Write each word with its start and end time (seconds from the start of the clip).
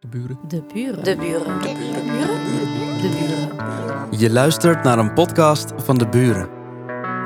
De 0.00 0.08
buren. 0.08 0.38
De 0.48 0.62
buren. 0.72 1.04
De 1.04 1.16
buren. 1.16 1.60
De 1.60 1.74
buren. 1.74 3.00
De 3.00 3.08
buren. 3.08 4.20
Je 4.20 4.30
luistert 4.30 4.82
naar 4.82 4.98
een 4.98 5.12
podcast 5.12 5.72
van 5.76 5.98
De 5.98 6.08
Buren. 6.08 6.48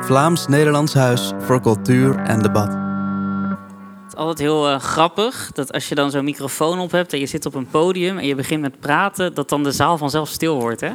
Vlaams-Nederlands 0.00 0.94
Huis 0.94 1.32
voor 1.38 1.60
Cultuur 1.60 2.18
en 2.18 2.42
Debat. 2.42 2.68
Het 2.68 4.12
is 4.12 4.14
altijd 4.14 4.38
heel 4.38 4.68
eh, 4.68 4.80
grappig 4.80 5.50
dat 5.52 5.72
als 5.72 5.88
je 5.88 5.94
dan 5.94 6.10
zo'n 6.10 6.24
microfoon 6.24 6.78
op 6.78 6.90
hebt 6.90 7.12
en 7.12 7.18
je 7.18 7.26
zit 7.26 7.46
op 7.46 7.54
een 7.54 7.68
podium 7.68 8.18
en 8.18 8.26
je 8.26 8.34
begint 8.34 8.60
met 8.60 8.80
praten, 8.80 9.34
dat 9.34 9.48
dan 9.48 9.62
de 9.62 9.72
zaal 9.72 9.98
vanzelf 9.98 10.28
stil 10.28 10.60
wordt, 10.60 10.80
hè? 10.80 10.92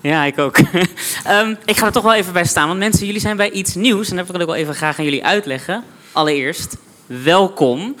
Ja, 0.00 0.24
ik 0.24 0.38
ook. 0.38 0.58
Ehm, 1.24 1.54
ik 1.64 1.76
ga 1.76 1.86
er 1.86 1.92
toch 1.92 2.02
wel 2.02 2.14
even 2.14 2.32
bij 2.32 2.44
staan, 2.44 2.66
want 2.66 2.78
mensen, 2.78 3.06
jullie 3.06 3.20
zijn 3.20 3.36
bij 3.36 3.50
iets 3.50 3.74
nieuws 3.74 4.10
en 4.10 4.16
dat 4.16 4.26
wil 4.26 4.34
ik 4.34 4.40
ook 4.40 4.48
wel 4.48 4.56
even 4.56 4.74
graag 4.74 4.98
aan 4.98 5.04
jullie 5.04 5.24
uitleggen. 5.24 5.84
Allereerst, 6.12 6.76
welkom. 7.06 7.96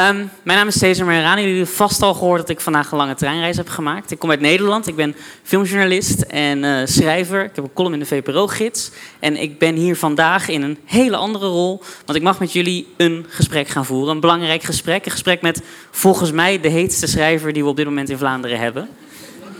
Ehm, 0.00 0.16
mijn 0.42 0.58
naam 0.58 0.68
is 0.68 0.78
Cesar 0.78 1.06
Merani. 1.06 1.40
Jullie 1.40 1.56
hebben 1.56 1.74
vast 1.74 2.02
al 2.02 2.14
gehoord 2.14 2.40
dat 2.40 2.48
ik 2.48 2.60
vandaag 2.60 2.90
een 2.90 2.96
lange 2.98 3.14
treinreis 3.14 3.56
heb 3.56 3.68
gemaakt. 3.68 4.10
Ik 4.10 4.18
kom 4.18 4.30
uit 4.30 4.40
Nederland. 4.40 4.86
Ik 4.86 4.96
ben 4.96 5.16
filmjournalist 5.42 6.20
en 6.20 6.64
eh, 6.64 6.86
schrijver. 6.86 7.44
Ik 7.44 7.50
heb 7.54 7.64
een 7.64 7.72
column 7.72 7.94
in 7.94 8.00
de 8.00 8.06
VPRO-gids. 8.06 8.90
En 9.18 9.36
ik 9.36 9.58
ben 9.58 9.74
hier 9.74 9.96
vandaag 9.96 10.48
in 10.48 10.62
een 10.62 10.78
hele 10.84 11.16
andere 11.16 11.46
rol. 11.46 11.82
Want 12.04 12.18
ik 12.18 12.24
mag 12.24 12.38
met 12.38 12.52
jullie 12.52 12.86
een 12.96 13.26
gesprek 13.28 13.68
gaan 13.68 13.84
voeren. 13.84 14.14
Een 14.14 14.20
belangrijk 14.20 14.62
gesprek. 14.62 15.04
Een 15.04 15.10
gesprek 15.10 15.42
met 15.42 15.62
volgens 15.90 16.32
mij 16.32 16.60
de 16.60 16.68
heetste 16.68 17.06
schrijver 17.06 17.52
die 17.52 17.62
we 17.62 17.68
op 17.68 17.76
dit 17.76 17.86
moment 17.86 18.08
in 18.08 18.18
Vlaanderen 18.18 18.58
hebben. 18.58 18.88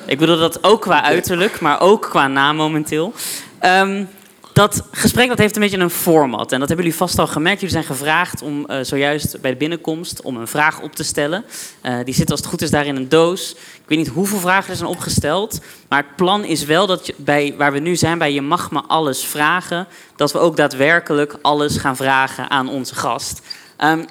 Ik 0.06 0.18
bedoel 0.18 0.38
dat 0.38 0.64
ook 0.64 0.80
qua 0.80 1.02
uiterlijk, 1.02 1.60
maar 1.60 1.80
ook 1.80 2.02
qua 2.10 2.28
naam 2.28 2.56
momenteel. 2.56 3.12
Ehm, 3.58 4.04
dat 4.52 4.82
gesprek 4.90 5.28
dat 5.28 5.38
heeft 5.38 5.56
een 5.56 5.62
beetje 5.62 5.78
een 5.78 5.90
format. 5.90 6.52
En 6.52 6.58
dat 6.58 6.68
hebben 6.68 6.86
jullie 6.86 7.00
vast 7.00 7.18
al 7.18 7.26
gemerkt. 7.26 7.60
Jullie 7.60 7.74
zijn 7.74 7.96
gevraagd 7.96 8.42
om 8.42 8.66
uh, 8.70 8.76
zojuist 8.82 9.40
bij 9.40 9.50
de 9.50 9.56
binnenkomst 9.56 10.22
om 10.22 10.36
een 10.36 10.46
vraag 10.46 10.80
op 10.80 10.94
te 10.94 11.04
stellen. 11.04 11.44
Uh, 11.82 11.98
die 12.04 12.14
zit 12.14 12.30
als 12.30 12.40
het 12.40 12.48
goed 12.48 12.62
is 12.62 12.70
daar 12.70 12.86
in 12.86 12.96
een 12.96 13.08
doos. 13.08 13.50
Ik 13.52 13.82
weet 13.86 13.98
niet 13.98 14.08
hoeveel 14.08 14.38
vragen 14.38 14.70
er 14.70 14.76
zijn 14.76 14.88
opgesteld. 14.88 15.60
Maar 15.88 15.98
het 15.98 16.16
plan 16.16 16.44
is 16.44 16.64
wel 16.64 16.86
dat 16.86 17.06
je 17.06 17.14
bij, 17.16 17.54
waar 17.56 17.72
we 17.72 17.78
nu 17.78 17.96
zijn, 17.96 18.18
bij 18.18 18.32
Je 18.32 18.42
mag 18.42 18.70
me 18.70 18.82
alles 18.86 19.24
vragen... 19.24 19.86
dat 20.16 20.32
we 20.32 20.38
ook 20.38 20.56
daadwerkelijk 20.56 21.38
alles 21.42 21.76
gaan 21.76 21.96
vragen 21.96 22.50
aan 22.50 22.68
onze 22.68 22.94
gast. 22.94 23.40
Um, 23.78 24.04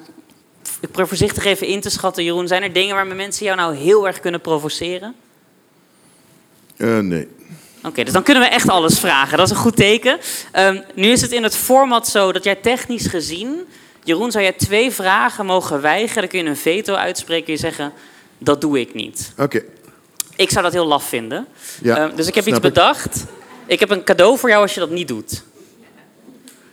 ik 0.80 0.92
probeer 0.92 1.08
voorzichtig 1.08 1.46
even 1.46 1.68
in 1.68 1.82
te 1.82 1.90
schatten, 1.90 2.24
Jeroen. 2.24 2.48
Zijn 2.48 2.64
er 2.64 2.74
dingen 2.74 2.96
waarmee 2.96 3.16
mensen 3.16 3.46
jou 3.46 3.58
nou 3.58 3.76
heel 3.76 4.08
erg 4.08 4.20
kunnen 4.20 4.42
provoceren? 4.42 5.16
Uh, 6.78 7.00
nee. 7.00 7.28
Oké, 7.80 7.88
okay, 7.88 8.04
dus 8.04 8.14
dan 8.14 8.24
kunnen 8.24 8.44
we 8.44 8.50
echt 8.50 8.70
alles 8.70 9.00
vragen. 9.00 9.38
Dat 9.38 9.46
is 9.46 9.52
een 9.52 9.62
goed 9.62 9.76
teken. 9.76 10.20
Um, 10.58 10.84
nu 10.94 11.08
is 11.08 11.22
het 11.22 11.32
in 11.32 11.44
het 11.44 11.56
format 11.56 12.08
zo 12.08 12.32
dat 12.32 12.44
jij 12.44 12.56
technisch 12.56 13.08
gezien... 13.08 13.68
Jeroen, 14.04 14.32
zou 14.32 14.44
jij 14.44 14.54
twee 14.54 14.92
vragen 14.92 15.46
mogen 15.46 15.82
weigeren? 15.82 16.22
Dan 16.22 16.30
kun 16.30 16.44
je 16.44 16.50
een 16.50 16.58
veto 16.58 16.94
uitspreken 16.94 17.48
en 17.48 17.54
je 17.54 17.60
zeggen... 17.60 17.94
dat 18.38 18.62
doe 18.62 18.80
ik 18.80 18.94
niet. 18.94 19.32
Oké. 19.32 19.44
Okay. 19.44 19.66
Ik 20.36 20.50
zou 20.50 20.64
dat 20.64 20.74
heel 20.74 20.86
laf 20.86 21.04
vinden. 21.04 21.48
Ja, 21.82 22.04
um, 22.04 22.16
dus 22.16 22.28
ik 22.28 22.36
heb 22.36 22.48
iets 22.48 22.60
bedacht. 22.60 23.16
Ik. 23.16 23.24
ik 23.68 23.80
heb 23.80 23.90
een 23.90 24.04
cadeau 24.04 24.38
voor 24.38 24.50
jou 24.50 24.62
als 24.62 24.74
je 24.74 24.80
dat 24.80 24.90
niet 24.90 25.08
doet. 25.08 25.44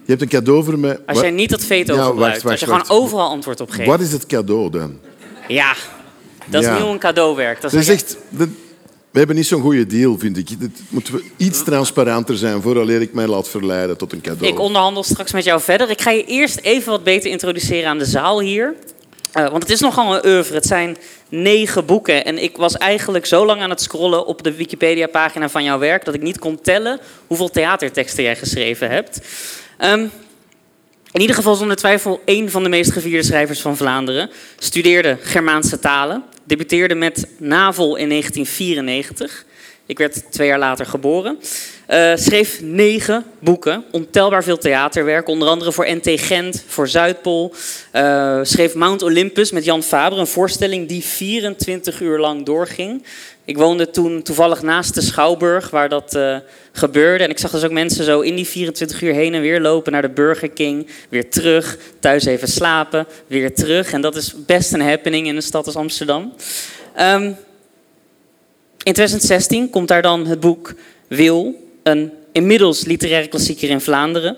Je 0.04 0.12
hebt 0.12 0.22
een 0.22 0.28
cadeau 0.28 0.64
voor 0.64 0.78
mij. 0.78 0.98
Als 1.06 1.20
jij 1.20 1.30
niet 1.30 1.50
dat 1.50 1.64
veto 1.64 1.94
ja, 1.94 2.04
gebruikt. 2.04 2.42
Wacht, 2.42 2.42
wacht, 2.42 2.52
als 2.52 2.60
je 2.60 2.66
wacht. 2.66 2.86
gewoon 2.86 3.02
overal 3.02 3.28
antwoord 3.28 3.60
op 3.60 3.70
geeft. 3.70 3.88
Wat 3.88 4.00
is 4.00 4.12
het 4.12 4.26
cadeau 4.26 4.70
dan? 4.70 4.98
Ja, 5.48 5.74
dat 6.46 6.62
is 6.62 6.68
ja. 6.68 6.80
hoe 6.80 6.90
een 6.90 6.98
cadeau 6.98 7.36
werkt. 7.36 7.62
Dat 7.62 7.72
is 7.72 7.88
echt... 7.88 8.16
We 9.16 9.22
hebben 9.22 9.40
niet 9.40 9.50
zo'n 9.50 9.62
goede 9.62 9.86
deal, 9.86 10.18
vind 10.18 10.38
ik. 10.38 10.48
Het 10.48 10.80
moet 10.88 11.10
iets 11.36 11.64
transparanter 11.64 12.36
zijn 12.36 12.62
voordat 12.62 12.88
ik 12.88 13.12
mij 13.12 13.26
laat 13.26 13.48
verleiden 13.48 13.96
tot 13.96 14.12
een 14.12 14.20
cadeau. 14.20 14.52
Ik 14.52 14.58
onderhandel 14.58 15.02
straks 15.02 15.32
met 15.32 15.44
jou 15.44 15.60
verder. 15.60 15.90
Ik 15.90 16.00
ga 16.00 16.10
je 16.10 16.24
eerst 16.24 16.58
even 16.60 16.90
wat 16.90 17.04
beter 17.04 17.30
introduceren 17.30 17.88
aan 17.88 17.98
de 17.98 18.04
zaal 18.04 18.40
hier. 18.40 18.74
Uh, 19.34 19.48
want 19.48 19.62
het 19.62 19.72
is 19.72 19.80
nogal 19.80 20.14
een 20.14 20.26
oeuvre. 20.26 20.54
Het 20.54 20.66
zijn 20.66 20.96
negen 21.28 21.86
boeken. 21.86 22.24
En 22.24 22.42
ik 22.42 22.56
was 22.56 22.76
eigenlijk 22.76 23.26
zo 23.26 23.46
lang 23.46 23.62
aan 23.62 23.70
het 23.70 23.80
scrollen 23.80 24.26
op 24.26 24.42
de 24.42 24.54
Wikipedia-pagina 24.54 25.48
van 25.48 25.64
jouw 25.64 25.78
werk... 25.78 26.04
dat 26.04 26.14
ik 26.14 26.22
niet 26.22 26.38
kon 26.38 26.60
tellen 26.60 27.00
hoeveel 27.26 27.48
theaterteksten 27.48 28.22
jij 28.22 28.36
geschreven 28.36 28.90
hebt. 28.90 29.20
Um, 29.84 30.10
in 31.12 31.20
ieder 31.20 31.36
geval 31.36 31.54
zonder 31.54 31.76
twijfel 31.76 32.20
één 32.24 32.50
van 32.50 32.62
de 32.62 32.68
meest 32.68 32.92
gevierde 32.92 33.26
schrijvers 33.26 33.60
van 33.60 33.76
Vlaanderen. 33.76 34.30
Studeerde 34.58 35.18
Germaanse 35.20 35.78
talen. 35.78 36.24
Debuteerde 36.46 36.94
met 36.94 37.26
Navel 37.38 37.96
in 37.96 38.08
1994. 38.08 39.44
Ik 39.86 39.98
werd 39.98 40.32
twee 40.32 40.48
jaar 40.48 40.58
later 40.58 40.86
geboren. 40.86 41.38
Uh, 41.90 42.12
schreef 42.16 42.60
negen 42.60 43.24
boeken, 43.38 43.84
ontelbaar 43.90 44.44
veel 44.44 44.58
theaterwerk, 44.58 45.28
onder 45.28 45.48
andere 45.48 45.72
voor 45.72 45.86
NT 45.88 46.20
Gent, 46.20 46.64
voor 46.66 46.88
Zuidpool. 46.88 47.54
Uh, 47.92 48.38
schreef 48.42 48.74
Mount 48.74 49.02
Olympus 49.02 49.50
met 49.50 49.64
Jan 49.64 49.82
Faber, 49.82 50.18
een 50.18 50.26
voorstelling 50.26 50.88
die 50.88 51.04
24 51.04 52.00
uur 52.00 52.18
lang 52.18 52.44
doorging. 52.44 53.02
Ik 53.46 53.56
woonde 53.56 53.90
toen 53.90 54.22
toevallig 54.22 54.62
naast 54.62 54.94
de 54.94 55.00
Schouwburg, 55.00 55.70
waar 55.70 55.88
dat 55.88 56.14
uh, 56.14 56.36
gebeurde. 56.72 57.24
En 57.24 57.30
ik 57.30 57.38
zag 57.38 57.50
dus 57.50 57.64
ook 57.64 57.70
mensen 57.70 58.04
zo 58.04 58.20
in 58.20 58.34
die 58.34 58.46
24 58.46 59.02
uur 59.02 59.12
heen 59.12 59.34
en 59.34 59.40
weer 59.40 59.60
lopen 59.60 59.92
naar 59.92 60.02
de 60.02 60.08
Burger 60.08 60.48
King. 60.48 60.86
Weer 61.08 61.30
terug, 61.30 61.78
thuis 62.00 62.24
even 62.24 62.48
slapen, 62.48 63.06
weer 63.26 63.54
terug. 63.54 63.92
En 63.92 64.00
dat 64.00 64.16
is 64.16 64.34
best 64.46 64.72
een 64.72 64.80
happening 64.80 65.26
in 65.26 65.36
een 65.36 65.42
stad 65.42 65.66
als 65.66 65.76
Amsterdam. 65.76 66.32
Um, 67.00 67.24
in 68.82 68.92
2016 68.92 69.70
komt 69.70 69.88
daar 69.88 70.02
dan 70.02 70.26
het 70.26 70.40
boek 70.40 70.74
Wil, 71.06 71.54
een 71.82 72.12
inmiddels 72.32 72.84
literaire 72.84 73.28
klassieker 73.28 73.68
in 73.68 73.80
Vlaanderen. 73.80 74.36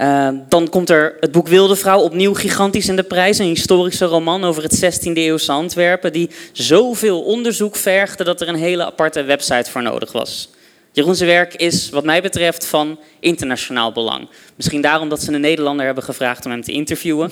Uh, 0.00 0.28
dan 0.48 0.68
komt 0.68 0.90
er 0.90 1.16
het 1.20 1.32
boek 1.32 1.48
Wilde 1.48 1.76
Vrouw, 1.76 2.00
opnieuw 2.00 2.34
gigantisch 2.34 2.88
in 2.88 2.96
de 2.96 3.02
prijs. 3.02 3.38
Een 3.38 3.46
historische 3.46 4.04
roman 4.04 4.44
over 4.44 4.62
het 4.62 5.06
16e 5.08 5.12
eeuwse 5.12 5.52
Antwerpen... 5.52 6.12
die 6.12 6.30
zoveel 6.52 7.22
onderzoek 7.22 7.76
vergde 7.76 8.24
dat 8.24 8.40
er 8.40 8.48
een 8.48 8.54
hele 8.54 8.84
aparte 8.84 9.22
website 9.22 9.70
voor 9.70 9.82
nodig 9.82 10.12
was. 10.12 10.50
Jeroen's 10.92 11.20
werk 11.20 11.54
is 11.54 11.90
wat 11.90 12.04
mij 12.04 12.22
betreft 12.22 12.66
van 12.66 12.98
internationaal 13.18 13.92
belang. 13.92 14.28
Misschien 14.56 14.80
daarom 14.80 15.08
dat 15.08 15.22
ze 15.22 15.32
een 15.32 15.40
Nederlander 15.40 15.86
hebben 15.86 16.04
gevraagd 16.04 16.44
om 16.44 16.50
hem 16.50 16.62
te 16.62 16.72
interviewen. 16.72 17.30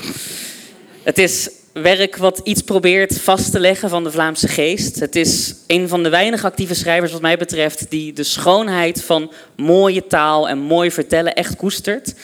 Het 1.02 1.18
is 1.18 1.50
werk 1.72 2.16
wat 2.16 2.40
iets 2.44 2.62
probeert 2.62 3.20
vast 3.20 3.52
te 3.52 3.60
leggen 3.60 3.88
van 3.88 4.04
de 4.04 4.10
Vlaamse 4.10 4.48
geest. 4.48 5.00
Het 5.00 5.16
is 5.16 5.54
een 5.66 5.88
van 5.88 6.02
de 6.02 6.08
weinige 6.08 6.46
actieve 6.46 6.74
schrijvers 6.74 7.12
wat 7.12 7.20
mij 7.20 7.36
betreft... 7.36 7.90
die 7.90 8.12
de 8.12 8.24
schoonheid 8.24 9.04
van 9.04 9.32
mooie 9.56 10.06
taal 10.06 10.48
en 10.48 10.58
mooi 10.58 10.90
vertellen 10.90 11.34
echt 11.34 11.56
koestert... 11.56 12.14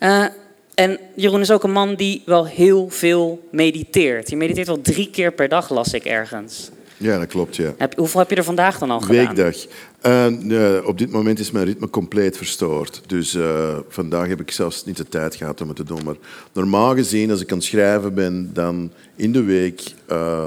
Uh, 0.00 0.26
en 0.74 0.98
Jeroen 1.14 1.40
is 1.40 1.50
ook 1.50 1.62
een 1.62 1.72
man 1.72 1.94
die 1.94 2.22
wel 2.26 2.46
heel 2.46 2.88
veel 2.88 3.48
mediteert. 3.50 4.30
Je 4.30 4.36
mediteert 4.36 4.66
wel 4.66 4.80
drie 4.80 5.10
keer 5.10 5.32
per 5.32 5.48
dag, 5.48 5.70
las 5.70 5.92
ik 5.92 6.04
ergens. 6.04 6.70
Ja, 6.96 7.18
dat 7.18 7.28
klopt, 7.28 7.56
ja. 7.56 7.74
Heb, 7.78 7.96
hoeveel 7.96 8.20
heb 8.20 8.30
je 8.30 8.36
er 8.36 8.44
vandaag 8.44 8.78
dan 8.78 8.90
al 8.90 9.00
gedaan? 9.00 9.34
Weekdag. 9.34 9.66
Uh, 10.02 10.26
uh, 10.28 10.86
op 10.86 10.98
dit 10.98 11.10
moment 11.10 11.38
is 11.38 11.50
mijn 11.50 11.64
ritme 11.64 11.90
compleet 11.90 12.36
verstoord. 12.36 13.02
Dus 13.06 13.34
uh, 13.34 13.78
vandaag 13.88 14.28
heb 14.28 14.40
ik 14.40 14.50
zelfs 14.50 14.84
niet 14.84 14.96
de 14.96 15.08
tijd 15.08 15.34
gehad 15.34 15.60
om 15.60 15.68
het 15.68 15.76
te 15.76 15.84
doen. 15.84 16.04
Maar 16.04 16.16
normaal 16.52 16.94
gezien, 16.94 17.30
als 17.30 17.40
ik 17.40 17.50
aan 17.50 17.56
het 17.56 17.66
schrijven 17.66 18.14
ben, 18.14 18.50
dan 18.52 18.92
in 19.16 19.32
de 19.32 19.42
week 19.42 19.94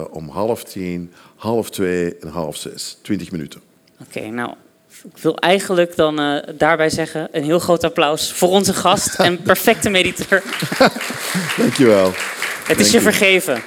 om 0.10 0.30
half 0.30 0.64
tien, 0.64 1.12
half 1.36 1.70
twee 1.70 2.18
en 2.18 2.28
half 2.28 2.56
zes. 2.56 2.98
Twintig 3.02 3.32
minuten. 3.32 3.62
Oké, 4.02 4.18
okay, 4.18 4.30
nou, 4.30 4.54
ik 5.16 5.22
wil 5.22 5.36
eigenlijk 5.36 5.96
dan 5.96 6.22
uh, 6.22 6.38
daarbij 6.58 6.90
zeggen 6.90 7.28
een 7.32 7.44
heel 7.44 7.60
groot 7.60 7.84
applaus 7.84 8.32
voor 8.32 8.50
onze 8.50 8.74
gast 8.74 9.20
en 9.20 9.42
perfecte 9.42 9.90
mediteur. 9.90 10.44
Dankjewel. 11.58 12.12
Het 12.64 12.80
is 12.80 12.92
je 12.92 13.02
vergeven. 13.02 13.62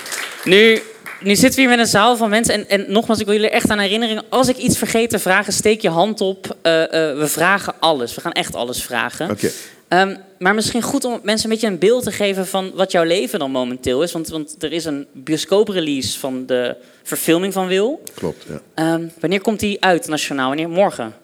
Nu, 0.45 0.83
nu 1.21 1.37
zitten 1.37 1.55
we 1.55 1.61
hier 1.61 1.71
met 1.71 1.79
een 1.79 1.87
zaal 1.87 2.17
van 2.17 2.31
mensen. 2.31 2.55
En, 2.55 2.69
en 2.69 2.93
nogmaals, 2.93 3.21
ik 3.21 3.27
wil 3.27 3.35
jullie 3.35 3.51
echt 3.51 3.71
aan 3.71 3.79
herinneringen. 3.79 4.25
Als 4.29 4.49
ik 4.49 4.57
iets 4.57 4.79
vergeet 4.79 5.11
te 5.11 5.19
vragen, 5.19 5.53
steek 5.53 5.81
je 5.81 5.89
hand 5.89 6.21
op. 6.21 6.57
Uh, 6.63 6.81
uh, 6.81 6.89
we 6.91 7.27
vragen 7.27 7.75
alles. 7.81 8.15
We 8.15 8.21
gaan 8.21 8.33
echt 8.33 8.55
alles 8.55 8.83
vragen. 8.83 9.31
Oké. 9.31 9.51
Okay. 9.89 10.03
Um, 10.03 10.19
maar 10.39 10.55
misschien 10.55 10.83
goed 10.83 11.05
om 11.05 11.21
mensen 11.23 11.45
een 11.45 11.55
beetje 11.55 11.71
een 11.71 11.79
beeld 11.79 12.05
te 12.05 12.13
geven 12.13 12.47
van 12.47 12.71
wat 12.75 12.93
jouw 12.93 13.05
leven 13.05 13.39
dan 13.39 13.51
momenteel 13.51 14.03
is. 14.03 14.13
Want, 14.13 14.29
want 14.29 14.63
er 14.63 14.73
is 14.73 14.85
een 14.85 15.07
bioscooprelease 15.13 16.19
van 16.19 16.47
de 16.47 16.77
verfilming 17.03 17.53
van 17.53 17.67
Wil. 17.67 18.03
Klopt, 18.15 18.45
ja. 18.49 18.95
Um, 18.95 19.13
wanneer 19.21 19.41
komt 19.41 19.61
die 19.61 19.85
uit 19.85 20.09
nationaal? 20.09 20.49
Wanneer? 20.49 20.69
Morgen? 20.69 21.15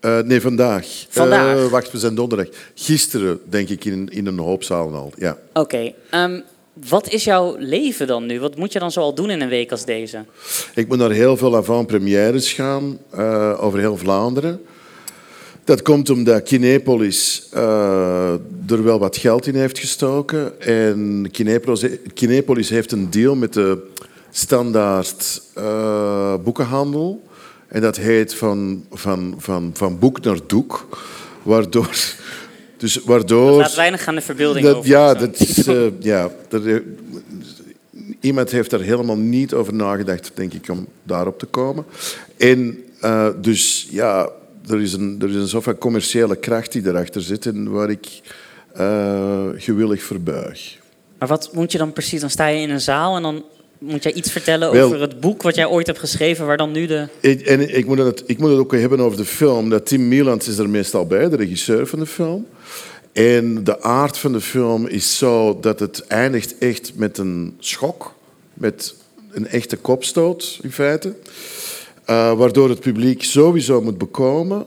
Uh, 0.00 0.18
nee, 0.18 0.40
vandaag. 0.40 1.06
Vandaag? 1.08 1.56
Uh, 1.56 1.66
wacht, 1.66 1.92
we 1.92 1.98
zijn 1.98 2.14
donderdag. 2.14 2.48
Gisteren, 2.74 3.40
denk 3.44 3.68
ik, 3.68 3.84
in, 3.84 4.08
in 4.08 4.26
een 4.26 4.38
hoop 4.38 4.62
zalen 4.62 4.94
al. 4.94 5.12
Ja. 5.16 5.38
Oké. 5.52 5.60
Okay. 5.60 5.94
Um, 6.24 6.42
wat 6.88 7.08
is 7.08 7.24
jouw 7.24 7.56
leven 7.58 8.06
dan 8.06 8.26
nu? 8.26 8.40
Wat 8.40 8.56
moet 8.56 8.72
je 8.72 8.78
dan 8.78 8.92
zoal 8.92 9.14
doen 9.14 9.30
in 9.30 9.40
een 9.40 9.48
week 9.48 9.70
als 9.70 9.84
deze? 9.84 10.24
Ik 10.74 10.88
moet 10.88 10.98
naar 10.98 11.10
heel 11.10 11.36
veel 11.36 11.56
avant-premières 11.56 12.52
gaan 12.52 12.98
uh, 13.14 13.64
over 13.64 13.78
heel 13.78 13.96
Vlaanderen. 13.96 14.60
Dat 15.64 15.82
komt 15.82 16.10
omdat 16.10 16.42
Kinepolis 16.42 17.48
er 17.52 18.84
wel 18.84 18.98
wat 18.98 19.16
geld 19.16 19.46
in 19.46 19.54
heeft 19.54 19.78
gestoken. 19.78 20.60
En 20.60 21.28
Kinepolis, 21.32 21.84
Kinepolis 22.14 22.68
heeft 22.68 22.92
een 22.92 23.10
deal 23.10 23.34
met 23.34 23.52
de 23.52 23.86
standaard 24.30 25.42
boekenhandel. 26.44 27.27
En 27.68 27.80
dat 27.80 27.96
heet 27.96 28.34
van, 28.34 28.84
van, 28.90 29.34
van, 29.38 29.70
van 29.74 29.98
boek 29.98 30.20
naar 30.20 30.38
doek. 30.46 30.88
Waardoor... 31.42 31.90
Dus 32.76 32.96
waardoor... 33.04 33.50
Dat 33.50 33.58
laat 33.58 33.74
weinig 33.74 34.06
aan 34.06 34.14
de 34.14 34.20
verbeelding 34.20 34.66
dat, 34.66 34.76
over. 34.76 34.90
Ja, 34.90 35.14
dat 35.14 35.40
is... 35.40 35.68
Uh, 35.68 35.86
ja 36.00 36.30
dat, 36.48 36.62
iemand 38.20 38.50
heeft 38.50 38.70
daar 38.70 38.80
helemaal 38.80 39.16
niet 39.16 39.54
over 39.54 39.74
nagedacht, 39.74 40.30
denk 40.34 40.52
ik, 40.52 40.68
om 40.68 40.86
daarop 41.02 41.38
te 41.38 41.46
komen. 41.46 41.84
En 42.36 42.84
uh, 43.04 43.28
dus 43.40 43.88
ja, 43.90 44.28
er 44.68 44.80
is 44.80 44.92
een, 44.92 45.16
er 45.20 45.28
is 45.28 45.34
een 45.34 45.48
soort 45.48 45.64
van 45.64 45.78
commerciële 45.78 46.36
kracht 46.36 46.72
die 46.72 46.86
erachter 46.86 47.22
zit 47.22 47.46
en 47.46 47.70
waar 47.70 47.90
ik 47.90 48.20
uh, 48.78 49.46
gewillig 49.54 50.02
verbuig. 50.02 50.78
Maar 51.18 51.28
wat 51.28 51.50
moet 51.52 51.72
je 51.72 51.78
dan 51.78 51.92
precies? 51.92 52.20
Dan 52.20 52.30
sta 52.30 52.46
je 52.46 52.60
in 52.60 52.70
een 52.70 52.80
zaal 52.80 53.16
en 53.16 53.22
dan 53.22 53.44
moet 53.78 54.02
jij 54.02 54.12
iets 54.12 54.32
vertellen 54.32 54.70
over 54.70 55.00
het 55.00 55.20
boek 55.20 55.42
wat 55.42 55.54
jij 55.54 55.66
ooit 55.66 55.86
hebt 55.86 55.98
geschreven, 55.98 56.46
waar 56.46 56.56
dan 56.56 56.72
nu 56.72 56.86
de... 56.86 57.08
Ik, 57.20 57.40
en 57.40 57.76
ik 57.76 57.86
moet, 57.86 57.98
het, 57.98 58.22
ik 58.26 58.38
moet 58.38 58.50
het 58.50 58.58
ook 58.58 58.72
hebben 58.72 59.00
over 59.00 59.18
de 59.18 59.24
film. 59.24 59.70
Dat 59.70 59.86
Tim 59.86 60.08
Mielans 60.08 60.48
is 60.48 60.58
er 60.58 60.68
meestal 60.68 61.06
bij, 61.06 61.28
de 61.28 61.36
regisseur 61.36 61.86
van 61.86 61.98
de 61.98 62.06
film. 62.06 62.46
En 63.12 63.64
de 63.64 63.82
aard 63.82 64.18
van 64.18 64.32
de 64.32 64.40
film 64.40 64.86
is 64.86 65.18
zo 65.18 65.58
dat 65.60 65.80
het 65.80 66.06
eindigt 66.06 66.58
echt 66.58 66.92
met 66.94 67.18
een 67.18 67.56
schok. 67.58 68.14
Met 68.54 68.94
een 69.30 69.46
echte 69.46 69.76
kopstoot, 69.76 70.58
in 70.62 70.72
feite. 70.72 71.14
Uh, 72.10 72.32
waardoor 72.32 72.68
het 72.68 72.80
publiek 72.80 73.24
sowieso 73.24 73.82
moet 73.82 73.98
bekomen. 73.98 74.66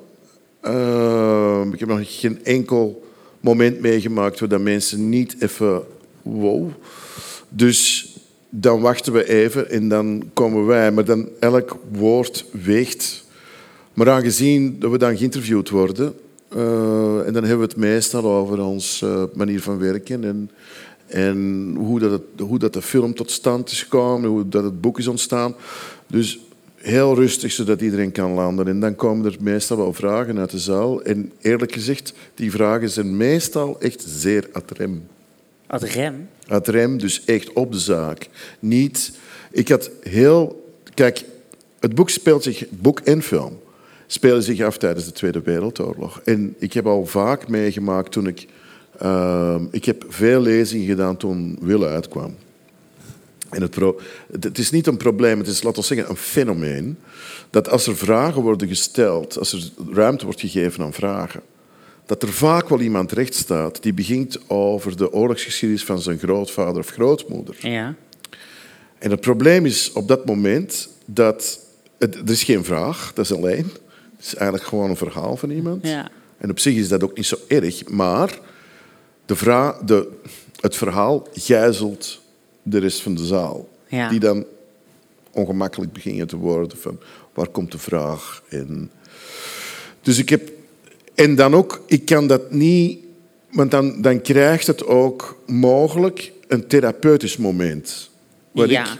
Uh, 0.63 1.61
ik 1.73 1.79
heb 1.79 1.89
nog 1.89 1.99
geen 2.03 2.39
enkel 2.43 3.03
moment 3.39 3.79
meegemaakt 3.79 4.39
waar 4.39 4.49
dat 4.49 4.61
mensen 4.61 5.09
niet 5.09 5.35
even... 5.39 5.83
Wow. 6.21 6.69
Dus 7.49 8.10
dan 8.53 8.81
wachten 8.81 9.13
we 9.13 9.29
even 9.29 9.69
en 9.69 9.87
dan 9.87 10.23
komen 10.33 10.65
wij. 10.65 10.91
Maar 10.91 11.05
dan 11.05 11.29
elk 11.39 11.77
woord 11.91 12.45
weegt. 12.51 13.25
Maar 13.93 14.09
aangezien 14.09 14.79
dat 14.79 14.91
we 14.91 14.97
dan 14.97 15.17
geïnterviewd 15.17 15.69
worden, 15.69 16.13
uh, 16.55 17.27
en 17.27 17.33
dan 17.33 17.43
hebben 17.43 17.57
we 17.57 17.73
het 17.73 17.75
meestal 17.75 18.23
over 18.23 18.61
onze 18.61 19.05
uh, 19.05 19.23
manier 19.33 19.61
van 19.61 19.79
werken 19.79 20.23
en, 20.23 20.51
en 21.07 21.73
hoe, 21.77 21.99
dat 21.99 22.21
hoe 22.39 22.59
dat 22.59 22.73
de 22.73 22.81
film 22.81 23.13
tot 23.13 23.31
stand 23.31 23.71
is 23.71 23.83
gekomen, 23.83 24.29
hoe 24.29 24.49
dat 24.49 24.63
het 24.63 24.81
boek 24.81 24.99
is 24.99 25.07
ontstaan. 25.07 25.55
Dus 26.07 26.39
heel 26.75 27.15
rustig, 27.15 27.51
zodat 27.51 27.81
iedereen 27.81 28.11
kan 28.11 28.31
landen. 28.31 28.67
En 28.67 28.79
dan 28.79 28.95
komen 28.95 29.25
er 29.25 29.37
meestal 29.39 29.77
wel 29.77 29.93
vragen 29.93 30.39
uit 30.39 30.51
de 30.51 30.59
zaal. 30.59 31.01
En 31.01 31.31
eerlijk 31.41 31.71
gezegd, 31.71 32.13
die 32.35 32.51
vragen 32.51 32.89
zijn 32.89 33.17
meestal 33.17 33.79
echt 33.79 34.03
zeer 34.07 34.49
ad 34.51 34.71
rem. 34.71 35.03
Ad 35.71 35.83
rem? 35.83 36.29
Ad 36.47 36.67
rem, 36.67 36.97
dus 36.97 37.25
echt 37.25 37.53
op 37.53 37.71
de 37.71 37.79
zaak. 37.79 38.29
Niet... 38.59 39.11
Ik 39.51 39.67
had 39.67 39.91
heel... 40.01 40.65
Kijk, 40.93 41.25
het 41.79 41.95
boek 41.95 42.09
speelt 42.09 42.43
zich... 42.43 42.65
Boek 42.69 42.99
en 42.99 43.21
film 43.21 43.59
spelen 44.07 44.43
zich 44.43 44.61
af 44.61 44.77
tijdens 44.77 45.05
de 45.05 45.11
Tweede 45.11 45.41
Wereldoorlog. 45.41 46.21
En 46.23 46.55
ik 46.59 46.73
heb 46.73 46.85
al 46.85 47.05
vaak 47.05 47.47
meegemaakt 47.47 48.11
toen 48.11 48.27
ik... 48.27 48.47
Uh, 49.01 49.55
ik 49.71 49.85
heb 49.85 50.05
veel 50.07 50.41
lezingen 50.41 50.87
gedaan 50.87 51.17
toen 51.17 51.57
Wille 51.61 51.87
uitkwam. 51.87 52.35
En 53.49 53.61
het, 53.61 53.75
het, 54.41 54.57
is 54.57 54.71
niet 54.71 54.87
een 54.87 54.97
probleem, 54.97 55.39
het 55.39 55.47
is, 55.47 55.63
laten 55.63 55.83
zeggen, 55.83 56.09
een 56.09 56.15
fenomeen. 56.15 56.97
Dat 57.49 57.69
als 57.69 57.87
er 57.87 57.97
vragen 57.97 58.41
worden 58.41 58.67
gesteld, 58.67 59.39
als 59.39 59.53
er 59.53 59.69
ruimte 59.93 60.25
wordt 60.25 60.39
gegeven 60.39 60.83
aan 60.83 60.93
vragen, 60.93 61.41
dat 62.11 62.23
er 62.23 62.33
vaak 62.33 62.69
wel 62.69 62.79
iemand 62.79 63.11
recht 63.11 63.33
staat 63.33 63.83
die 63.83 63.93
begint 63.93 64.39
over 64.49 64.97
de 64.97 65.13
oorlogsgeschiedenis 65.13 65.83
van 65.85 66.01
zijn 66.01 66.17
grootvader 66.19 66.79
of 66.79 66.89
grootmoeder. 66.89 67.55
Ja. 67.59 67.95
En 68.97 69.11
het 69.11 69.21
probleem 69.21 69.65
is 69.65 69.91
op 69.91 70.07
dat 70.07 70.25
moment 70.25 70.89
dat 71.05 71.59
het, 71.97 72.15
er 72.15 72.29
is 72.29 72.43
geen 72.43 72.63
vraag, 72.63 73.11
dat 73.13 73.25
is 73.25 73.33
alleen. 73.33 73.71
Het 74.17 74.25
is 74.25 74.35
eigenlijk 74.35 74.69
gewoon 74.69 74.89
een 74.89 74.97
verhaal 74.97 75.37
van 75.37 75.49
iemand. 75.49 75.87
Ja. 75.87 76.09
En 76.37 76.49
op 76.49 76.59
zich 76.59 76.75
is 76.75 76.87
dat 76.87 77.03
ook 77.03 77.17
niet 77.17 77.25
zo 77.25 77.37
erg, 77.47 77.89
maar 77.89 78.39
de 79.25 79.35
vraag, 79.35 79.77
de, 79.77 80.07
het 80.59 80.75
verhaal 80.75 81.27
gijzelt 81.33 82.21
de 82.61 82.77
rest 82.77 83.01
van 83.01 83.15
de 83.15 83.25
zaal. 83.25 83.69
Ja. 83.87 84.09
Die 84.09 84.19
dan 84.19 84.45
ongemakkelijk 85.31 85.93
beginnen 85.93 86.27
te 86.27 86.37
worden 86.37 86.77
van 86.77 86.99
waar 87.33 87.47
komt 87.47 87.71
de 87.71 87.79
vraag? 87.79 88.43
En 88.49 88.91
dus 90.01 90.17
ik 90.17 90.29
heb 90.29 90.59
en 91.15 91.35
dan 91.35 91.55
ook, 91.55 91.83
ik 91.87 92.05
kan 92.05 92.27
dat 92.27 92.51
niet, 92.51 92.99
want 93.51 93.71
dan, 93.71 94.01
dan 94.01 94.21
krijgt 94.21 94.67
het 94.67 94.85
ook 94.85 95.41
mogelijk 95.45 96.31
een 96.47 96.67
therapeutisch 96.67 97.37
moment. 97.37 98.09
Waar 98.51 98.69
ja. 98.69 98.83
Ik, 98.83 98.99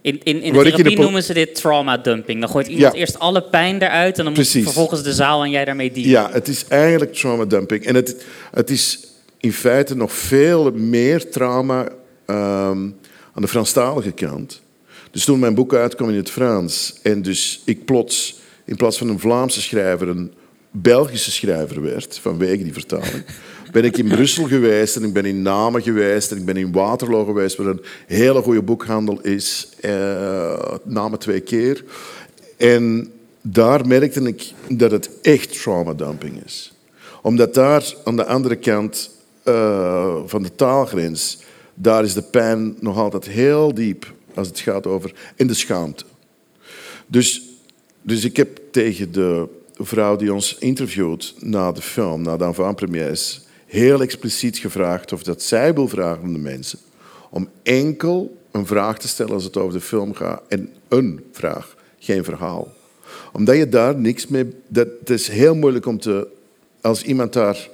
in, 0.00 0.20
in, 0.22 0.42
in 0.42 0.52
de 0.52 0.62
therapie 0.62 0.96
in 0.96 1.00
noemen 1.00 1.22
ze 1.22 1.34
dit 1.34 1.54
trauma 1.54 1.96
dumping. 1.96 2.40
Dan 2.40 2.48
gooit 2.48 2.66
iemand 2.66 2.94
eerst 2.94 3.18
alle 3.18 3.42
pijn 3.42 3.82
eruit 3.82 4.18
en 4.18 4.24
dan 4.24 4.32
Precies. 4.32 4.54
moet 4.54 4.64
vervolgens 4.64 5.02
de 5.02 5.12
zaal 5.12 5.44
en 5.44 5.50
jij 5.50 5.64
daarmee 5.64 5.92
dealen. 5.92 6.10
Ja, 6.10 6.30
het 6.32 6.48
is 6.48 6.64
eigenlijk 6.68 7.12
trauma 7.12 7.44
dumping. 7.44 7.84
En 7.84 7.94
het, 7.94 8.24
het 8.50 8.70
is 8.70 9.06
in 9.40 9.52
feite 9.52 9.96
nog 9.96 10.12
veel 10.12 10.72
meer 10.72 11.30
trauma 11.30 11.82
um, 12.26 12.96
aan 13.34 13.42
de 13.42 13.48
Franstalige 13.48 14.10
kant. 14.10 14.62
Dus 15.10 15.24
toen 15.24 15.38
mijn 15.38 15.54
boek 15.54 15.74
uitkwam 15.74 16.08
in 16.08 16.16
het 16.16 16.30
Frans 16.30 16.94
en 17.02 17.22
dus 17.22 17.62
ik 17.64 17.84
plots 17.84 18.40
in 18.64 18.76
plaats 18.76 18.98
van 18.98 19.08
een 19.08 19.18
Vlaamse 19.18 19.62
schrijver 19.62 20.08
een 20.08 20.32
Belgische 20.82 21.30
schrijver 21.30 21.82
werd, 21.82 22.18
vanwege 22.18 22.62
die 22.62 22.72
vertaling, 22.72 23.24
ben 23.72 23.84
ik 23.84 23.98
in 23.98 24.08
Brussel 24.08 24.44
geweest 24.44 24.96
en 24.96 25.04
ik 25.04 25.12
ben 25.12 25.24
in 25.24 25.42
Namen 25.42 25.82
geweest 25.82 26.30
en 26.30 26.36
ik 26.36 26.44
ben 26.44 26.56
in 26.56 26.72
Waterloo 26.72 27.24
geweest, 27.24 27.56
waar 27.56 27.66
een 27.66 27.84
hele 28.06 28.42
goede 28.42 28.62
boekhandel 28.62 29.20
is, 29.20 29.68
uh, 29.80 30.74
Namen 30.84 31.18
twee 31.18 31.40
keer. 31.40 31.84
En 32.56 33.12
daar 33.42 33.86
merkte 33.86 34.20
ik 34.20 34.52
dat 34.68 34.90
het 34.90 35.10
echt 35.22 35.62
trauma 35.62 35.94
dumping 35.94 36.44
is. 36.44 36.72
Omdat 37.22 37.54
daar 37.54 37.94
aan 38.04 38.16
de 38.16 38.24
andere 38.26 38.56
kant 38.56 39.10
uh, 39.44 40.16
van 40.26 40.42
de 40.42 40.54
taalgrens, 40.54 41.38
daar 41.74 42.04
is 42.04 42.14
de 42.14 42.22
pijn 42.22 42.76
nog 42.80 42.96
altijd 42.96 43.28
heel 43.28 43.74
diep 43.74 44.12
als 44.34 44.48
het 44.48 44.60
gaat 44.60 44.86
over... 44.86 45.14
En 45.36 45.46
de 45.46 45.54
schaamte. 45.54 46.04
Dus, 47.06 47.42
dus 48.02 48.24
ik 48.24 48.36
heb 48.36 48.60
tegen 48.70 49.12
de 49.12 49.48
vrouw 49.78 50.16
die 50.16 50.32
ons 50.32 50.56
interviewt 50.58 51.34
na 51.38 51.72
de 51.72 51.82
film, 51.82 52.22
na 52.22 52.36
de 52.36 52.44
avant-première, 52.44 53.16
heel 53.66 54.00
expliciet 54.00 54.58
gevraagd 54.58 55.12
of 55.12 55.22
dat 55.22 55.42
zij 55.42 55.74
wil 55.74 55.88
vragen 55.88 56.22
aan 56.22 56.32
de 56.32 56.38
mensen 56.38 56.78
om 57.30 57.48
enkel 57.62 58.36
een 58.50 58.66
vraag 58.66 58.98
te 58.98 59.08
stellen 59.08 59.32
als 59.32 59.44
het 59.44 59.56
over 59.56 59.78
de 59.78 59.84
film 59.84 60.14
gaat 60.14 60.42
en 60.48 60.72
een 60.88 61.24
vraag, 61.32 61.76
geen 61.98 62.24
verhaal. 62.24 62.72
Omdat 63.32 63.56
je 63.56 63.68
daar 63.68 63.96
niks 63.96 64.26
mee... 64.26 64.54
Dat, 64.66 64.88
het 65.00 65.10
is 65.10 65.28
heel 65.28 65.54
moeilijk 65.54 65.86
om 65.86 65.98
te... 65.98 66.28
Als 66.80 67.02
iemand 67.02 67.32
daar 67.32 67.68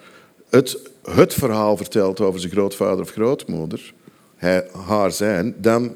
het, 0.51 0.79
het 1.03 1.35
verhaal 1.35 1.77
vertelt 1.77 2.21
over 2.21 2.41
zijn 2.41 2.53
grootvader 2.53 3.01
of 3.01 3.11
grootmoeder, 3.11 3.95
hij, 4.37 4.69
haar 4.87 5.12
zijn, 5.12 5.55
dan... 5.59 5.95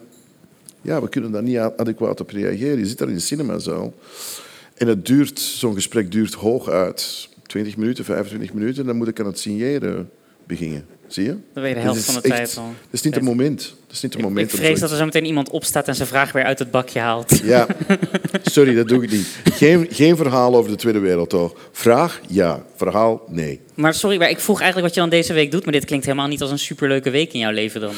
Ja, 0.83 1.03
we 1.03 1.09
kunnen 1.09 1.31
daar 1.31 1.43
niet 1.43 1.59
adequaat 1.59 2.21
op 2.21 2.31
reageren. 2.31 2.79
Je 2.79 2.87
zit 2.87 2.99
daar 2.99 3.09
in 3.09 3.15
de 3.15 3.21
cinemazaal. 3.21 3.95
En 4.79 4.87
het 4.87 5.07
duurt, 5.07 5.41
zo'n 5.41 5.75
gesprek 5.75 6.13
duurt 6.13 6.35
hooguit 6.35 7.29
20 7.47 7.77
minuten, 7.77 8.05
25 8.05 8.53
minuten. 8.53 8.81
En 8.81 8.87
dan 8.87 8.97
moet 8.97 9.09
ik 9.09 9.21
aan 9.21 9.27
het 9.27 9.39
signeren 9.39 10.11
beginnen. 10.47 10.87
Zie 11.07 11.25
je? 11.25 11.31
Dan 11.31 11.41
ben 11.53 11.69
je 11.69 11.75
de 11.75 11.81
helft 11.81 12.05
van 12.05 12.15
de 12.15 12.21
tijd 12.21 12.57
al. 12.57 12.65
Dat 12.65 12.75
is 12.91 13.03
niet 13.03 13.15
het 13.15 13.25
moment. 13.25 13.75
Dat 13.87 13.97
is 13.97 14.03
niet 14.03 14.13
het 14.13 14.23
moment. 14.23 14.53
Ik 14.53 14.59
vrees 14.59 14.81
dat 14.81 14.91
er 14.91 14.97
zo 14.97 15.05
meteen 15.05 15.25
iemand 15.25 15.51
opstaat 15.51 15.89
en 15.89 15.95
zijn 15.95 16.09
vraag 16.09 16.33
weer 16.33 16.45
uit 16.45 16.59
het 16.59 16.71
bakje 16.71 16.99
haalt. 16.99 17.41
Ja, 17.43 17.67
sorry, 18.43 18.75
dat 18.75 18.89
doe 18.89 19.03
ik 19.03 19.11
niet. 19.11 19.27
Geen, 19.45 19.87
geen 19.91 20.17
verhaal 20.17 20.57
over 20.57 20.71
de 20.71 20.77
Tweede 20.77 20.99
Wereldoorlog. 20.99 21.55
Vraag 21.73 22.21
ja, 22.29 22.65
verhaal 22.77 23.23
nee. 23.29 23.61
Maar 23.75 23.95
sorry, 23.95 24.19
maar 24.19 24.31
ik 24.31 24.41
vroeg 24.41 24.61
eigenlijk 24.61 24.87
wat 24.87 24.95
je 24.95 25.01
dan 25.01 25.19
deze 25.19 25.33
week 25.33 25.51
doet, 25.51 25.65
maar 25.65 25.73
dit 25.73 25.85
klinkt 25.85 26.05
helemaal 26.05 26.29
niet 26.29 26.41
als 26.41 26.51
een 26.51 26.59
superleuke 26.59 27.11
week 27.11 27.33
in 27.33 27.39
jouw 27.39 27.53
leven 27.53 27.81
dan. 27.81 27.95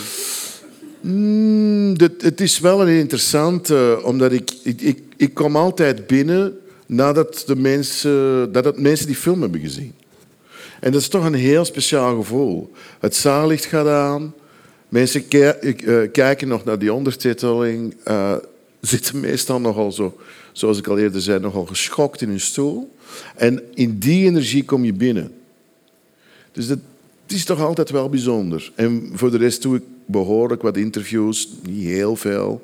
Mm, 1.00 1.96
het 2.18 2.40
is 2.40 2.58
wel 2.58 2.82
een 2.82 2.98
interessante, 2.98 4.00
omdat 4.04 4.32
ik, 4.32 4.50
ik, 4.62 4.80
ik, 4.80 4.98
ik 5.16 5.34
kom 5.34 5.56
altijd 5.56 6.06
binnen 6.06 6.58
nadat 6.90 7.42
de 7.46 7.56
mensen, 7.56 8.52
dat 8.52 8.78
mensen 8.78 9.06
die 9.06 9.16
film 9.16 9.40
hebben 9.40 9.60
gezien. 9.60 9.94
En 10.80 10.92
dat 10.92 11.00
is 11.00 11.08
toch 11.08 11.24
een 11.24 11.34
heel 11.34 11.64
speciaal 11.64 12.16
gevoel. 12.16 12.72
Het 13.00 13.16
zaallicht 13.16 13.64
gaat 13.64 13.86
aan, 13.86 14.34
mensen 14.88 15.28
eh, 15.28 16.10
kijken 16.12 16.48
nog 16.48 16.64
naar 16.64 16.78
die 16.78 16.92
ondertiteling, 16.92 17.94
uh, 18.08 18.34
zitten 18.80 19.20
meestal 19.20 19.60
nogal 19.60 19.92
zo, 19.92 20.16
zoals 20.52 20.78
ik 20.78 20.86
al 20.86 20.98
eerder 20.98 21.20
zei, 21.20 21.40
nogal 21.40 21.66
geschokt 21.66 22.20
in 22.20 22.28
hun 22.28 22.40
stoel. 22.40 22.96
En 23.36 23.62
in 23.74 23.98
die 23.98 24.26
energie 24.26 24.64
kom 24.64 24.84
je 24.84 24.92
binnen. 24.92 25.32
Dus 26.52 26.66
dat 26.66 26.78
is 27.26 27.44
toch 27.44 27.60
altijd 27.60 27.90
wel 27.90 28.08
bijzonder. 28.08 28.72
En 28.74 29.10
voor 29.14 29.30
de 29.30 29.38
rest 29.38 29.62
doe 29.62 29.76
ik 29.76 29.82
behoorlijk 30.06 30.62
wat 30.62 30.76
interviews, 30.76 31.48
niet 31.62 31.86
heel 31.86 32.16
veel. 32.16 32.62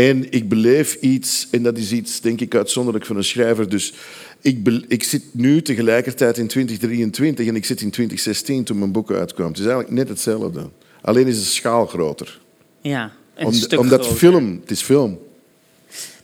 En 0.00 0.32
ik 0.32 0.48
beleef 0.48 0.94
iets, 0.94 1.48
en 1.50 1.62
dat 1.62 1.78
is 1.78 1.92
iets, 1.92 2.20
denk 2.20 2.40
ik, 2.40 2.54
uitzonderlijk 2.54 3.06
van 3.06 3.16
een 3.16 3.24
schrijver. 3.24 3.68
Dus 3.68 3.92
ik, 4.40 4.68
ik 4.88 5.02
zit 5.02 5.22
nu 5.32 5.62
tegelijkertijd 5.62 6.38
in 6.38 6.46
2023 6.46 7.46
en 7.46 7.56
ik 7.56 7.64
zit 7.64 7.80
in 7.80 7.90
2016 7.90 8.64
toen 8.64 8.78
mijn 8.78 8.92
boek 8.92 9.10
uitkwam. 9.10 9.48
Het 9.48 9.58
is 9.58 9.64
eigenlijk 9.64 9.94
net 9.94 10.08
hetzelfde. 10.08 10.70
Alleen 11.02 11.26
is 11.26 11.38
de 11.38 11.44
schaal 11.44 11.86
groter. 11.86 12.40
Ja, 12.80 13.12
een 13.34 13.46
Om, 13.46 13.52
stuk 13.52 13.78
Omdat 13.78 14.00
groter. 14.00 14.18
film, 14.18 14.58
het 14.60 14.70
is 14.70 14.82
film. 14.82 15.18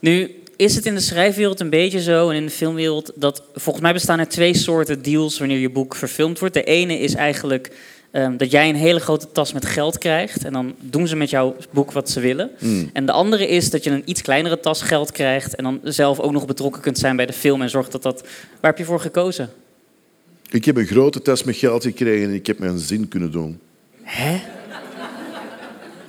Nu 0.01 0.31
is 0.57 0.75
het 0.75 0.87
in 0.87 0.95
de 0.95 1.01
schrijfwereld 1.01 1.61
een 1.61 1.71
beetje 1.71 2.03
zo 2.03 2.31
en 2.31 2.37
in 2.37 2.45
de 2.45 2.51
filmwereld 2.51 3.13
dat 3.15 3.43
volgens 3.55 3.85
mij 3.85 3.93
bestaan 3.93 4.19
er 4.19 4.29
twee 4.29 4.55
soorten 4.55 5.03
deals 5.03 5.39
wanneer 5.39 5.59
je 5.59 5.71
boek 5.71 5.95
verfilmd 5.95 6.39
wordt. 6.39 6.55
De 6.55 6.65
ene 6.65 6.99
is 6.99 7.15
eigenlijk 7.15 7.71
ehm, 8.17 8.37
dat 8.37 8.51
jij 8.51 8.69
een 8.69 8.75
hele 8.75 9.01
grote 9.01 9.33
tas 9.33 9.53
met 9.53 9.67
geld 9.67 9.99
krijgt. 9.99 10.45
En 10.45 10.53
dan 10.53 10.75
doen 10.81 11.09
ze 11.09 11.17
met 11.17 11.31
jouw 11.31 11.57
boek 11.71 11.93
wat 11.93 12.11
ze 12.11 12.21
willen. 12.21 12.51
Hmm. 12.59 12.91
En 12.93 13.07
de 13.07 13.13
andere 13.13 13.49
is 13.49 13.71
dat 13.71 13.85
je 13.85 13.91
een 13.91 14.03
iets 14.05 14.23
kleinere 14.23 14.61
tas 14.61 14.83
geld 14.83 15.13
krijgt. 15.13 15.55
En 15.55 15.65
dan 15.65 15.81
zelf 15.83 16.21
ook 16.21 16.33
nog 16.33 16.47
betrokken 16.47 16.83
kunt 16.83 16.99
zijn 16.99 17.17
bij 17.17 17.27
de 17.27 17.33
film. 17.33 17.63
En 17.63 17.71
zorgt 17.71 17.93
dat 17.93 18.03
dat. 18.03 18.21
Waar 18.61 18.71
heb 18.71 18.79
je 18.79 18.85
voor 18.85 19.01
gekozen? 19.01 19.51
Ik 20.51 20.65
heb 20.65 20.77
een 20.77 20.87
grote 20.87 21.23
tas 21.23 21.45
met 21.45 21.57
geld 21.57 21.83
gekregen 21.83 22.29
en 22.29 22.35
ik 22.35 22.47
heb 22.47 22.59
mijn 22.59 22.79
zin 22.79 23.09
kunnen 23.09 23.31
doen. 23.31 23.61
Hè? 24.03 24.41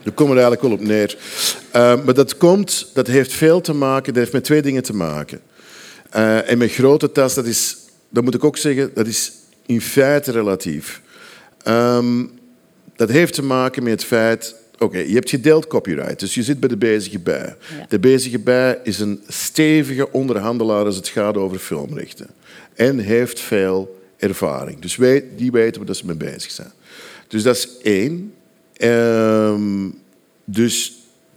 Daar 0.04 0.14
komen 0.14 0.38
er 0.38 0.44
eigenlijk 0.44 0.62
wel 0.62 0.72
op 0.72 0.82
neer. 0.82 1.18
Uh, 1.76 2.06
maar 2.06 2.14
dat 2.14 2.38
komt, 2.38 2.92
dat 2.94 3.08
heeft 3.08 3.34
veel 3.34 3.62
te 3.62 3.74
maken, 3.74 4.14
dat 4.14 4.22
heeft 4.22 4.34
met 4.34 4.44
twee 4.44 4.62
dingen 4.62 4.84
te 4.84 4.96
maken. 4.96 5.40
Uh, 6.16 6.52
en 6.52 6.58
met 6.58 6.72
grote 6.72 7.12
tas, 7.12 7.34
dat 7.34 7.46
is, 7.46 7.78
dat 8.10 8.24
moet 8.24 8.36
ik 8.36 8.44
ook 8.44 8.58
zeggen, 8.58 8.92
dat 8.94 9.08
is 9.08 9.32
in 9.66 9.82
feite 9.82 10.32
relatief. 10.32 11.02
Um, 11.68 12.32
dat 12.96 13.10
heeft 13.10 13.34
te 13.34 13.44
maken 13.44 13.84
met 13.84 13.92
het 13.92 14.04
feit, 14.04 14.56
oké, 14.78 14.98
je 14.98 15.14
hebt 15.14 15.30
gedeeld 15.30 15.68
copyright, 15.68 16.20
dus 16.20 16.34
je 16.34 16.44
zit 16.44 16.60
bij 16.60 16.70
de 16.70 16.78
bezige 16.78 17.20
bij. 17.20 17.56
Ja. 17.78 17.86
De 17.90 18.00
bezige 18.00 18.40
bij 18.40 18.80
is 18.84 19.00
een 19.00 19.22
stevige 19.28 20.12
onderhandelaar 20.12 20.86
als 20.86 20.96
het 20.96 21.08
gaat 21.08 21.38
over 21.38 21.58
filmrechten. 21.58 22.28
En 22.74 23.00
heeft 23.00 23.40
veel 23.40 24.02
ervaring. 24.18 24.80
Dus 24.80 24.96
wij, 24.96 25.26
die 25.36 25.52
weten 25.52 25.86
waar 25.86 25.96
ze 25.96 26.06
mee 26.06 26.16
bezig 26.16 26.52
zijn. 26.52 26.72
Dus 27.28 27.44
dat 27.44 27.56
is 27.56 27.70
één. 27.82 28.34
Um, 28.82 30.00
dus 30.46 30.94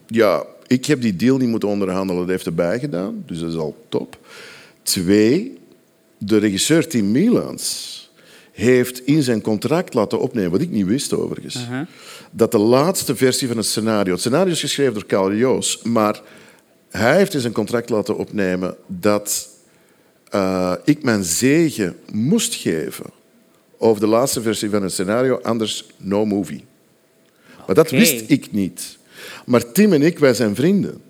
ja, 0.06 0.44
ik 0.66 0.86
heb 0.86 1.00
die 1.00 1.16
deal 1.16 1.36
niet 1.36 1.48
moeten 1.48 1.68
onderhandelen, 1.68 2.20
dat 2.20 2.30
heeft 2.30 2.46
erbij 2.46 2.78
gedaan. 2.78 3.22
Dus 3.26 3.38
dat 3.38 3.48
is 3.48 3.56
al 3.56 3.84
top. 3.88 4.18
Twee, 4.82 5.58
de 6.18 6.36
regisseur 6.36 6.88
Tim 6.88 7.10
Milans 7.10 7.99
heeft 8.60 9.06
in 9.06 9.22
zijn 9.22 9.40
contract 9.40 9.94
laten 9.94 10.20
opnemen, 10.20 10.50
wat 10.50 10.60
ik 10.60 10.70
niet 10.70 10.86
wist 10.86 11.12
overigens, 11.12 11.54
uh 11.54 11.68
-huh. 11.68 11.86
dat 12.30 12.52
de 12.52 12.58
laatste 12.58 13.16
versie 13.16 13.48
van 13.48 13.56
het 13.56 13.66
scenario... 13.66 14.12
Het 14.12 14.20
scenario 14.20 14.52
is 14.52 14.60
geschreven 14.60 14.94
door 14.94 15.06
Carl 15.06 15.34
Joos, 15.34 15.82
maar 15.82 16.20
hij 16.90 17.16
heeft 17.16 17.34
in 17.34 17.40
zijn 17.40 17.52
contract 17.52 17.88
laten 17.88 18.16
opnemen 18.16 18.76
dat 18.86 19.48
uh, 20.34 20.72
ik 20.84 21.02
mijn 21.02 21.24
zegen 21.24 21.96
moest 22.12 22.54
geven 22.54 23.06
over 23.78 24.00
de 24.00 24.06
laatste 24.06 24.42
versie 24.42 24.70
van 24.70 24.82
het 24.82 24.92
scenario, 24.92 25.40
anders 25.42 25.86
no 25.96 26.24
movie. 26.24 26.64
Maar 27.66 27.74
dat 27.74 27.90
wist 27.90 28.22
ik 28.26 28.52
niet. 28.52 28.98
Maar 29.46 29.72
Tim 29.72 29.92
en 29.92 30.02
ik, 30.02 30.18
wij 30.18 30.34
zijn 30.34 30.54
vrienden. 30.54 31.00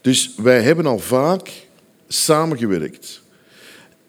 Dus 0.00 0.34
wij 0.36 0.62
hebben 0.62 0.86
al 0.86 0.98
vaak 0.98 1.50
samengewerkt. 2.08 3.22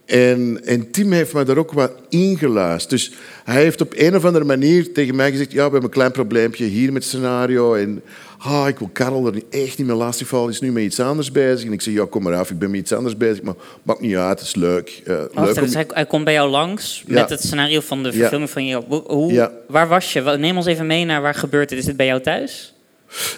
En, 0.05 0.61
en 0.65 0.91
Tim 0.91 1.11
heeft 1.11 1.33
mij 1.33 1.43
daar 1.43 1.57
ook 1.57 1.71
wat 1.71 1.91
ingeluisterd. 2.09 2.89
Dus 2.89 3.11
hij 3.43 3.61
heeft 3.61 3.81
op 3.81 3.93
een 3.95 4.15
of 4.15 4.25
andere 4.25 4.45
manier 4.45 4.93
tegen 4.93 5.15
mij 5.15 5.31
gezegd... 5.31 5.51
Ja, 5.51 5.55
we 5.55 5.61
hebben 5.61 5.83
een 5.83 5.89
klein 5.89 6.11
probleempje 6.11 6.65
hier 6.65 6.93
met 6.93 7.03
het 7.03 7.11
scenario. 7.11 7.73
En 7.73 8.01
ah, 8.37 8.67
ik 8.67 8.79
wil 8.79 8.89
Karel 8.93 9.27
er 9.27 9.41
echt 9.49 9.77
niet 9.77 9.87
meer 9.87 9.95
lastigvallen. 9.95 10.45
Hij 10.45 10.53
is 10.55 10.61
nu 10.61 10.71
met 10.71 10.83
iets 10.83 10.99
anders 10.99 11.31
bezig. 11.31 11.67
En 11.67 11.73
ik 11.73 11.81
zeg, 11.81 11.93
ja, 11.93 12.05
kom 12.09 12.23
maar 12.23 12.35
af, 12.35 12.49
ik 12.51 12.59
ben 12.59 12.71
met 12.71 12.79
iets 12.79 12.93
anders 12.93 13.17
bezig. 13.17 13.43
Maar 13.43 13.53
maakt 13.83 13.99
niet 14.01 14.15
uit, 14.15 14.39
het 14.39 14.47
is 14.47 14.55
leuk. 14.55 15.01
Uh, 15.05 15.15
Wacht, 15.33 15.47
leuk 15.47 15.55
om- 15.57 15.63
dus 15.63 15.73
hij, 15.73 15.85
hij 15.87 16.05
komt 16.05 16.23
bij 16.23 16.33
jou 16.33 16.49
langs 16.49 17.03
Ja. 17.07 17.13
met 17.13 17.29
het 17.29 17.41
scenario 17.43 17.79
van 17.79 18.03
de 18.03 18.13
verfilming 18.13 18.49
van. 18.49 18.85
Hoe, 19.07 19.33
Ja. 19.33 19.51
Waar 19.67 19.87
was 19.87 20.13
je? 20.13 20.21
Neem 20.21 20.57
ons 20.57 20.65
even 20.65 20.87
mee 20.87 21.05
naar 21.05 21.21
waar 21.21 21.35
gebeurt 21.35 21.69
dit. 21.69 21.77
Is 21.79 21.85
dit 21.85 21.97
bij 21.97 22.05
jou 22.05 22.21
thuis? 22.21 22.73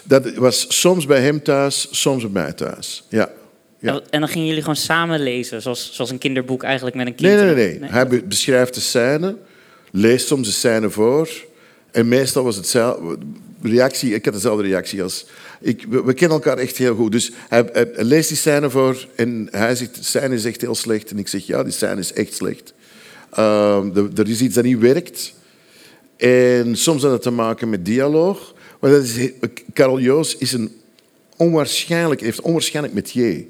Dat 0.04 0.34
was 0.36 0.66
soms 0.80 1.06
bij 1.06 1.22
hem 1.22 1.44
thuis, 1.44 1.88
soms 1.92 2.24
bij 2.32 2.42
mij 2.44 2.54
thuis. 2.54 3.04
Ja. 3.10 3.30
Ja. 3.80 4.02
En- 4.10 4.20
dan 4.20 4.30
gingen 4.30 4.48
jullie 4.48 4.62
gewoon 4.62 4.76
samen 4.76 5.20
lezen, 5.20 5.62
zoals, 5.62 5.90
zoals 5.94 6.10
een 6.12 6.18
kinderboek 6.18 6.64
eigenlijk 6.64 6.96
met 6.96 7.08
een 7.08 7.16
kind. 7.16 7.34
Nee, 7.36 7.46
nee, 7.46 7.56
nee. 7.56 7.80
nee. 7.80 7.90
Hij 7.90 8.08
be- 8.08 8.24
beschrijft 8.24 8.74
de 8.74 8.80
scène, 8.80 9.36
leest 9.92 10.28
soms 10.28 10.48
de 10.48 10.54
scène 10.54 10.90
voor. 10.90 11.30
En 11.92 12.08
meestal 12.08 12.44
was 12.44 12.56
het 12.56 12.68
zelf, 12.68 12.98
reactie, 13.62 14.14
ik 14.14 14.26
had 14.26 14.34
dezelfde 14.34 14.64
reactie 14.64 15.04
als... 15.04 15.26
Ik, 15.62 15.86
we, 15.90 16.04
we 16.04 16.14
kennen 16.14 16.38
elkaar 16.38 16.58
echt 16.58 16.78
heel 16.78 16.96
goed. 16.96 17.12
Dus 17.12 17.32
hij, 17.50 17.70
hij- 17.74 17.90
hij 17.94 18.04
leest 18.04 18.28
die 18.28 18.38
scène 18.38 18.70
voor 18.70 19.08
en 19.16 19.48
hij 19.52 19.76
zegt, 19.76 19.96
de 19.96 20.04
scène 20.04 20.36
is 20.36 20.46
echt 20.46 20.62
heel 20.62 20.76
slecht. 20.76 21.12
En 21.12 21.18
ik 21.20 21.28
zeg, 21.28 21.46
ja, 21.46 21.64
die 21.64 21.72
scène 21.74 22.00
is 22.00 22.14
echt 22.14 22.34
slecht. 22.34 22.74
Ehm, 23.32 23.98
er, 24.16 24.30
is 24.30 24.42
iets 24.42 24.56
dat 24.56 24.64
niet 24.64 24.80
werkt. 24.80 25.34
En 26.18 26.76
soms 26.76 27.02
had 27.04 27.12
het 27.12 27.22
te 27.22 27.30
maken 27.32 27.70
met 27.70 27.86
dialoog. 27.86 28.54
Maar 28.80 28.92
dat 28.92 29.04
is, 29.04 29.30
Karel 29.74 30.00
Joos 30.00 30.38
is 30.38 30.54
een 30.54 30.72
onwaarschijnlijk, 31.38 32.22
heeft 32.22 32.42
onwaarschijnlijk 32.42 32.94
metier. 32.96 33.46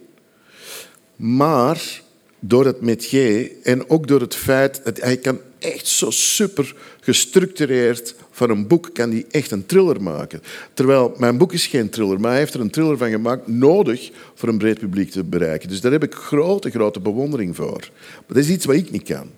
Maar 1.17 2.01
door 2.39 2.65
het 2.65 2.81
metier 2.81 3.51
en 3.63 3.89
ook 3.89 4.07
door 4.07 4.21
het 4.21 4.35
feit 4.35 4.81
dat 4.83 5.01
hij 5.01 5.17
kan 5.17 5.39
echt 5.59 5.87
zo 5.87 6.09
super 6.09 6.75
gestructureerd 6.99 8.15
van 8.31 8.49
een 8.49 8.67
boek 8.67 8.89
kan 8.93 9.11
hij 9.11 9.25
echt 9.31 9.51
een 9.51 9.65
thriller 9.65 10.01
maken. 10.01 10.41
Terwijl 10.73 11.13
mijn 11.17 11.37
boek 11.37 11.53
is 11.53 11.67
geen 11.67 11.89
thriller, 11.89 12.19
maar 12.19 12.29
hij 12.29 12.39
heeft 12.39 12.53
er 12.53 12.59
een 12.59 12.69
thriller 12.69 12.97
van 12.97 13.09
gemaakt 13.09 13.47
nodig 13.47 14.11
voor 14.35 14.49
een 14.49 14.57
breed 14.57 14.79
publiek 14.79 15.11
te 15.11 15.23
bereiken. 15.23 15.69
Dus 15.69 15.81
daar 15.81 15.91
heb 15.91 16.03
ik 16.03 16.13
grote, 16.13 16.69
grote 16.69 16.99
bewondering 16.99 17.55
voor. 17.55 17.89
Maar 17.99 18.23
dat 18.27 18.37
is 18.37 18.49
iets 18.49 18.65
wat 18.65 18.75
ik 18.75 18.91
niet 18.91 19.03
kan 19.03 19.29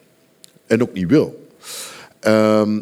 en 0.67 0.81
ook 0.81 0.93
niet 0.93 1.07
wil. 1.07 1.47
Ehm, 2.19 2.81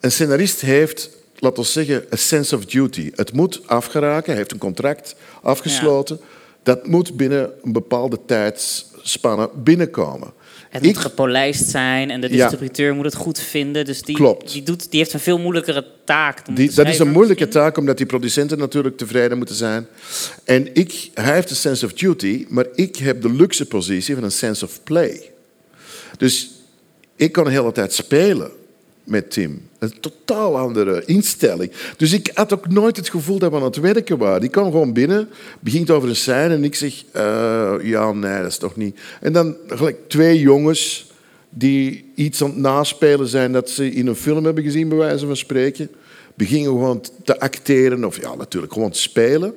een 0.00 0.12
scenarist 0.12 0.60
heeft, 0.60 1.10
laten 1.38 1.62
we 1.62 1.68
zeggen, 1.68 2.04
een 2.08 2.18
sense 2.18 2.56
of 2.56 2.64
duty. 2.64 3.10
Het 3.14 3.32
moet 3.32 3.60
afgeraken, 3.66 4.26
hij 4.26 4.36
heeft 4.36 4.52
een 4.52 4.58
contract 4.58 5.14
afgesloten. 5.42 6.20
Dat 6.62 6.86
moet 6.86 7.16
binnen 7.16 7.50
een 7.62 7.72
bepaalde 7.72 8.18
tijdsspanne 8.26 9.50
binnenkomen. 9.54 10.32
Het 10.68 10.82
moet 10.82 10.90
Ik- 10.90 10.98
gepolijst 11.00 11.68
zijn 11.68 12.10
en 12.10 12.20
de 12.20 12.28
Ja. 12.34 12.36
distributeur 12.48 12.94
moet 12.94 13.04
het 13.04 13.14
goed 13.14 13.38
vinden. 13.40 13.84
Dus 13.84 14.02
die, 14.02 14.14
Klopt. 14.14 14.52
Die, 14.52 14.62
doet, 14.62 14.90
die 14.90 15.00
heeft 15.00 15.12
een 15.12 15.20
veel 15.20 15.38
moeilijkere 15.38 15.86
taak. 16.04 16.42
om 16.48 16.54
Die, 16.54 16.70
dat 16.74 16.86
is 16.88 16.98
een 16.98 17.10
moeilijke 17.10 17.44
misschien. 17.44 17.62
taak, 17.62 17.76
omdat 17.76 17.96
die 17.96 18.06
producenten 18.06 18.58
natuurlijk 18.58 18.96
tevreden 18.96 19.36
moeten 19.36 19.54
zijn. 19.54 19.86
En 20.44 20.74
ik, 20.74 21.10
hij 21.14 21.34
heeft 21.34 21.50
een 21.50 21.56
sense 21.56 21.84
of 21.86 21.92
duty, 21.92 22.46
maar 22.48 22.66
ik 22.74 22.96
heb 22.96 23.22
de 23.22 23.32
luxe 23.32 23.66
positie 23.66 24.14
van 24.14 24.24
een 24.24 24.32
sense 24.32 24.64
of 24.64 24.82
play. 24.84 25.30
Dus 26.16 26.50
ik 27.16 27.32
kan 27.32 27.44
de 27.44 27.50
hele 27.50 27.72
tijd 27.72 27.92
spelen 27.92 28.50
met 29.08 29.30
Tim. 29.30 29.62
Een 29.78 30.00
totaal 30.00 30.58
andere 30.58 31.02
instelling. 31.04 31.72
Dus 31.96 32.12
ik 32.12 32.30
had 32.34 32.52
ook 32.52 32.68
nooit 32.68 32.96
het 32.96 33.08
gevoel 33.08 33.38
dat 33.38 33.50
we 33.50 33.56
aan 33.56 33.62
het 33.62 33.76
werken 33.76 34.18
waren. 34.18 34.42
Ik 34.42 34.50
kwam 34.50 34.70
gewoon 34.70 34.92
binnen, 34.92 35.28
begint 35.60 35.90
over 35.90 36.08
een 36.08 36.16
scène 36.16 36.54
en 36.54 36.64
ik 36.64 36.74
zeg... 36.74 37.04
eh, 37.12 37.74
ja, 37.82 38.12
nee, 38.12 38.38
dat 38.38 38.50
is 38.50 38.58
toch 38.58 38.76
niet... 38.76 39.00
En 39.20 39.32
dan 39.32 39.56
gelijk 39.66 40.08
twee 40.08 40.40
jongens 40.40 41.12
die 41.50 42.12
iets 42.14 42.42
aan 42.42 42.50
het 42.50 42.58
naspelen 42.58 43.28
zijn 43.28 43.52
dat 43.52 43.70
ze 43.70 43.90
in 43.90 44.06
een 44.06 44.14
film 44.14 44.44
hebben 44.44 44.64
gezien, 44.64 44.88
bij 44.88 44.98
wijze 44.98 45.26
van 45.26 45.36
spreken. 45.36 45.90
Beginnen 46.34 46.70
gewoon 46.70 47.04
te 47.24 47.40
acteren, 47.40 48.04
of 48.04 48.20
ja, 48.20 48.34
natuurlijk 48.34 48.72
gewoon 48.72 48.90
te 48.90 49.00
spelen. 49.00 49.54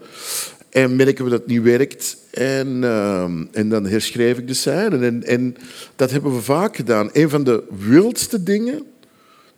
En 0.70 0.96
merken 0.96 1.24
we 1.24 1.30
dat 1.30 1.40
het 1.40 1.50
niet 1.50 1.62
werkt. 1.62 2.18
En, 2.32 2.84
ehm, 2.84 3.46
en 3.52 3.70
dan 3.70 3.86
herschreef 3.86 4.38
ik 4.38 4.48
de 4.48 4.54
scène. 4.54 5.06
En, 5.06 5.24
en 5.24 5.56
dat 5.96 6.12
hebben 6.12 6.36
we 6.36 6.42
vaak 6.42 6.76
gedaan. 6.76 7.10
Een 7.14 7.30
van 7.30 7.44
de 7.44 7.64
wildste 7.88 8.44
dingen, 8.44 8.86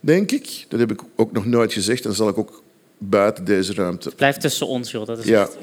denk 0.05 0.31
ik, 0.31 0.65
dat 0.69 0.79
heb 0.79 0.91
ik 0.91 1.01
ook 1.15 1.31
nog 1.31 1.45
nooit 1.45 1.73
gezegd, 1.73 2.01
en 2.03 2.07
dat 2.07 2.17
zal 2.17 2.27
ik 2.27 2.37
ook 2.37 2.63
buiten 2.97 3.45
deze 3.45 3.73
ruimte 3.73 4.11
Blijf 4.15 4.37
tussen 4.37 4.67
ons, 4.67 4.91
joh. 4.91 5.05
Dat 5.05 5.17
is 5.19 5.25
ja. 5.25 5.41
echt- 5.41 5.57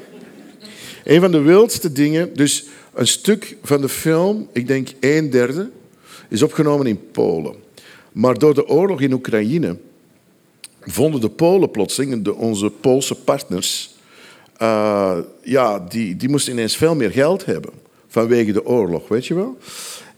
Een 1.03 1.21
van 1.21 1.31
de 1.31 1.39
wildste 1.41 1.91
dingen, 1.91 2.33
dus 2.35 2.65
een 2.93 3.07
stuk 3.07 3.57
van 3.63 3.81
de 3.81 3.89
film, 3.89 4.47
ik 4.53 4.67
denk 4.67 4.89
een 4.99 5.29
derde, 5.29 5.69
is 6.29 6.41
opgenomen 6.41 6.85
in 6.87 7.11
Polen. 7.11 7.55
Maar 8.11 8.37
door 8.39 8.53
de 8.53 8.67
oorlog 8.67 9.01
in 9.01 9.13
Oekraïne 9.13 9.77
vonden 10.81 11.21
de 11.21 11.29
Polen 11.29 11.71
plotseling, 11.71 12.23
de, 12.23 12.35
onze 12.35 12.69
Poolse 12.69 13.15
partners, 13.15 13.95
eh, 14.57 15.17
ja, 15.43 15.79
die, 15.79 16.15
die 16.15 16.29
moesten 16.29 16.53
ineens 16.53 16.77
veel 16.77 16.95
meer 16.95 17.11
geld 17.11 17.45
hebben 17.45 17.71
vanwege 18.07 18.51
de 18.51 18.65
oorlog, 18.65 19.07
weet 19.07 19.25
je 19.25 19.33
wel. 19.33 19.57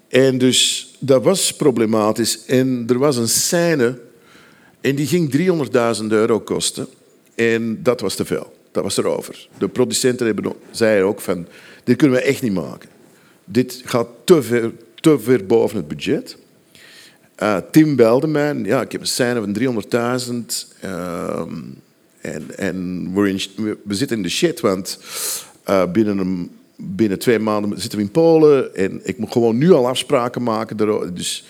En 0.07 0.37
dus 0.37 0.91
dat 0.99 1.23
was 1.23 1.53
problematisch. 1.53 2.45
En 2.45 2.83
er 2.87 2.97
was 2.99 3.17
een 3.17 3.27
scène 3.29 3.99
en 4.83 4.95
die 4.95 5.07
ging 5.07 5.31
300.000 6.01 6.05
euro 6.07 6.39
kosten. 6.39 6.87
En 7.35 7.83
dat 7.83 8.01
was 8.01 8.15
te 8.15 8.25
veel. 8.25 8.53
Dat 8.71 8.83
was 8.83 8.97
erover. 8.97 9.47
De 9.57 9.67
producenten 9.67 10.25
hebben 10.25 10.53
zeiden 10.71 11.05
ook 11.07 11.21
van... 11.21 11.47
Dit 11.83 11.95
kunnen 11.97 12.17
we 12.17 12.23
echt 12.23 12.41
niet 12.41 12.53
maken. 12.53 12.89
Dit 13.45 13.81
gaat 13.85 14.07
te 14.23 14.41
ver, 14.41 14.71
te 14.95 15.19
ver 15.19 15.45
boven 15.45 15.77
het 15.77 15.87
budget. 15.87 16.37
Eh, 17.35 17.57
Tim 17.71 17.95
belde 17.95 18.27
mij. 18.27 18.55
Ja, 18.55 18.81
ik 18.81 18.91
heb 18.91 19.01
een 19.01 19.07
scène 19.07 19.39
van 19.39 19.53
300.000. 19.53 20.67
ehm, 20.81 21.53
en 22.21 22.57
en 22.57 23.11
we- 23.13 23.77
zitten 23.87 24.17
in 24.17 24.23
de 24.23 24.29
shit, 24.29 24.59
want 24.59 24.99
eh, 25.63 25.91
binnen, 25.91 26.17
een, 26.17 26.51
binnen 26.75 27.19
twee 27.19 27.39
maanden 27.39 27.81
zitten 27.81 27.99
we 27.99 28.05
in 28.05 28.11
Polen. 28.11 28.75
En 28.75 28.99
ik 29.03 29.17
moet 29.17 29.31
gewoon 29.31 29.57
nu 29.57 29.71
al 29.71 29.87
afspraken 29.87 30.43
maken. 30.43 30.77
Dus, 31.15 31.45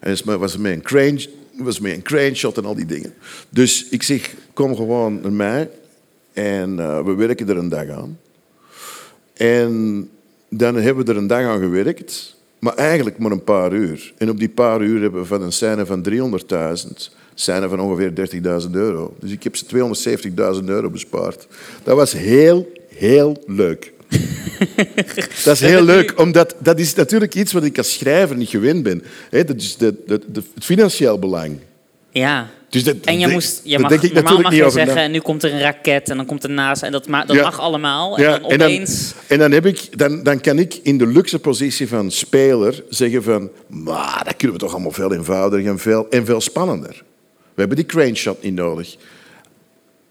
en 0.00 0.10
het 0.10 0.24
was 0.24 0.56
met 0.56 0.72
een 0.72 0.82
crane, 0.82 1.26
was 1.64 1.80
met 1.80 1.92
een 1.92 2.02
crane 2.02 2.34
shot 2.34 2.56
en 2.56 2.64
al 2.64 2.74
die 2.74 2.86
dingen. 2.86 3.14
Dus 3.48 3.88
ik 3.88 4.02
zeg, 4.02 4.34
kom 4.52 4.76
gewoon 4.76 5.20
naar 5.20 5.32
mij. 5.32 5.70
En 6.32 6.80
eh, 6.80 7.04
we 7.04 7.14
werken 7.14 7.48
er 7.48 7.56
een 7.56 7.68
dag 7.68 7.88
aan. 7.88 8.18
En 9.34 10.08
dan 10.48 10.74
hebben 10.74 11.04
we 11.04 11.12
er 11.12 11.18
een 11.18 11.26
dag 11.26 11.42
aan 11.42 11.60
gewerkt. 11.60 12.36
Maar 12.58 12.74
eigenlijk 12.74 13.18
maar 13.18 13.30
een 13.30 13.44
paar 13.44 13.72
uur. 13.72 14.12
En 14.16 14.30
op 14.30 14.38
die 14.38 14.48
paar 14.48 14.82
uur 14.82 15.00
hebben 15.00 15.20
we 15.20 15.26
van 15.26 15.42
een 15.42 15.52
scène 15.52 15.86
van 15.86 16.06
300.000 16.08 17.16
scène 17.34 17.68
van 17.68 17.80
ongeveer 17.80 18.12
30.000 18.64 18.70
euro. 18.70 19.14
Dus 19.20 19.30
ik 19.30 19.42
heb 19.42 19.56
ze 19.56 19.64
270.000 20.60 20.64
euro 20.64 20.90
bespaard. 20.90 21.46
Dat 21.82 21.96
was 21.96 22.12
heel, 22.12 22.72
heel 22.88 23.42
leuk. 23.46 23.92
dat 25.44 25.54
is 25.54 25.60
heel 25.60 25.82
leuk, 25.82 26.20
omdat 26.20 26.54
dat 26.58 26.78
is 26.78 26.94
natuurlijk 26.94 27.34
iets 27.34 27.52
wat 27.52 27.64
ik 27.64 27.78
als 27.78 27.92
schrijver 27.92 28.36
niet 28.36 28.48
gewend 28.48 28.82
ben. 28.82 29.02
Dat 29.30 29.56
is 29.56 29.76
de, 29.76 29.94
de, 30.06 30.20
de, 30.26 30.42
het 30.54 30.64
financieel 30.64 31.18
belang. 31.18 31.58
Ja. 32.10 32.48
Dus 32.68 32.84
dat, 32.84 32.96
En 33.04 33.18
je 33.18 33.28
moest, 33.28 33.60
je 33.64 33.78
mag, 33.78 33.90
ik 34.02 34.12
normaal 34.12 34.40
mag 34.40 34.54
je 34.54 34.70
zeggen, 34.70 34.96
en 34.96 35.10
nu 35.10 35.18
komt 35.20 35.42
er 35.42 35.52
een 35.52 35.60
raket 35.60 36.10
en 36.10 36.16
dan 36.16 36.26
komt 36.26 36.44
er 36.44 36.50
naast 36.50 36.82
en 36.82 36.92
dat, 36.92 37.06
dat 37.06 37.36
Ja. 37.36 37.42
mag 37.42 37.60
allemaal. 37.60 38.16
En 38.16 38.22
Ja, 38.22 38.38
dan 38.38 38.50
en 38.50 38.58
dan, 38.58 38.68
opeens... 38.68 39.14
en 39.26 39.38
dan, 39.38 39.52
heb 39.52 39.66
ik, 39.66 39.98
dan, 39.98 40.22
dan 40.22 40.40
kan 40.40 40.58
ik 40.58 40.74
in 40.82 40.98
de 40.98 41.06
luxe 41.06 41.38
positie 41.38 41.88
van 41.88 42.10
speler 42.10 42.84
zeggen 42.88 43.22
van... 43.22 43.50
Maar 43.66 44.22
dat 44.24 44.36
kunnen 44.36 44.56
we 44.56 44.62
toch 44.62 44.72
allemaal 44.72 44.92
veel 44.92 45.12
eenvoudiger 45.12 45.70
en 45.70 45.78
veel, 45.78 46.06
en 46.10 46.24
veel 46.24 46.40
spannender. 46.40 47.02
We 47.54 47.64
hebben 47.64 47.76
die 47.76 47.86
crane 47.86 48.14
shot 48.14 48.42
niet 48.42 48.54
nodig. 48.54 48.96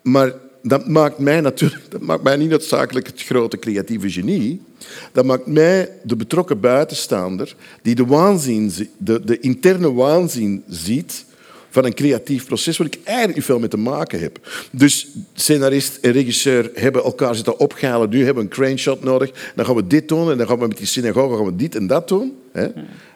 Maar 0.04 0.34
dat 0.62 0.88
maakt 0.88 1.18
mij 1.18 1.42
natuurlijk 1.42 1.84
dat 1.90 2.02
maakt 2.02 2.24
mij 2.24 2.36
niet 2.36 2.50
noodzakelijk 2.50 3.08
het 3.08 3.24
grote 3.24 3.60
creatieve 3.60 4.10
genie. 4.10 4.62
Dat 5.12 5.26
maakt 5.26 5.46
mij 5.48 5.90
de 6.04 6.16
betrokken 6.16 6.60
buitenstaander 6.60 7.56
die 7.82 7.96
de, 7.96 8.06
waanzin, 8.06 8.72
zi- 8.72 8.90
de, 8.98 9.22
de 9.26 9.40
interne 9.40 9.94
waanzin 9.94 10.64
ziet 10.68 11.26
van 11.70 11.86
een 11.86 11.94
creatief 11.94 12.46
proces 12.46 12.78
waar 12.78 12.88
ik 12.88 13.00
eigenlijk 13.04 13.46
veel 13.46 13.60
mee 13.60 13.70
te 13.70 13.78
maken 13.78 14.20
heb. 14.20 14.48
Dus 14.72 15.08
scenarist 15.34 15.98
en 16.02 16.12
regisseur 16.12 16.72
hebben 16.74 17.04
elkaar 17.04 17.36
zitten 17.36 17.60
opgehalen. 17.60 18.10
Nu 18.10 18.18
hebben 18.26 18.36
we 18.44 18.50
een 18.50 18.56
crane 18.56 18.78
shot 18.78 19.04
nodig. 19.04 19.52
Dan 19.56 19.66
gaan 19.66 19.76
we 19.76 19.88
dit 19.88 20.08
doen 20.08 20.32
en 20.32 20.38
dan 20.38 20.48
gaan 20.48 20.60
we 20.60 20.68
met 20.68 20.78
die 20.78 20.88
synagoge 20.88 21.36
gaan 21.36 21.46
we 21.46 21.56
dit 21.56 21.76
en 21.76 21.88
dat 21.88 22.08
doen. 22.08 22.38
Hè? 22.52 22.68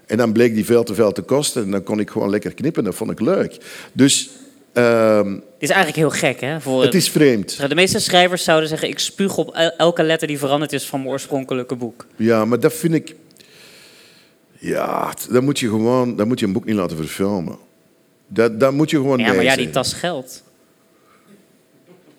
En 0.06 0.18
dan 0.18 0.32
bleek 0.32 0.54
die 0.54 0.66
veel 0.66 0.84
te 0.84 0.94
veel 0.94 1.12
te 1.12 1.22
kosten 1.22 1.64
en 1.64 1.72
dan 1.72 1.84
kon 1.84 2.00
ik 2.00 2.10
gewoon 2.10 2.30
lekker 2.30 2.54
knippen. 2.54 2.84
Dat 2.84 2.96
vond 2.96 3.12
ik 3.12 3.20
leuk. 3.20 3.58
Dus 3.94 4.30
ehm, 4.74 5.34
Het 5.34 5.42
is 5.58 5.70
eigenlijk 5.70 5.98
heel 5.98 6.10
gek, 6.30 6.42
hè? 6.42 6.62
Voor 6.62 6.84
het 6.84 6.94
is 6.94 7.10
vreemd. 7.10 7.70
De 7.70 7.76
meeste 7.76 8.00
schrijvers 8.00 8.44
zouden 8.44 8.70
zeggen, 8.70 8.88
ik 8.90 9.00
spuug 9.00 9.38
op 9.38 9.54
el- 9.54 9.72
elke 9.78 10.04
letter 10.04 10.28
die 10.28 10.38
veranderd 10.38 10.74
is 10.74 10.86
van 10.86 11.00
mijn 11.00 11.12
oorspronkelijke 11.12 11.76
boek. 11.76 12.06
Ja, 12.16 12.46
maar 12.46 12.60
dat 12.60 12.74
vind 12.74 12.94
ik... 12.94 13.16
Ja, 14.60 15.14
dan 15.30 15.44
moet 15.44 15.60
je 15.60 15.68
gewoon 15.68 16.16
dan 16.16 16.28
moet 16.28 16.40
je 16.40 16.46
een 16.46 16.54
boek 16.54 16.66
niet 16.66 16.76
laten 16.76 16.98
verfilmen. 16.98 17.58
Dat, 18.28 18.60
dat 18.60 18.74
moet 18.74 18.90
je 18.90 18.98
gewoon 18.98 19.20
Ja, 19.20 19.34
maar 19.34 19.44
ja, 19.44 19.56
die 19.56 19.70
tas 19.70 19.94
geld. 19.94 20.44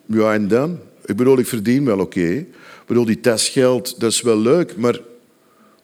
Ja, 0.06 0.32
en 0.32 0.48
dan? 0.48 0.78
Ik 1.04 1.16
bedoel, 1.16 1.38
ik 1.38 1.46
verdien 1.46 1.84
wel 1.84 1.98
oké. 1.98 2.20
Ik 2.30 2.46
bedoel, 2.86 3.04
die 3.04 3.20
tas 3.20 3.48
geld, 3.48 4.00
dat 4.00 4.10
is 4.12 4.20
wel 4.20 4.38
leuk, 4.38 4.76
maar 4.76 4.98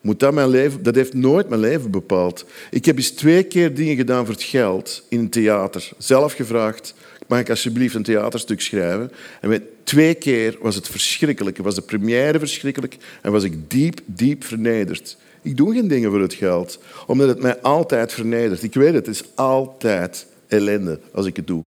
moet 0.00 0.21
dat 0.21 0.35
mijn 0.35 0.49
leven... 0.49 0.83
Dat 0.83 0.95
heeft 0.95 1.14
nooit 1.14 1.49
mijn 1.49 1.61
leven 1.61 1.90
bepaald. 1.90 2.45
Ik 2.71 2.85
heb 2.85 2.97
eens 2.97 3.11
twee 3.11 3.43
keer 3.43 3.75
dingen 3.75 3.97
gedaan 3.97 4.25
voor 4.25 4.35
het 4.35 4.43
geld 4.43 5.02
in 5.09 5.19
een 5.19 5.31
theater. 5.31 5.88
Zelf 5.99 6.33
gevraagd, 6.33 6.95
mag 7.26 7.40
ik 7.40 7.50
alsjeblieft 7.50 7.95
een 7.95 8.02
theaterstuk 8.02 8.61
schrijven? 8.61 9.12
En 9.40 9.49
met 9.49 9.62
twee 9.85 10.14
keer 10.14 10.57
was 10.61 10.75
het 10.75 10.88
verschrikkelijk. 10.88 11.59
Was 11.59 11.75
de 11.75 11.83
première 11.83 12.38
verschrikkelijk 12.38 12.97
en 13.23 13.33
was 13.33 13.45
ik 13.45 13.71
diep, 13.71 14.00
diep 14.05 14.45
vernederd. 14.45 15.17
Ik 15.43 15.57
doe 15.57 15.75
geen 15.75 15.88
dingen 15.88 16.11
voor 16.11 16.21
het 16.21 16.35
geld, 16.35 16.78
omdat 17.07 17.28
het 17.28 17.43
mij 17.43 17.61
altijd 17.61 18.12
vernedert. 18.12 18.62
Ik 18.62 18.75
weet 18.75 18.95
het, 18.95 19.07
het 19.07 19.14
is 19.14 19.25
altijd 19.35 20.26
ellende 20.49 21.00
als 21.12 21.26
ik 21.26 21.37
het 21.37 21.47
doe. 21.47 21.62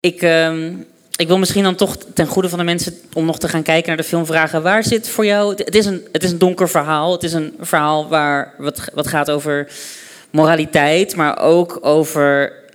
Ik, 0.00 0.22
ehm, 0.22 0.72
ik 1.18 1.26
wil 1.26 1.38
misschien 1.38 1.62
dan 1.62 1.74
toch 1.74 1.96
ten 2.14 2.26
goede 2.26 2.48
van 2.48 2.58
de 2.58 2.64
mensen 2.64 2.94
om 3.12 3.24
nog 3.24 3.38
te 3.38 3.48
gaan 3.48 3.62
kijken 3.62 3.88
naar 3.88 3.96
de 3.96 4.02
film 4.02 4.26
vragen. 4.26 4.62
Waar 4.62 4.84
zit 4.84 5.08
voor 5.08 5.26
jou... 5.26 5.54
Het 5.56 5.74
is 5.74 5.86
een, 5.86 6.06
het 6.12 6.22
is 6.22 6.30
een 6.30 6.38
donker 6.38 6.68
verhaal. 6.68 7.12
Het 7.12 7.22
is 7.22 7.32
een 7.32 7.54
verhaal 7.60 8.08
waar, 8.08 8.54
wat, 8.58 8.90
wat 8.94 9.06
gaat 9.06 9.30
over 9.30 9.68
moraliteit, 10.30 11.16
maar 11.16 11.38
ook 11.38 11.78
over 11.80 12.52
eh, 12.68 12.74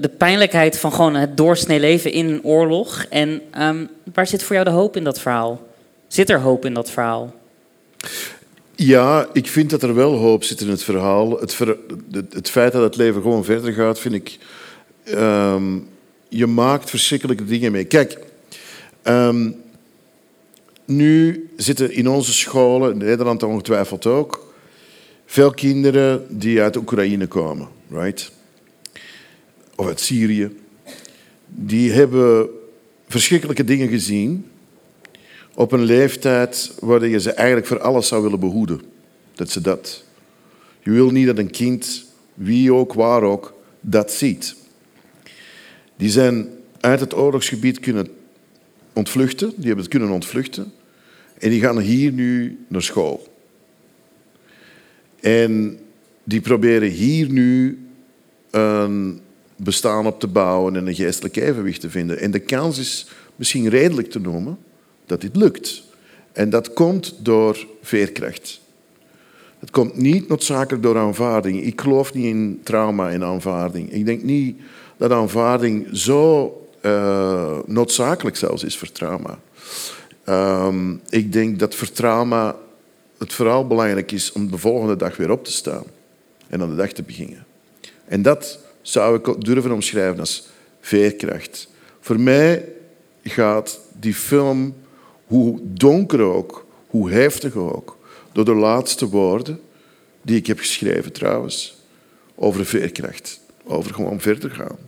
de 0.00 0.10
pijnlijkheid 0.18 0.78
van 0.78 0.92
gewoon 0.92 1.14
het 1.14 1.36
doorsnee 1.36 1.80
leven 1.80 2.12
in 2.12 2.28
een 2.28 2.44
oorlog. 2.44 3.04
En 3.08 3.40
ehm, 3.50 3.84
waar 4.14 4.26
zit 4.26 4.42
voor 4.42 4.54
jou 4.54 4.68
de 4.68 4.74
hoop 4.74 4.96
in 4.96 5.04
dat 5.04 5.20
verhaal? 5.20 5.66
Zit 6.08 6.30
er 6.30 6.40
hoop 6.40 6.64
in 6.64 6.74
dat 6.74 6.90
verhaal? 6.90 7.34
Ja, 8.74 9.26
ik 9.32 9.46
vind 9.46 9.70
dat 9.70 9.82
er 9.82 9.94
wel 9.94 10.14
hoop 10.14 10.44
zit 10.44 10.60
in 10.60 10.68
het 10.68 10.82
verhaal. 10.82 11.40
Het, 11.40 11.58
het 12.30 12.50
feit 12.50 12.72
dat 12.72 12.82
het 12.82 12.96
leven 12.96 13.22
gewoon 13.22 13.44
verder 13.44 13.72
gaat, 13.72 13.98
vind 13.98 14.14
ik... 14.14 14.38
ehm, 15.04 15.76
je 16.28 16.46
maakt 16.46 16.90
verschrikkelijke 16.90 17.44
dingen 17.44 17.72
mee. 17.72 17.84
Kijk, 17.84 18.18
ehm, 19.02 19.50
nu 20.84 21.48
zitten 21.56 21.92
in 21.92 22.08
onze 22.08 22.32
scholen, 22.32 22.92
in 22.92 22.98
Nederland 22.98 23.42
ongetwijfeld 23.42 24.06
ook, 24.06 24.54
veel 25.26 25.50
kinderen 25.50 26.38
die 26.38 26.60
uit 26.62 26.76
Oekraïne 26.76 27.26
komen, 27.26 27.68
right? 27.90 28.32
Of 29.76 29.86
uit 29.86 30.00
Syrië. 30.00 30.56
Die 31.46 31.92
hebben 31.92 32.48
verschrikkelijke 33.08 33.64
dingen 33.64 33.88
gezien 33.88 34.50
op 35.54 35.72
een 35.72 35.82
leeftijd 35.82 36.72
waar 36.80 37.06
je 37.06 37.20
ze 37.20 37.32
eigenlijk 37.32 37.66
voor 37.66 37.80
alles 37.80 38.08
zou 38.08 38.22
willen 38.22 38.40
behoeden. 38.40 38.80
Dat 39.34 39.50
ze 39.50 39.60
dat. 39.60 40.04
Je 40.82 40.90
wil 40.90 41.10
niet 41.10 41.26
dat 41.26 41.38
een 41.38 41.50
kind, 41.50 42.04
wie 42.34 42.72
ook, 42.72 42.92
waar 42.92 43.22
ook, 43.22 43.54
dat 43.80 44.12
ziet. 44.12 44.56
Die 45.98 46.10
zijn 46.10 46.48
uit 46.80 47.00
het 47.00 47.14
oorlogsgebied 47.14 47.80
kunnen 47.80 48.08
ontvluchten, 48.92 49.48
die 49.48 49.66
hebben 49.66 49.84
het 49.84 49.88
kunnen 49.88 50.10
ontvluchten. 50.10 50.72
En 51.38 51.50
die 51.50 51.60
gaan 51.60 51.78
hier 51.78 52.12
nu 52.12 52.58
naar 52.68 52.82
school. 52.82 53.26
En 55.20 55.78
die 56.24 56.40
proberen 56.40 56.88
hier 56.88 57.30
nu 57.30 57.78
een 58.50 59.20
bestaan 59.56 60.06
op 60.06 60.20
te 60.20 60.26
bouwen 60.26 60.76
en 60.76 60.86
een 60.86 60.94
geestelijk 60.94 61.36
evenwicht 61.36 61.80
te 61.80 61.90
vinden. 61.90 62.18
En 62.18 62.30
de 62.30 62.38
kans 62.38 62.78
is 62.78 63.06
misschien 63.36 63.68
redelijk 63.68 64.10
te 64.10 64.20
noemen 64.20 64.58
dat 65.06 65.20
dit 65.20 65.36
lukt. 65.36 65.82
En 66.32 66.50
dat 66.50 66.72
komt 66.72 67.14
door 67.22 67.66
veerkracht. 67.82 68.60
Het 69.58 69.70
komt 69.70 69.96
niet 69.96 70.28
noodzakelijk 70.28 70.82
door 70.82 70.98
aanvaarding. 70.98 71.62
Ik 71.62 71.80
geloof 71.80 72.14
niet 72.14 72.24
in 72.24 72.60
trauma 72.62 73.10
en 73.10 73.24
aanvaarding. 73.24 73.92
Ik 73.92 74.04
denk 74.06 74.22
niet 74.22 74.60
dat 74.98 75.10
aanvaarding 75.10 75.88
zo 75.92 76.52
eh, 76.80 77.58
noodzakelijk 77.66 78.36
zelfs 78.36 78.64
is 78.64 78.78
voor 78.78 78.92
trauma. 78.92 79.38
Ehm, 80.24 80.94
ik 81.08 81.32
denk 81.32 81.58
dat 81.58 81.74
voor 81.74 81.90
trauma 81.90 82.56
het 83.18 83.32
vooral 83.32 83.66
belangrijk 83.66 84.12
is 84.12 84.32
om 84.32 84.50
de 84.50 84.58
volgende 84.58 84.96
dag 84.96 85.16
weer 85.16 85.30
op 85.30 85.44
te 85.44 85.52
staan 85.52 85.84
en 86.48 86.62
aan 86.62 86.70
de 86.70 86.76
dag 86.76 86.92
te 86.92 87.02
beginnen. 87.02 87.46
En 88.04 88.22
dat 88.22 88.58
zou 88.82 89.18
ik 89.18 89.44
durven 89.44 89.72
omschrijven 89.72 90.20
als 90.20 90.48
veerkracht. 90.80 91.68
Voor 92.00 92.20
mij 92.20 92.68
gaat 93.22 93.80
die 93.92 94.14
film, 94.14 94.74
hoe 95.26 95.58
donker 95.62 96.20
ook, 96.20 96.66
hoe 96.86 97.10
heftig 97.10 97.54
ook, 97.54 97.96
door 98.32 98.44
de 98.44 98.54
laatste 98.54 99.08
woorden 99.08 99.60
die 100.22 100.36
ik 100.36 100.46
heb 100.46 100.58
geschreven 100.58 101.12
trouwens, 101.12 101.76
over 102.34 102.66
veerkracht, 102.66 103.40
over 103.64 103.94
gewoon 103.94 104.20
verder 104.20 104.50
gaan. 104.50 104.87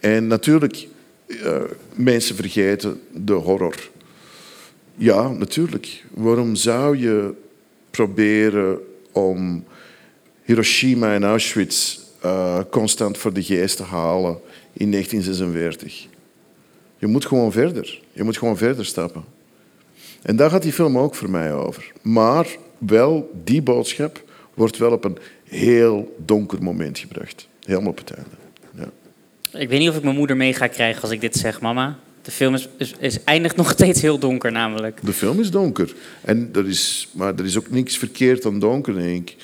En 0.00 0.26
natuurlijk, 0.26 0.88
eh, 1.26 1.62
mensen 1.94 2.36
vergeten 2.36 3.00
de 3.12 3.32
horror. 3.32 3.90
Ja, 4.94 5.28
natuurlijk. 5.28 6.04
Waarom 6.10 6.54
zou 6.54 6.98
je 6.98 7.34
proberen 7.90 8.78
om 9.12 9.64
Hiroshima 10.44 11.14
en 11.14 11.24
Auschwitz 11.24 11.98
eh, 12.20 12.60
constant 12.70 13.18
voor 13.18 13.32
de 13.32 13.42
geest 13.42 13.76
te 13.76 13.82
halen 13.82 14.38
in 14.72 14.90
1946? 14.90 16.06
Je 16.98 17.06
moet 17.06 17.26
gewoon 17.26 17.52
verder. 17.52 18.00
Je 18.12 18.22
moet 18.22 18.38
gewoon 18.38 18.56
verder 18.56 18.84
stappen. 18.84 19.24
En 20.22 20.36
daar 20.36 20.50
gaat 20.50 20.62
die 20.62 20.72
film 20.72 20.98
ook 20.98 21.14
voor 21.14 21.30
mij 21.30 21.52
over. 21.52 21.92
Maar 22.02 22.56
wel, 22.78 23.30
die 23.44 23.62
boodschap 23.62 24.22
wordt 24.54 24.76
wel 24.76 24.92
op 24.92 25.04
een 25.04 25.18
heel 25.44 26.16
donker 26.24 26.62
moment 26.62 26.98
gebracht. 26.98 27.48
Helemaal 27.64 27.90
op 27.90 27.98
het 27.98 28.10
einde. 28.10 28.30
Ik 29.58 29.68
weet 29.68 29.78
niet 29.78 29.88
of 29.88 29.96
ik 29.96 30.02
mijn 30.02 30.16
moeder 30.16 30.36
mee 30.36 30.54
ga 30.54 30.66
krijgen 30.66 31.02
als 31.02 31.10
ik 31.10 31.20
dit 31.20 31.36
zeg, 31.36 31.60
mama. 31.60 31.98
De 32.22 32.30
film 32.30 32.54
is, 32.54 32.68
is, 32.76 32.94
is 32.98 33.24
eindigt 33.24 33.56
nog 33.56 33.70
steeds 33.70 34.00
heel 34.00 34.18
donker 34.18 34.52
namelijk. 34.52 35.00
De 35.02 35.12
film 35.12 35.40
is 35.40 35.50
donker. 35.50 35.94
En 36.20 36.48
er 36.52 36.68
is, 36.68 37.08
maar 37.12 37.34
er 37.34 37.44
is 37.44 37.58
ook 37.58 37.70
niks 37.70 37.98
verkeerd 37.98 38.46
aan 38.46 38.58
donker, 38.58 38.94
denk 38.94 39.30
ik. 39.30 39.36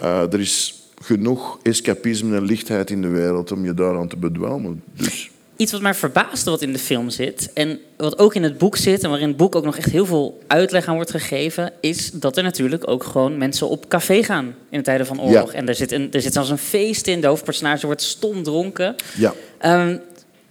Eh, 0.00 0.32
er 0.32 0.40
is 0.40 0.82
genoeg 1.02 1.58
escapisme 1.62 2.36
en 2.36 2.44
lichtheid 2.44 2.90
in 2.90 3.02
de 3.02 3.08
wereld 3.08 3.52
om 3.52 3.64
je 3.64 3.74
daaraan 3.74 4.08
te 4.08 4.16
bedwelmen. 4.16 4.82
Dus 4.92 5.30
Iets 5.56 5.72
wat 5.72 5.80
mij 5.80 5.94
verbaasde 5.94 6.50
wat 6.50 6.62
in 6.62 6.72
de 6.72 6.78
film 6.78 7.10
zit... 7.10 7.50
en 7.54 7.78
wat 7.96 8.18
ook 8.18 8.34
in 8.34 8.42
het 8.42 8.58
boek 8.58 8.76
zit... 8.76 9.02
en 9.02 9.08
waarin 9.10 9.28
het 9.28 9.36
boek 9.36 9.54
ook 9.54 9.64
nog 9.64 9.76
echt 9.76 9.90
heel 9.90 10.06
veel 10.06 10.40
uitleg 10.46 10.86
aan 10.86 10.94
wordt 10.94 11.10
gegeven... 11.10 11.72
is 11.80 12.10
dat 12.10 12.36
er 12.36 12.42
natuurlijk 12.42 12.88
ook 12.88 13.04
gewoon 13.04 13.38
mensen 13.38 13.68
op 13.68 13.88
café 13.88 14.22
gaan 14.22 14.54
in 14.70 14.78
de 14.78 14.84
tijden 14.84 15.06
van 15.06 15.20
oorlog. 15.20 15.52
Ja. 15.52 15.58
En 15.58 15.68
er 15.68 15.74
zit, 15.74 15.92
een, 15.92 16.12
er 16.12 16.20
zit 16.20 16.32
zelfs 16.32 16.50
een 16.50 16.58
feest 16.58 17.06
in. 17.06 17.20
De 17.20 17.26
hoofdpersonage 17.26 17.86
wordt 17.86 18.02
stom 18.02 18.42
dronken. 18.42 18.94
ja. 19.16 19.34
Ehm, 19.58 19.96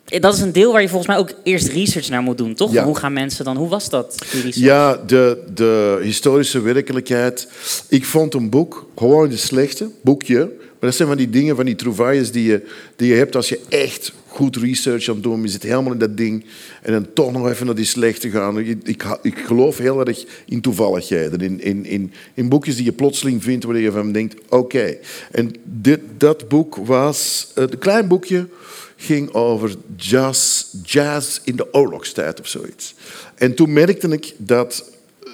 dat 0.06 0.34
is 0.34 0.40
een 0.40 0.52
deel 0.52 0.72
waar 0.72 0.82
je 0.82 0.88
volgens 0.90 1.08
mij 1.08 1.18
ook 1.18 1.32
eerst 1.44 1.68
research 1.68 2.10
naar 2.10 2.22
moet 2.22 2.38
doen, 2.38 2.56
toch? 2.56 2.72
Ja. 2.72 2.84
Hoe 2.84 2.98
gaan 2.98 3.14
mensen 3.14 3.46
dan... 3.46 3.58
Hoe 3.58 3.70
was 3.70 3.90
dat, 3.90 4.26
die 4.32 4.42
research? 4.42 4.66
Ja, 4.66 4.98
de, 5.08 5.44
de 5.54 6.00
historische 6.02 6.62
werkelijkheid. 6.62 7.48
Ik 7.90 8.06
vond 8.06 8.34
een 8.34 8.50
boek, 8.50 8.88
gewoon 8.96 9.30
de 9.30 9.38
slechte, 9.38 9.90
boekje. 10.02 10.38
Maar 10.58 10.90
dat 10.90 10.96
zijn 10.96 11.08
van 11.08 11.18
die 11.18 11.30
dingen, 11.30 11.56
van 11.56 11.66
die 11.66 11.76
trouvailles 11.76 12.32
die 12.32 12.46
je, 12.46 12.68
die 12.96 13.08
je 13.08 13.16
hebt 13.16 13.36
als 13.36 13.50
je 13.50 13.60
echt 13.70 14.14
goed 14.36 14.56
research 14.56 15.08
aan 15.08 15.14
het 15.16 15.24
doen. 15.24 15.42
Je 15.42 15.48
zit 15.48 15.64
helemaal 15.64 15.92
in 15.92 15.98
dat 15.98 16.18
ding. 16.18 16.46
En 16.82 16.92
dan 16.92 17.14
toch 17.14 17.32
nog 17.32 17.50
even 17.50 17.66
naar 17.66 17.76
die 17.76 17.86
slechte 17.86 18.30
gaan. 18.30 18.60
Ik, 18.60 18.78
ik, 18.84 19.04
ik 19.22 19.38
geloof 19.38 19.78
heel 19.78 20.06
erg 20.06 20.26
in 20.46 20.62
toevalligheden. 20.62 21.42
In, 21.42 21.62
in, 21.62 21.86
in, 21.86 22.14
in 22.34 22.50
boekjes 22.50 22.76
die 22.76 22.86
je 22.86 22.92
plotseling 22.92 23.44
vindt 23.44 23.66
waar 23.66 23.78
je 23.78 23.92
van 23.92 24.12
denkt, 24.12 24.36
oké. 24.50 24.98
En 25.32 25.56
dit, 25.64 26.00
dat 26.18 26.48
boek 26.48 26.76
was... 26.76 27.52
eh, 27.56 27.64
een 27.64 27.78
klein 27.78 28.08
boekje 28.08 28.48
ging 28.96 29.34
over 29.34 29.76
jazz, 29.96 30.66
jazz 30.84 31.40
in 31.44 31.56
de 31.56 31.74
oorlogstijd 31.74 32.40
of 32.40 32.48
zoiets. 32.48 32.96
En 33.36 33.56
toen 33.56 33.74
merkte 33.74 34.08
ik 34.08 34.34
dat 34.38 34.92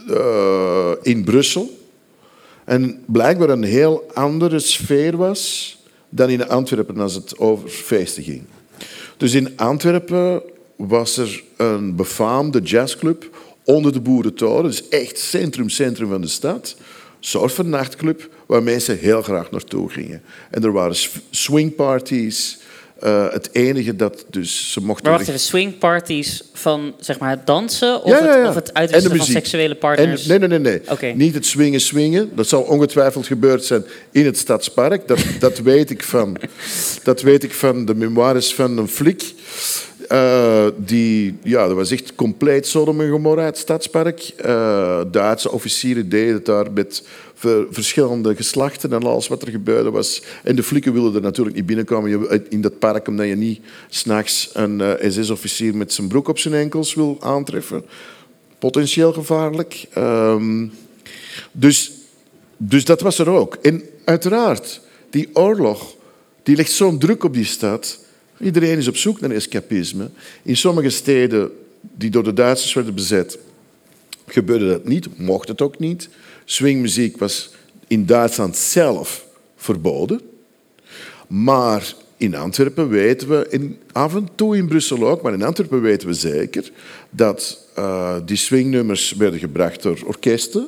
eh, 0.10 0.92
in 1.02 1.24
Brussel 1.24 1.80
en 2.66 3.04
blijkbaar 3.06 3.50
een 3.50 3.64
heel 3.64 4.12
andere 4.14 4.60
sfeer 4.60 5.18
was 5.18 5.78
dan 6.10 6.30
in 6.30 6.48
Antwerpen 6.48 7.00
als 7.00 7.14
het 7.14 7.38
over 7.38 7.70
feesten 7.70 8.24
ging. 8.24 8.44
Dus 9.22 9.34
in 9.34 9.58
Antwerpen 9.58 10.42
was 10.76 11.18
er 11.18 11.44
een 11.58 11.96
befaamde 11.96 12.60
jazzclub 12.60 13.38
onder 13.64 13.94
de 13.94 14.02
Boerentoren. 14.02 14.64
Dus 14.64 14.88
echt 14.90 15.18
centrum, 15.18 15.70
centrum 15.70 16.10
van 16.10 16.22
de 16.22 16.28
stad. 16.28 16.76
Van 17.20 17.70
nachtclub 17.70 18.30
waar 18.46 18.64
mensen 18.64 18.98
heel 18.98 19.22
graag 19.22 19.52
naartoe 19.52 19.90
gingen. 19.90 20.22
En 20.52 20.64
er 20.64 20.72
waren 20.72 20.96
sw- 20.96 21.18
swingparties. 21.30 22.60
Eh, 23.02 23.32
het 23.32 23.50
enige 23.52 23.96
dat 23.96 24.26
dus 24.30 24.72
ze 24.72 24.82
mochten... 24.82 25.06
Maar 25.06 25.18
wacht 25.18 25.28
even, 25.28 25.40
swingparties 25.40 26.44
van 26.54 26.94
zeg 27.00 27.20
maar 27.20 27.30
het 27.30 27.46
dansen 27.46 28.04
of, 28.04 28.12
Ja, 28.12 28.18
ja, 28.18 28.26
ja. 28.26 28.40
Het, 28.40 28.50
of 28.50 28.56
het 28.56 28.68
En 28.68 28.76
uitwisselen 28.76 29.18
van 29.18 29.26
seksuele 29.26 29.76
partners? 29.76 30.28
En, 30.28 30.40
nee, 30.40 30.50
nee, 30.50 30.60
nee. 30.60 30.82
nee. 31.00 31.16
Niet 31.16 31.34
het 31.34 31.46
swingen, 31.46 31.82
swingen. 31.82 32.32
Dat 32.36 32.48
zal 32.48 32.62
ongetwijfeld 32.62 33.28
gebeurd 33.28 33.66
zijn 33.66 33.84
in 34.12 34.26
het 34.26 34.38
Stadspark. 34.38 35.08
Dat, 35.08 35.20
dat, 35.40 35.60
weet, 35.60 35.90
ik 35.90 36.04
van, 36.04 36.38
dat 37.04 37.22
weet 37.22 37.44
ik 37.44 37.54
van 37.54 37.86
de 37.86 37.96
memoires 37.96 38.54
van 38.54 38.78
een 38.78 38.88
flik. 38.88 39.34
Eh, 40.08 40.66
die, 40.78 41.38
ja, 41.44 41.68
dat 41.68 41.76
was 41.76 41.92
echt 41.92 42.16
compleet 42.16 42.68
Sodom 42.68 43.02
en 43.02 43.10
Gomorra, 43.10 43.44
het 43.44 43.58
Stadspark. 43.58 44.20
Eh, 44.38 45.02
Duitse 45.12 45.52
officieren 45.52 46.10
deden 46.10 46.34
het 46.34 46.46
daar 46.46 46.72
met 46.72 47.04
ver- 47.42 47.68
verschillende 47.70 48.36
geslachten 48.36 48.94
en 48.94 49.04
alles 49.04 49.28
wat 49.28 49.42
er 49.42 49.52
gebeurde 49.52 49.90
was. 49.92 50.22
En 50.44 50.56
de 50.56 50.64
flikken 50.64 50.94
wilden 50.94 51.16
er 51.16 51.22
natuurlijk 51.22 51.56
niet 51.56 51.66
binnenkomen 51.66 52.50
in 52.50 52.62
dat 52.62 52.80
park, 52.80 53.08
omdat 53.08 53.28
je 53.28 53.36
niet 53.36 53.62
s'nachts 53.90 54.50
een 54.54 54.82
eh, 54.82 55.12
SS-officier 55.12 55.76
met 55.76 55.94
zijn 55.94 56.08
broek 56.08 56.28
op 56.28 56.40
zijn 56.40 56.54
enkels 56.54 56.94
wil 56.94 57.18
aantreffen 57.20 57.84
potentieel 58.62 59.14
gevaarlijk. 59.14 59.86
Ehm, 59.94 60.68
dus, 61.52 61.92
dus 62.58 62.86
dat 62.86 63.02
was 63.02 63.20
er 63.20 63.30
ook. 63.30 63.56
En 63.56 63.84
uiteraard, 64.06 64.82
die 65.10 65.30
oorlog, 65.34 65.96
die 66.44 66.56
legt 66.56 66.72
zo'n 66.72 67.00
druk 67.00 67.24
op 67.24 67.34
die 67.34 67.46
stad. 67.46 68.00
Iedereen 68.40 68.78
is 68.78 68.88
op 68.88 68.98
zoek 68.98 69.20
naar 69.20 69.32
escapisme. 69.32 70.10
In 70.44 70.58
sommige 70.58 70.90
steden 70.90 71.52
die 71.82 72.10
door 72.10 72.24
de 72.24 72.34
Duitsers 72.34 72.74
werden 72.74 72.94
bezet, 72.94 73.38
gebeurde 74.28 74.68
dat 74.68 74.86
niet, 74.86 75.18
mocht 75.18 75.48
het 75.48 75.62
ook 75.62 75.80
niet. 75.80 76.10
Swingmuziek 76.46 77.18
was 77.18 77.50
in 77.88 78.06
Duitsland 78.06 78.58
zelf 78.58 79.26
verboden. 79.56 80.22
Maar 81.28 81.94
in 82.18 82.36
Antwerpen 82.36 82.90
weten 82.90 83.30
we, 83.30 83.48
en 83.48 83.78
af 83.92 84.16
en 84.16 84.30
toe 84.36 84.58
in 84.58 84.68
Brussel 84.68 85.08
ook, 85.08 85.22
maar 85.22 85.34
in 85.34 85.44
Antwerpen 85.44 85.82
weten 85.82 86.08
we 86.08 86.14
zeker 86.14 86.72
dat 87.10 87.68
eh, 87.76 88.16
die 88.26 88.38
swingnummers 88.38 89.14
werden 89.14 89.40
gebracht 89.40 89.82
door 89.84 90.00
orkesten 90.06 90.68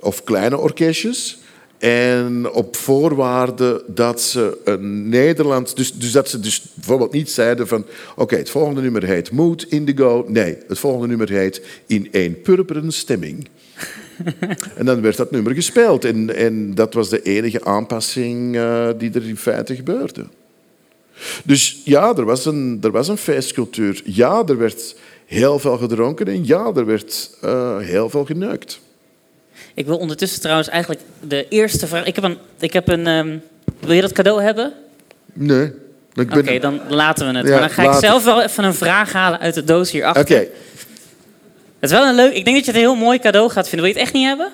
of 0.00 0.24
kleine 0.24 0.58
orkestjes. 0.58 1.38
En 1.78 2.50
op 2.50 2.76
voorwaarde 2.76 3.84
dat 3.86 4.20
ze 4.22 4.58
een 4.64 5.08
Nederlands... 5.08 5.74
Dus, 5.74 5.92
dus 5.92 6.12
dat 6.12 6.28
ze 6.28 6.40
dus 6.40 6.62
bijvoorbeeld 6.74 7.12
niet 7.12 7.30
zeiden 7.30 7.68
van... 7.68 7.86
Oké, 8.16 8.36
het 8.36 8.50
volgende 8.50 8.80
nummer 8.80 9.04
heet 9.04 9.30
Mood 9.30 9.62
Indigo. 9.62 10.24
Nee, 10.28 10.58
het 10.68 10.78
volgende 10.78 11.06
nummer 11.06 11.28
heet 11.30 11.62
In 11.86 12.08
één 12.12 12.40
purperen 12.40 12.92
stemming. 12.92 13.48
En 14.78 14.84
dan 14.84 15.00
werd 15.00 15.16
dat 15.16 15.30
nummer 15.30 15.54
gespeeld. 15.54 16.04
En, 16.04 16.36
en 16.36 16.74
dat 16.74 16.94
was 16.94 17.08
de 17.08 17.22
enige 17.22 17.64
aanpassing 17.64 18.56
eh, 18.56 18.88
die 18.98 19.12
er 19.14 19.28
in 19.28 19.36
feite 19.36 19.76
gebeurde. 19.76 20.26
Dus 21.44 21.80
ja, 21.84 22.16
er 22.16 22.24
was, 22.24 22.44
een, 22.44 22.78
er 22.82 22.90
was 22.90 23.08
een 23.08 23.16
feestcultuur. 23.16 24.02
Ja, 24.04 24.42
er 24.46 24.58
werd 24.58 24.96
heel 25.26 25.58
veel 25.58 25.76
gedronken. 25.76 26.26
En 26.26 26.46
ja, 26.46 26.72
er 26.74 26.86
werd 26.86 27.30
eh, 27.40 27.78
heel 27.78 28.10
veel 28.10 28.24
geneukt. 28.24 28.80
Ik 29.74 29.86
wil 29.86 29.96
ondertussen 29.96 30.40
trouwens 30.40 30.68
eigenlijk 30.68 31.02
de 31.20 31.48
eerste 31.48 31.86
vraag... 31.86 32.04
Ik 32.04 32.14
heb 32.14 32.24
een... 32.24 32.38
Ik 32.58 32.72
heb 32.72 32.88
een 32.88 33.06
ehm, 33.06 33.38
wil 33.80 33.94
je 33.94 34.00
dat 34.00 34.12
cadeau 34.12 34.42
hebben? 34.42 34.72
Nee. 35.32 35.72
Ben... 36.12 36.38
Oké, 36.38 36.58
dan 36.58 36.80
laten 36.88 37.32
we 37.32 37.38
het. 37.38 37.46
Ja, 37.46 37.52
maar 37.52 37.60
dan 37.60 37.70
ga 37.70 37.92
ik 37.92 37.98
zelf 37.98 38.24
wel 38.24 38.42
even 38.42 38.64
een 38.64 38.74
vraag 38.74 39.12
halen 39.12 39.38
uit 39.40 39.54
de 39.54 39.64
doos 39.64 39.90
hierachter. 39.90 40.22
Oké, 40.22 40.46
Het 41.84 41.92
is 41.92 41.98
wel 41.98 42.08
een 42.08 42.14
leuk... 42.14 42.34
Ik 42.34 42.44
denk 42.44 42.56
dat 42.56 42.64
je 42.64 42.70
het 42.72 42.80
een 42.80 42.86
heel 42.86 42.96
mooi 43.04 43.18
cadeau 43.18 43.50
gaat 43.50 43.68
vinden. 43.68 43.86
Wil 43.86 43.94
je 43.96 44.00
het 44.00 44.02
echt 44.08 44.12
niet 44.14 44.26
hebben? 44.26 44.52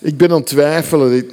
ik 0.00 0.16
ben 0.16 0.30
aan 0.30 0.36
het 0.36 0.46
twijfelen. 0.46 1.16
Ik- 1.16 1.30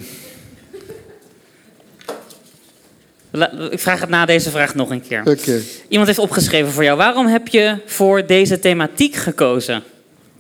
La- 3.32 3.52
Ik 3.70 3.80
vraag 3.80 4.00
het 4.00 4.10
na 4.10 4.26
deze 4.26 4.50
vraag 4.50 4.76
nog 4.76 4.90
een 4.90 5.02
keer. 5.08 5.20
Oké. 5.20 5.62
Iemand 5.88 6.08
heeft 6.08 6.20
opgeschreven 6.20 6.72
voor 6.72 6.84
jou. 6.84 6.98
Waarom 6.98 7.28
heb 7.28 7.48
je 7.48 7.78
voor 7.86 8.26
deze 8.26 8.60
thematiek 8.60 9.16
gekozen? 9.16 9.84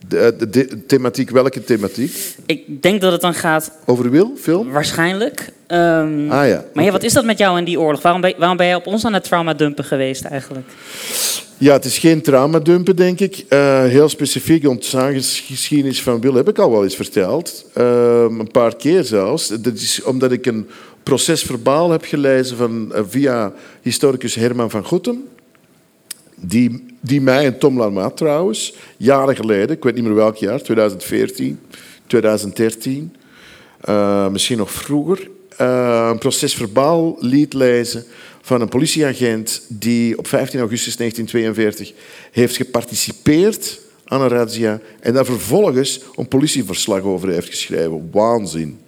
De, 0.08 0.36
de, 0.38 0.50
de 0.50 0.86
thematiek, 0.86 1.30
welke 1.30 1.63
thematiek? 1.63 2.36
Ik 2.46 2.82
denk 2.82 3.02
dat 3.02 3.12
het 3.12 3.22
dan 3.22 3.34
gaat 3.34 3.72
Over 3.86 4.10
wil, 4.12 4.34
film? 4.39 4.72
waarschijnlijk. 4.72 5.50
Ehm, 5.67 6.32
Ah 6.32 6.48
ja. 6.48 6.63
Maar 6.74 6.84
ja, 6.84 6.91
wat 6.91 7.04
is 7.04 7.13
dat 7.13 7.26
met 7.26 7.38
jou 7.38 7.58
in 7.58 7.63
die 7.63 7.80
oorlog? 7.80 8.02
Waarom 8.02 8.22
ben, 8.22 8.34
waarom 8.38 8.58
ben 8.58 8.65
jij 8.65 8.76
op 8.76 8.88
ons 8.88 9.06
aan 9.06 9.13
het 9.13 9.24
trauma 9.24 9.54
dumpen 9.54 9.84
geweest 9.84 10.24
eigenlijk? 10.26 10.65
Ja, 11.58 11.74
het 11.74 11.86
is 11.86 11.98
geen 11.98 12.22
traumadumpen, 12.22 12.96
denk 12.96 13.20
ik. 13.20 13.46
Eh, 13.50 13.84
heel 13.84 14.10
specifiek 14.10 14.62
de 14.62 14.70
ontstaansgeschiedenis 14.70 16.02
van 16.02 16.22
Wil 16.22 16.34
heb 16.34 16.50
ik 16.50 16.58
al 16.60 16.72
wel 16.72 16.84
eens 16.84 16.96
verteld. 16.96 17.65
Ehm, 17.74 18.39
een 18.39 18.52
paar 18.52 18.76
keer 18.76 19.04
zelfs. 19.04 19.48
Dat 19.48 19.74
is 19.74 20.04
omdat 20.04 20.32
ik 20.32 20.46
een 20.46 20.67
procesverbaal 21.04 21.91
heb 21.91 22.04
gelezen 22.04 22.58
van, 22.58 22.93
eh, 22.93 23.02
via 23.10 23.54
historicus 23.82 24.36
Herman 24.36 24.70
van 24.70 24.84
Goetem. 24.84 25.24
Die, 26.39 26.86
die 27.02 27.21
mij 27.21 27.45
en 27.45 27.58
Tom 27.58 27.78
Larmaat 27.78 28.17
trouwens, 28.17 28.76
jaren 28.97 29.36
geleden, 29.36 29.76
ik 29.76 29.84
weet 29.84 29.95
niet 29.95 30.04
meer 30.04 30.15
welk 30.15 30.36
jaar, 30.36 30.62
2014, 30.62 31.60
2013, 32.08 33.15
eh, 33.82 34.28
misschien 34.28 34.58
nog 34.58 34.71
vroeger, 34.71 35.30
eh, 35.58 36.10
een 36.12 36.17
procesverbaal 36.17 37.17
liet 37.19 37.54
lezen 37.54 38.06
van 38.41 38.62
een 38.62 38.69
politieagent 38.69 39.65
die 39.67 40.17
op 40.17 40.28
15 40.28 40.60
augustus 40.60 40.95
1942 40.95 41.93
heeft 42.32 42.56
geparticipeerd 42.56 43.80
aan 44.06 44.21
een 44.21 44.28
razzia 44.28 44.80
en 45.00 45.13
daar 45.13 45.26
vervolgens 45.26 46.02
een 46.15 46.28
politieverslag 46.28 47.02
over 47.02 47.30
heeft 47.30 47.50
geschreven. 47.50 48.10
Waanzin. 48.12 48.80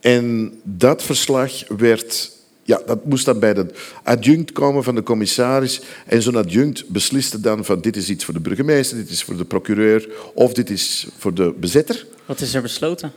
En 0.00 0.52
dat 0.62 1.02
verslag 1.02 1.52
werd... 1.76 2.36
Ja, 2.68 2.80
dat 2.86 3.04
moest 3.04 3.24
dan 3.24 3.38
bij 3.38 3.54
de 3.54 3.66
adjunct 4.02 4.52
komen 4.52 4.84
van 4.84 4.94
de 4.94 5.02
commissaris. 5.02 5.80
En 6.06 6.22
zo'n 6.22 6.36
adjunct 6.36 6.88
besliste 6.88 7.40
dan 7.40 7.64
van 7.64 7.80
dit 7.80 7.96
is 7.96 8.08
iets 8.10 8.24
voor 8.24 8.34
de 8.34 8.40
burgemeester, 8.40 8.96
dit 8.96 9.10
is 9.10 9.22
voor 9.22 9.36
de 9.36 9.44
procureur 9.44 10.08
of 10.34 10.52
dit 10.52 10.70
is 10.70 11.06
voor 11.18 11.34
de 11.34 11.54
bezetter. 11.60 12.06
Wat 12.26 12.40
is 12.40 12.54
er 12.54 12.62
besloten? 12.62 13.12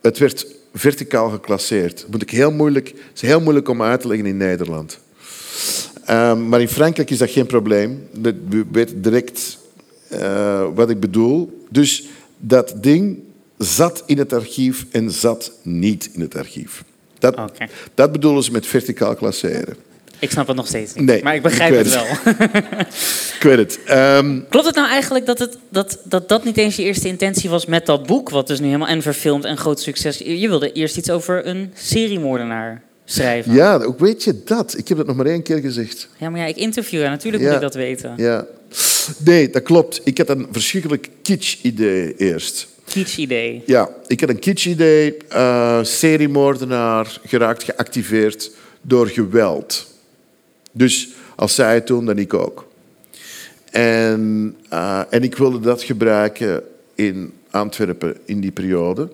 Het 0.00 0.18
werd 0.18 0.46
verticaal 0.74 1.30
geclasseerd. 1.30 2.00
Dat 2.00 2.10
moet 2.10 2.22
ik 2.22 2.30
heel 2.30 2.50
moeilijk, 2.50 2.94
is 3.14 3.20
heel 3.20 3.40
moeilijk 3.40 3.68
om 3.68 3.82
uit 3.82 4.00
te 4.00 4.08
leggen 4.08 4.26
in 4.26 4.36
Nederland. 4.36 4.98
Ehm, 6.04 6.48
maar 6.48 6.60
in 6.60 6.68
Frankrijk 6.68 7.10
is 7.10 7.18
dat 7.18 7.30
geen 7.30 7.46
probleem. 7.46 8.08
Dat 8.12 8.34
we 8.48 8.64
weten 8.72 9.02
direct 9.02 9.58
eh, 10.08 10.66
wat 10.74 10.90
ik 10.90 11.00
bedoel. 11.00 11.66
Dus 11.70 12.08
dat 12.36 12.74
ding 12.80 13.18
zat 13.56 14.02
in 14.06 14.18
het 14.18 14.32
archief 14.32 14.86
en 14.90 15.10
zat 15.10 15.52
niet 15.62 16.10
in 16.12 16.20
het 16.20 16.36
archief. 16.36 16.84
Dat, 17.18 17.36
dat 17.94 18.12
bedoelen 18.12 18.42
ze 18.42 18.52
met 18.52 18.66
verticaal 18.66 19.14
klasseren. 19.14 19.76
Ik 20.20 20.30
snap 20.30 20.46
het 20.46 20.56
nog 20.56 20.66
steeds 20.66 20.94
niet. 20.94 21.04
Nee, 21.04 21.22
maar 21.22 21.34
ik 21.34 21.42
begrijp 21.42 21.72
ik 21.72 21.78
het 21.78 21.94
wel. 21.94 22.32
Ik 23.36 23.42
weet 23.42 23.56
het. 23.58 23.78
Ehm, 23.86 24.40
Klopt 24.48 24.66
het 24.66 24.74
nou 24.74 24.88
eigenlijk 24.88 25.26
dat, 25.26 25.38
het, 25.38 25.56
dat, 25.68 25.98
dat 26.04 26.28
dat 26.28 26.44
niet 26.44 26.56
eens 26.56 26.76
je 26.76 26.82
eerste 26.82 27.08
intentie 27.08 27.50
was 27.50 27.66
met 27.66 27.86
dat 27.86 28.06
boek, 28.06 28.30
wat 28.30 28.46
dus 28.46 28.58
nu 28.60 28.66
helemaal 28.66 28.88
en 28.88 29.02
verfilmd 29.02 29.44
en 29.44 29.56
groot 29.56 29.80
succes? 29.80 30.18
Je 30.18 30.48
wilde 30.48 30.72
eerst 30.72 30.96
iets 30.96 31.10
over 31.10 31.46
een 31.46 31.72
seriemoordenaar 31.74 32.82
schrijven. 33.04 33.54
ja, 33.54 33.80
hoe 33.80 33.94
weet 33.98 34.24
je 34.24 34.42
dat? 34.44 34.74
Ik 34.78 34.88
heb 34.88 34.96
dat 34.96 35.06
nog 35.06 35.16
maar 35.16 35.26
één 35.26 35.42
keer 35.42 35.58
gezegd. 35.58 36.08
Ja, 36.18 36.30
maar 36.30 36.40
ja, 36.40 36.46
ik 36.46 36.56
interview 36.56 37.00
haar. 37.00 37.10
Natuurlijk 37.10 37.42
Ja. 37.42 37.48
moet 37.48 37.56
ik 37.58 37.62
dat 37.64 37.74
weten. 37.74 38.12
Ja. 38.16 38.46
Nee, 39.18 39.50
dat 39.50 39.62
klopt. 39.62 40.00
Ik 40.04 40.18
had 40.18 40.28
een 40.28 40.46
verschrikkelijk 40.52 41.08
kitsch-idee 41.22 42.14
eerst. 42.16 42.68
Kitsch 42.98 43.18
idee. 43.18 43.62
Ja, 43.66 43.90
ik 44.06 44.20
had 44.20 44.28
een 44.28 44.38
kitsch-idee. 44.38 45.16
eh 45.28 45.82
seriemoordenaar 45.82 47.20
geraakt 47.24 47.62
geactiveerd 47.62 48.50
door 48.80 49.06
geweld. 49.06 49.94
Dus 50.72 51.08
als 51.36 51.54
zij 51.54 51.74
het 51.74 51.86
doen, 51.86 52.06
dan 52.06 52.18
ik 52.18 52.34
ook. 52.34 52.66
En, 53.70 54.56
eh, 54.68 55.00
en 55.10 55.22
ik 55.22 55.36
wilde 55.36 55.60
dat 55.60 55.82
gebruiken 55.82 56.62
in 56.94 57.32
Antwerpen 57.50 58.16
in 58.24 58.40
die 58.40 58.52
periode. 58.52 59.08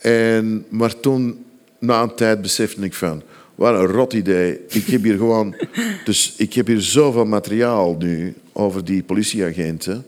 En, 0.00 0.64
maar 0.68 1.00
toen, 1.00 1.44
na 1.78 2.02
een 2.02 2.14
tijd, 2.14 2.42
besefte 2.42 2.80
ik 2.80 2.94
van... 2.94 3.22
Wat 3.54 3.74
een 3.74 3.86
rot 3.86 4.12
idee. 4.12 4.60
Ik 4.68 4.86
heb 4.86 5.02
hier 5.02 5.16
gewoon... 5.16 5.54
Dus 6.04 6.34
ik 6.36 6.52
heb 6.52 6.66
hier 6.66 6.80
zoveel 6.80 7.24
materiaal 7.24 7.96
nu 7.98 8.34
over 8.52 8.84
die 8.84 9.02
politieagenten. 9.02 10.06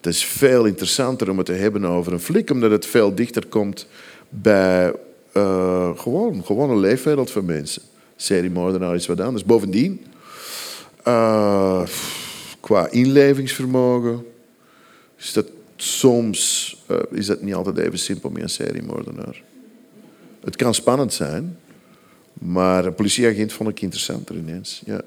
Het 0.00 0.12
is 0.12 0.24
veel 0.24 0.64
interessanter 0.64 1.30
om 1.30 1.36
het 1.36 1.46
te 1.46 1.52
hebben 1.52 1.84
over 1.84 2.12
een 2.12 2.20
flik, 2.20 2.50
omdat 2.50 2.70
het 2.70 2.86
veel 2.86 3.14
dichter 3.14 3.46
komt 3.46 3.86
bij 4.28 4.94
uh, 5.36 5.98
gewoon, 5.98 6.44
gewoon 6.44 6.70
een 6.70 6.80
leefwereld 6.80 7.30
van 7.30 7.44
mensen. 7.44 7.82
Seriemoordenaar 8.16 8.94
is 8.94 9.06
wat 9.06 9.20
anders. 9.20 9.44
Bovendien, 9.44 10.04
uh, 11.06 11.82
qua 12.60 12.90
inlevingsvermogen 12.90 14.26
is 15.18 15.32
dat 15.32 15.46
soms 15.76 16.76
uh, 16.90 16.96
is 17.10 17.26
dat 17.26 17.42
niet 17.42 17.54
altijd 17.54 17.78
even 17.78 17.98
simpel 17.98 18.30
met 18.30 18.42
een 18.42 18.48
seriemoordenaar. 18.48 19.42
Het 20.44 20.56
kan 20.56 20.74
spannend 20.74 21.12
zijn, 21.12 21.58
maar 22.32 22.84
een 22.84 22.94
politieagent 22.94 23.52
vond 23.52 23.70
ik 23.70 23.80
interessanter 23.80 24.36
ineens. 24.36 24.82
Ja. 24.84 25.00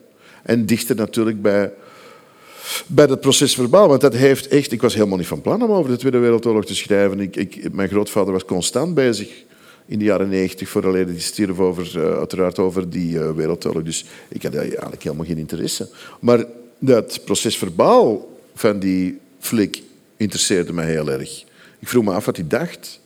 En 0.44 0.66
dichter 0.66 0.96
natuurlijk 0.96 1.42
bij, 1.42 1.72
bij 2.88 3.06
het 3.06 3.22
proces 3.22 3.56
verbaal. 3.56 3.88
Want 3.88 4.02
dat 4.02 4.16
heeft 4.16 4.48
echt... 4.48 4.72
Ik 4.72 4.82
was 4.82 4.94
helemaal 4.94 5.18
niet 5.18 5.28
van 5.28 5.42
plan 5.42 5.64
om 5.64 5.72
over 5.72 5.92
de 5.92 5.98
Tweede 5.98 6.18
Wereldoorlog 6.18 6.66
te 6.66 6.76
schrijven. 6.76 7.20
Ik, 7.20 7.36
ik, 7.36 7.74
mijn 7.74 7.90
grootvader 7.90 8.34
was 8.34 8.46
constant 8.46 8.94
bezig 8.94 9.44
in 9.86 10.00
de 10.00 10.06
jaren 10.06 10.30
negentig, 10.30 10.70
vooraleer 10.70 11.08
die 11.08 11.20
stierf, 11.20 11.60
over, 11.60 11.92
uh, 11.98 12.18
uiteraard 12.18 12.60
over 12.60 12.90
die 12.90 13.14
uh, 13.14 13.32
wereldoorlog. 13.32 13.84
Dus 13.84 14.06
ik 14.30 14.44
had 14.44 14.56
eigenlijk 14.56 15.04
helemaal 15.04 15.26
geen 15.26 15.38
interesse. 15.38 15.90
Maar 16.20 16.46
dat 16.80 17.22
proces 17.26 17.58
verbaal 17.58 18.38
van 18.56 18.80
die 18.80 19.18
flik 19.40 19.82
interesseerde 20.18 20.74
mij 20.74 20.86
heel 20.86 21.12
erg. 21.12 21.44
Ik 21.80 21.88
vroeg 21.88 22.04
me 22.04 22.12
af 22.12 22.26
wat 22.26 22.36
hij 22.36 22.48
dacht. 22.48 23.02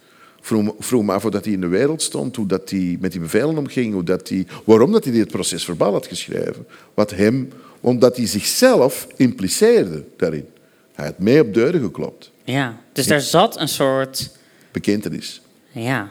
Vroeg, 0.79 1.03
me 1.03 1.11
af 1.11 1.21
hoe 1.21 1.31
dat 1.31 1.45
hij 1.45 1.53
in 1.53 1.61
de 1.61 1.67
wereld 1.67 2.01
stond, 2.01 2.35
hoe 2.35 2.47
dat 2.47 2.69
hij 2.69 2.97
met 2.99 3.11
die 3.11 3.21
bevelen 3.21 3.57
omging, 3.57 3.93
hoe 3.93 4.03
dat 4.03 4.29
hij, 4.29 4.47
waarom 4.63 4.91
dat 4.91 5.03
hij 5.03 5.13
dit 5.13 5.27
proces 5.27 5.65
verbaal 5.65 5.91
had 5.91 6.07
geschreven. 6.07 6.67
Wat 6.93 7.11
hem, 7.11 7.49
omdat 7.87 8.17
hij 8.17 8.25
zichzelf 8.25 9.07
impliceerde 9.15 10.03
daarin. 10.17 10.49
Hij 10.93 11.05
had 11.05 11.19
mee 11.19 11.41
op 11.41 11.53
deuren 11.53 11.81
geklopt. 11.81 12.31
Ja, 12.43 12.81
dus 12.91 13.07
daar 13.07 13.21
zat 13.21 13.59
een 13.59 13.67
soort... 13.67 14.29
Bekentenis. 14.71 15.41
Ja. 15.71 16.09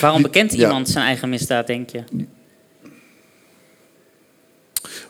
Waarom 0.00 0.22
bekent 0.22 0.52
iemand 0.52 0.88
zijn 0.88 1.04
eigen 1.04 1.28
misdaad, 1.28 1.66
denk 1.66 1.90
je? 1.90 2.04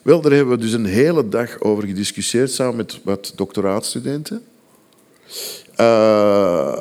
Wel, 0.02 0.20
daar 0.20 0.32
hebben 0.32 0.56
we 0.56 0.62
dus 0.62 0.72
een 0.72 0.84
hele 0.84 1.28
dag 1.28 1.61
over 1.61 1.87
gediscussieerd 1.87 2.50
samen 2.50 2.76
met 2.76 3.00
wat 3.02 3.32
doctoraatstudenten. 3.37 4.44
Uh, 5.80 6.74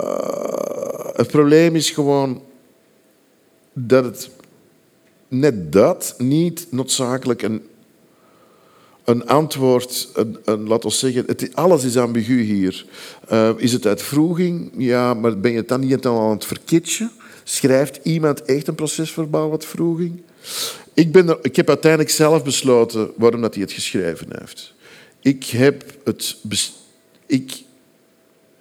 het 1.13 1.27
probleem 1.27 1.75
is 1.75 1.89
gewoon 1.89 2.41
dat 3.73 4.03
het 4.03 4.29
net 5.27 5.71
dat 5.71 6.15
niet 6.17 6.67
noodzakelijk 6.71 7.41
een, 7.41 7.67
een 9.07 9.27
antwoord, 9.27 10.09
een, 10.13 10.37
een, 10.45 10.67
laten 10.67 10.89
we 10.89 10.95
zeggen, 10.95 11.23
het, 11.27 11.49
alles 11.53 11.83
is 11.83 11.97
ambigu 11.97 12.41
hier. 12.41 12.85
Uh, 13.31 13.49
is 13.57 13.73
het 13.73 13.85
uitvroeging? 13.85 14.71
Ja, 14.77 15.13
maar 15.13 15.39
ben 15.39 15.51
je 15.51 15.57
het 15.57 15.67
dan 15.67 15.79
niet 15.79 16.05
al 16.05 16.19
aan 16.19 16.29
het 16.29 16.45
verkitchen? 16.45 17.11
Schrijft 17.43 17.99
iemand 18.03 18.41
echt 18.41 18.67
een 18.67 18.75
procesverbaal 18.75 19.51
uitvroeging? 19.51 20.21
Ik, 20.93 21.11
ben 21.11 21.37
ik 21.41 21.55
heb 21.55 21.67
uiteindelijk 21.67 22.11
zelf 22.11 22.43
besloten 22.43 23.11
waarom 23.15 23.41
dat 23.41 23.53
hij 23.53 23.63
het 23.63 23.71
geschreven 23.71 24.27
heeft. 24.39 24.73
Ik 25.21 25.45
heb 25.45 25.83
het... 26.03 26.37
Ik 27.25 27.61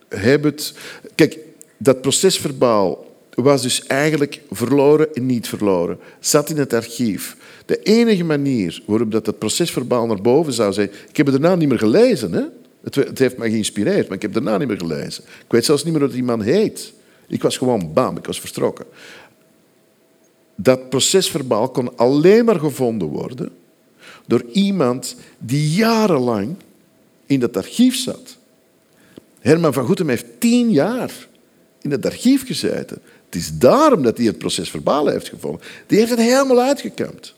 heb 0.08 0.42
het... 0.42 0.74
Kijk, 1.14 1.38
dat 1.76 2.00
procesverbaal 2.00 3.16
was 3.34 3.62
dus 3.62 3.86
eigenlijk 3.86 4.40
verloren 4.50 5.14
en 5.14 5.26
niet 5.26 5.48
verloren. 5.48 5.98
Zat 6.20 6.50
in 6.50 6.58
het 6.58 6.72
archief. 6.72 7.36
De 7.66 7.82
enige 7.82 8.24
manier 8.24 8.82
waarop 8.86 9.12
dat 9.12 9.26
het 9.26 9.38
procesverbaal 9.38 10.06
naar 10.06 10.22
boven 10.22 10.52
zou 10.52 10.72
zijn... 10.72 10.90
Ik 11.08 11.16
heb 11.16 11.26
het 11.26 11.40
daarna 11.40 11.56
niet 11.56 11.68
meer 11.68 11.78
gelezen. 11.78 12.32
Hè? 12.32 12.42
Het, 12.82 12.94
het 12.94 13.18
heeft 13.18 13.36
mij 13.36 13.50
geïnspireerd, 13.50 14.08
maar 14.08 14.16
ik 14.16 14.22
heb 14.22 14.34
het 14.34 14.44
daarna 14.44 14.58
niet 14.58 14.68
meer 14.68 14.78
gelezen. 14.78 15.24
Ik 15.24 15.52
weet 15.52 15.64
zelfs 15.64 15.84
niet 15.84 15.92
meer 15.92 16.02
hoe 16.02 16.12
die 16.12 16.22
man 16.22 16.42
heet. 16.42 16.92
Ik 17.28 17.42
was 17.42 17.56
gewoon 17.56 17.92
bam, 17.92 18.16
ik 18.16 18.26
was 18.26 18.40
vertrokken. 18.40 18.86
Dat 20.54 20.88
procesverbaal 20.88 21.68
kon 21.68 21.96
alleen 21.96 22.44
maar 22.44 22.58
gevonden 22.58 23.08
worden 23.08 23.50
door 24.26 24.44
iemand 24.52 25.16
die 25.38 25.70
jarenlang 25.70 26.56
in 27.26 27.40
dat 27.40 27.56
archief 27.56 27.96
zat. 27.96 28.36
Herman 29.40 29.72
van 29.72 29.86
Goetem 29.86 30.08
heeft 30.08 30.26
tien 30.38 30.70
jaar 30.70 31.28
in 31.80 31.90
het 31.90 32.06
archief 32.06 32.46
gezeten. 32.46 33.02
Het 33.24 33.34
is 33.34 33.58
daarom 33.58 34.02
dat 34.02 34.16
hij 34.16 34.26
het 34.26 34.38
procesverbaal 34.38 35.06
heeft 35.06 35.28
gevonden. 35.28 35.60
Die 35.86 35.98
heeft 35.98 36.10
het 36.10 36.20
helemaal 36.20 36.60
uitgekampt. 36.60 37.34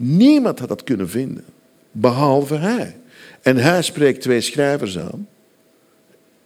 Niemand 0.00 0.58
had 0.58 0.68
dat 0.68 0.84
kunnen 0.84 1.08
vinden, 1.08 1.44
behalve 1.90 2.54
hij. 2.54 2.96
En 3.42 3.56
hij 3.56 3.82
spreekt 3.82 4.20
twee 4.20 4.40
schrijvers 4.40 4.98
aan. 4.98 5.28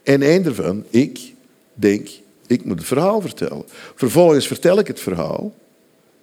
En 0.02 0.22
één 0.22 0.42
daarvan, 0.42 0.84
ik, 0.90 1.32
denk, 1.74 2.08
ik 2.46 2.64
moet 2.64 2.78
het 2.78 2.86
verhaal 2.86 3.20
vertellen. 3.20 3.64
Vervolgens 3.94 4.46
vertel 4.46 4.78
ik 4.78 4.86
het 4.86 5.00
verhaal 5.00 5.54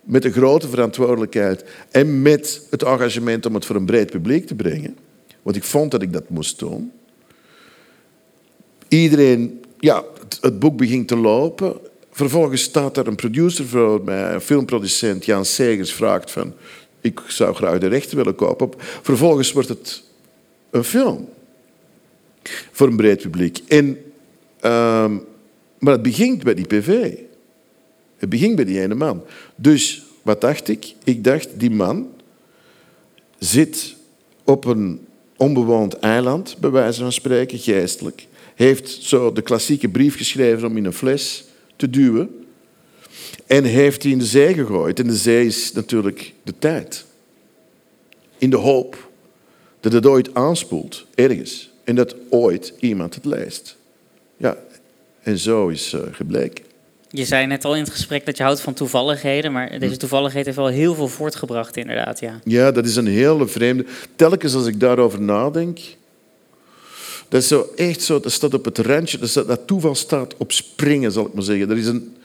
met 0.01 0.25
een 0.25 0.31
grote 0.31 0.69
verantwoordelijkheid 0.69 1.63
en 1.91 2.21
met 2.21 2.61
het 2.69 2.83
engagement 2.83 3.45
om 3.45 3.53
het 3.53 3.65
voor 3.65 3.75
een 3.75 3.85
breed 3.85 4.09
publiek 4.09 4.47
te 4.47 4.55
brengen. 4.55 4.97
Want 5.41 5.55
ik 5.55 5.63
vond 5.63 5.91
dat 5.91 6.01
ik 6.01 6.13
dat 6.13 6.29
moest 6.29 6.59
doen. 6.59 6.91
Iedereen, 8.87 9.63
ja, 9.79 10.03
het, 10.41 10.59
boek 10.59 10.77
begint 10.77 11.07
te 11.07 11.15
lopen. 11.15 11.77
Vervolgens 12.11 12.61
staat 12.61 12.97
er 12.97 13.07
een 13.07 13.15
producer 13.15 13.65
voor 13.65 14.01
mij, 14.03 14.33
een 14.33 14.41
filmproducent, 14.41 15.25
Jan 15.25 15.45
Segers, 15.45 15.93
vraagt 15.93 16.31
van... 16.31 16.53
Ik 17.01 17.21
zou 17.27 17.55
graag 17.55 17.77
de 17.77 17.87
rechten 17.87 18.17
willen 18.17 18.35
kopen. 18.35 18.69
Vervolgens 18.77 19.51
wordt 19.51 19.69
het 19.69 20.03
een 20.69 20.83
film. 20.83 21.29
Voor 22.71 22.87
een 22.87 22.95
breed 22.95 23.21
publiek. 23.21 23.61
En, 23.67 23.97
uh, 24.61 25.11
maar 25.79 25.93
het 25.93 26.01
begint 26.01 26.43
bij 26.43 26.53
die 26.53 26.67
PV. 26.67 27.13
Het 28.17 28.29
begint 28.29 28.55
bij 28.55 28.65
die 28.65 28.81
ene 28.81 28.95
man. 28.95 29.23
Dus 29.55 30.03
wat 30.21 30.41
dacht 30.41 30.67
ik? 30.67 30.93
Ik 31.03 31.23
dacht, 31.23 31.49
die 31.59 31.71
man 31.71 32.07
zit 33.37 33.95
op 34.43 34.65
een 34.65 35.07
onbewoond 35.37 35.99
eiland, 35.99 36.57
bij 36.59 36.69
wijze 36.69 37.01
van 37.01 37.11
spreken, 37.11 37.57
geestelijk. 37.57 38.27
Heeft 38.55 38.89
zo 38.89 39.33
de 39.33 39.41
klassieke 39.41 39.89
brief 39.89 40.17
geschreven 40.17 40.67
om 40.67 40.77
in 40.77 40.85
een 40.85 40.93
fles 40.93 41.45
te 41.75 41.89
duwen. 41.89 42.38
En 43.49 43.63
heeft 43.63 44.01
die 44.01 44.11
in 44.11 44.19
de 44.19 44.25
zee 44.25 44.53
gegooid. 44.53 44.99
En 44.99 45.07
de 45.07 45.15
zee 45.15 45.45
is 45.45 45.71
natuurlijk 45.71 46.33
de 46.43 46.53
tijd. 46.59 47.05
In 48.37 48.49
de 48.49 48.57
hoop 48.57 49.09
dat 49.79 49.93
het 49.93 50.05
ooit 50.05 50.33
aanspoelt, 50.33 51.05
ergens. 51.15 51.69
En 51.83 51.95
dat 51.95 52.15
ooit 52.29 52.73
iemand 52.79 53.15
het 53.15 53.25
leest. 53.25 53.77
Ja, 54.37 54.57
en 55.21 55.37
zo 55.37 55.67
is 55.67 55.93
uh, 55.93 56.01
gebleken. 56.11 56.65
Je 57.09 57.25
zei 57.25 57.45
net 57.45 57.65
al 57.65 57.75
in 57.75 57.81
het 57.81 57.91
gesprek 57.91 58.25
dat 58.25 58.37
je 58.37 58.43
houdt 58.43 58.61
van 58.61 58.73
toevalligheden, 58.73 59.51
maar 59.51 59.79
deze 59.79 59.93
hm. 59.93 59.99
toevalligheid 59.99 60.45
heeft 60.45 60.57
wel 60.57 60.67
heel 60.67 60.95
veel 60.95 61.07
voortgebracht, 61.07 61.77
inderdaad. 61.77 62.19
Ja, 62.19 62.39
ja 62.43 62.71
dat 62.71 62.85
is 62.85 62.95
een 62.95 63.07
hele 63.07 63.47
vreemde. 63.47 63.85
Telkens 64.15 64.53
als 64.53 64.65
ik 64.65 64.79
daarover 64.79 65.21
nadenk, 65.21 65.79
dat 67.29 67.41
is 67.41 67.47
zo 67.47 67.71
echt 67.75 68.01
zo, 68.01 68.19
dat 68.19 68.31
staat 68.31 68.53
op 68.53 68.65
het 68.65 68.77
randje, 68.77 69.17
dat, 69.17 69.33
dat 69.33 69.67
toeval 69.67 69.95
staat 69.95 70.37
op 70.37 70.51
springen, 70.51 71.11
zal 71.11 71.25
ik 71.25 71.33
maar 71.33 71.43
zeggen. 71.43 71.69
Er 71.69 71.77
is, 71.77 71.87
een, 71.87 72.15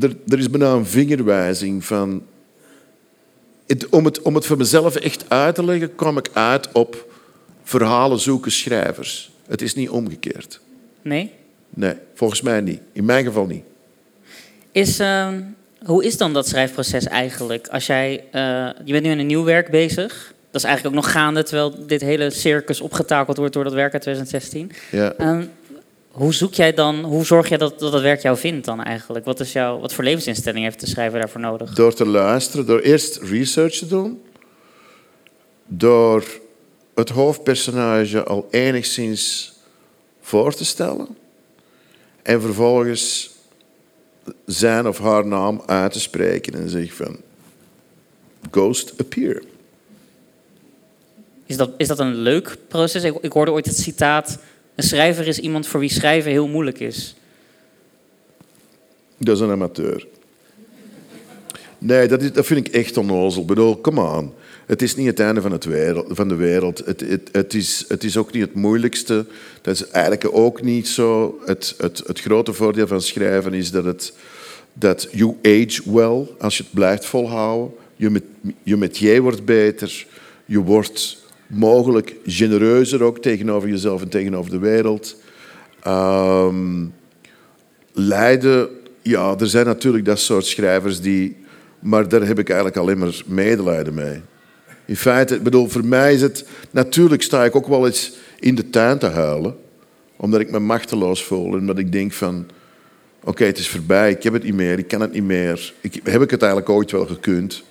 er, 0.00 0.16
er 0.28 0.38
is 0.38 0.50
bijna 0.50 0.72
een 0.72 0.86
vingerwijzing 0.86 1.84
van. 1.84 2.22
Het, 3.66 3.88
om, 3.88 4.04
het, 4.04 4.22
om 4.22 4.34
het 4.34 4.46
voor 4.46 4.56
mezelf 4.56 4.96
echt 4.96 5.24
uit 5.28 5.54
te 5.54 5.64
leggen, 5.64 5.94
kwam 5.94 6.18
ik 6.18 6.30
uit 6.32 6.72
op 6.72 7.12
verhalen 7.62 8.18
zoeken 8.18 8.52
schrijvers. 8.52 9.30
Het 9.46 9.62
is 9.62 9.74
niet 9.74 9.88
omgekeerd. 9.88 10.60
Nee? 11.02 11.32
Nee, 11.70 11.94
volgens 12.14 12.42
mij 12.42 12.60
niet. 12.60 12.80
In 12.92 13.04
mijn 13.04 13.24
geval 13.24 13.46
niet. 13.46 13.62
Is, 14.72 15.00
uh, 15.00 15.28
hoe 15.84 16.04
is 16.04 16.16
dan 16.16 16.32
dat 16.32 16.48
schrijfproces 16.48 17.04
eigenlijk? 17.04 17.68
Als 17.68 17.86
jij, 17.86 18.24
uh, 18.34 18.68
je 18.84 18.92
bent 18.92 19.04
nu 19.04 19.10
in 19.10 19.18
een 19.18 19.26
nieuw 19.26 19.44
werk 19.44 19.70
bezig. 19.70 20.34
Dat 20.50 20.60
is 20.60 20.66
eigenlijk 20.68 20.96
ook 20.96 21.02
nog 21.02 21.12
gaande, 21.12 21.42
terwijl 21.42 21.86
dit 21.86 22.00
hele 22.00 22.30
circus 22.30 22.80
opgetakeld 22.80 23.36
wordt 23.36 23.52
door 23.52 23.64
dat 23.64 23.72
werk 23.72 23.92
uit 23.92 24.02
2016. 24.02 24.72
Ja. 24.90 25.14
Uh, 25.18 25.38
hoe 26.18 26.34
zoek 26.34 26.54
jij 26.54 26.72
dan, 26.72 27.04
hoe 27.04 27.24
zorg 27.24 27.48
jij 27.48 27.58
dat, 27.58 27.78
dat 27.78 28.00
werk 28.00 28.22
jou 28.22 28.36
vindt 28.36 28.64
dan 28.64 28.82
eigenlijk? 28.82 29.24
Wat, 29.24 29.40
is 29.40 29.52
jouw, 29.52 29.78
wat 29.78 29.92
voor 29.92 30.04
levensinstelling 30.04 30.64
heeft 30.64 30.80
de 30.80 30.86
schrijver 30.86 31.18
daarvoor 31.18 31.40
nodig? 31.40 31.74
Door 31.74 31.94
te 31.94 32.06
luisteren, 32.06 32.66
door 32.66 32.80
eerst 32.80 33.16
research 33.16 33.74
te 33.74 33.86
doen. 33.86 34.22
Door 35.66 36.24
het 36.94 37.08
hoofdpersonage 37.08 38.24
al 38.24 38.48
enigszins 38.50 39.52
voor 40.20 40.54
te 40.54 40.64
stellen 40.64 41.08
en 42.22 42.40
vervolgens 42.40 43.30
zijn 44.46 44.86
of 44.88 44.98
haar 44.98 45.26
naam 45.26 45.62
uit 45.66 45.92
te 45.92 46.00
spreken 46.00 46.54
en 46.54 46.68
zeggen 46.68 47.06
van 47.06 47.16
ghost 48.50 48.92
appear. 48.98 49.42
Is 51.46 51.56
dat, 51.56 51.70
is 51.76 51.88
dat 51.88 51.98
een 51.98 52.14
leuk 52.14 52.56
proces? 52.68 53.04
Ik, 53.04 53.14
ik 53.20 53.32
hoorde 53.32 53.50
ooit 53.50 53.66
het 53.66 53.78
citaat: 53.78 54.38
een 54.78 54.84
schrijver 54.84 55.26
is 55.26 55.38
iemand 55.38 55.66
voor 55.66 55.80
wie 55.80 55.92
schrijven 55.92 56.30
heel 56.30 56.48
moeilijk 56.48 56.80
is. 56.80 57.14
Dat 59.16 59.36
is 59.36 59.42
een 59.42 59.50
amateur. 59.50 60.06
Nee, 61.78 62.08
dat, 62.08 62.22
is, 62.22 62.32
dat 62.32 62.46
vind 62.46 62.66
ik 62.66 62.74
echt 62.74 62.96
onnozel. 62.96 63.40
Ik 63.40 63.46
bedoel, 63.46 63.80
come 63.80 64.00
on. 64.00 64.32
Het 64.66 64.82
is 64.82 64.96
niet 64.96 65.06
het 65.06 65.20
einde 65.20 65.40
van, 65.40 65.52
het 65.52 65.64
wereld, 65.64 66.06
van 66.10 66.28
de 66.28 66.34
wereld. 66.34 66.82
Het, 66.84 67.00
het, 67.00 67.28
het, 67.32 67.54
is, 67.54 67.84
het 67.88 68.04
is 68.04 68.16
ook 68.16 68.32
niet 68.32 68.42
het 68.42 68.54
moeilijkste. 68.54 69.26
Dat 69.62 69.74
is 69.74 69.88
eigenlijk 69.88 70.28
ook 70.32 70.62
niet 70.62 70.88
zo. 70.88 71.40
Het, 71.44 71.74
het, 71.78 72.02
het 72.06 72.20
grote 72.20 72.52
voordeel 72.52 72.86
van 72.86 73.02
schrijven 73.02 73.54
is 73.54 73.70
dat, 73.70 73.84
het, 73.84 74.12
dat 74.72 75.08
you 75.12 75.36
age 75.42 75.82
well 75.84 76.26
als 76.38 76.56
je 76.56 76.62
het 76.62 76.72
blijft 76.72 77.06
volhouden. 77.06 77.74
Je, 77.96 78.10
met, 78.10 78.24
je 78.62 78.76
metier 78.76 79.22
wordt 79.22 79.44
beter. 79.44 80.06
Je 80.44 80.58
wordt 80.58 81.17
mogelijk 81.48 82.14
genereuzer 82.24 83.02
ook 83.02 83.18
tegenover 83.18 83.68
jezelf 83.68 84.02
en 84.02 84.08
tegenover 84.08 84.50
de 84.50 84.58
wereld. 84.58 85.16
Ehm, 85.82 86.86
lijden, 87.92 88.68
ja, 89.02 89.34
er 89.38 89.46
zijn 89.46 89.66
natuurlijk 89.66 90.04
dat 90.04 90.18
soort 90.18 90.46
schrijvers 90.46 91.00
die... 91.00 91.36
Maar 91.78 92.08
daar 92.08 92.26
heb 92.26 92.38
ik 92.38 92.48
eigenlijk 92.48 92.78
alleen 92.78 92.98
maar 92.98 93.22
medelijden 93.26 93.94
mee. 93.94 94.20
In 94.84 94.96
feite, 94.96 95.40
bedoel, 95.40 95.68
voor 95.68 95.84
mij 95.84 96.14
is 96.14 96.22
het... 96.22 96.46
Natuurlijk 96.70 97.22
sta 97.22 97.44
ik 97.44 97.56
ook 97.56 97.66
wel 97.66 97.86
eens 97.86 98.12
in 98.40 98.54
de 98.54 98.70
tuin 98.70 98.98
te 98.98 99.06
huilen. 99.06 99.56
Omdat 100.16 100.40
ik 100.40 100.50
me 100.50 100.58
machteloos 100.58 101.24
voel. 101.24 101.56
En 101.56 101.66
dat 101.66 101.78
ik 101.78 101.92
denk 101.92 102.12
van... 102.12 102.46
Oké, 103.24 103.44
het 103.44 103.58
is 103.58 103.68
voorbij. 103.68 104.10
Ik 104.10 104.22
heb 104.22 104.32
het 104.32 104.42
niet 104.42 104.54
meer. 104.54 104.78
Ik 104.78 104.88
kan 104.88 105.00
het 105.00 105.12
niet 105.12 105.24
meer. 105.24 105.74
Ik, 105.80 106.00
heb 106.02 106.22
ik 106.22 106.30
het 106.30 106.42
eigenlijk 106.42 106.70
ooit 106.70 106.90
wel 106.90 107.06
gekund? 107.06 107.62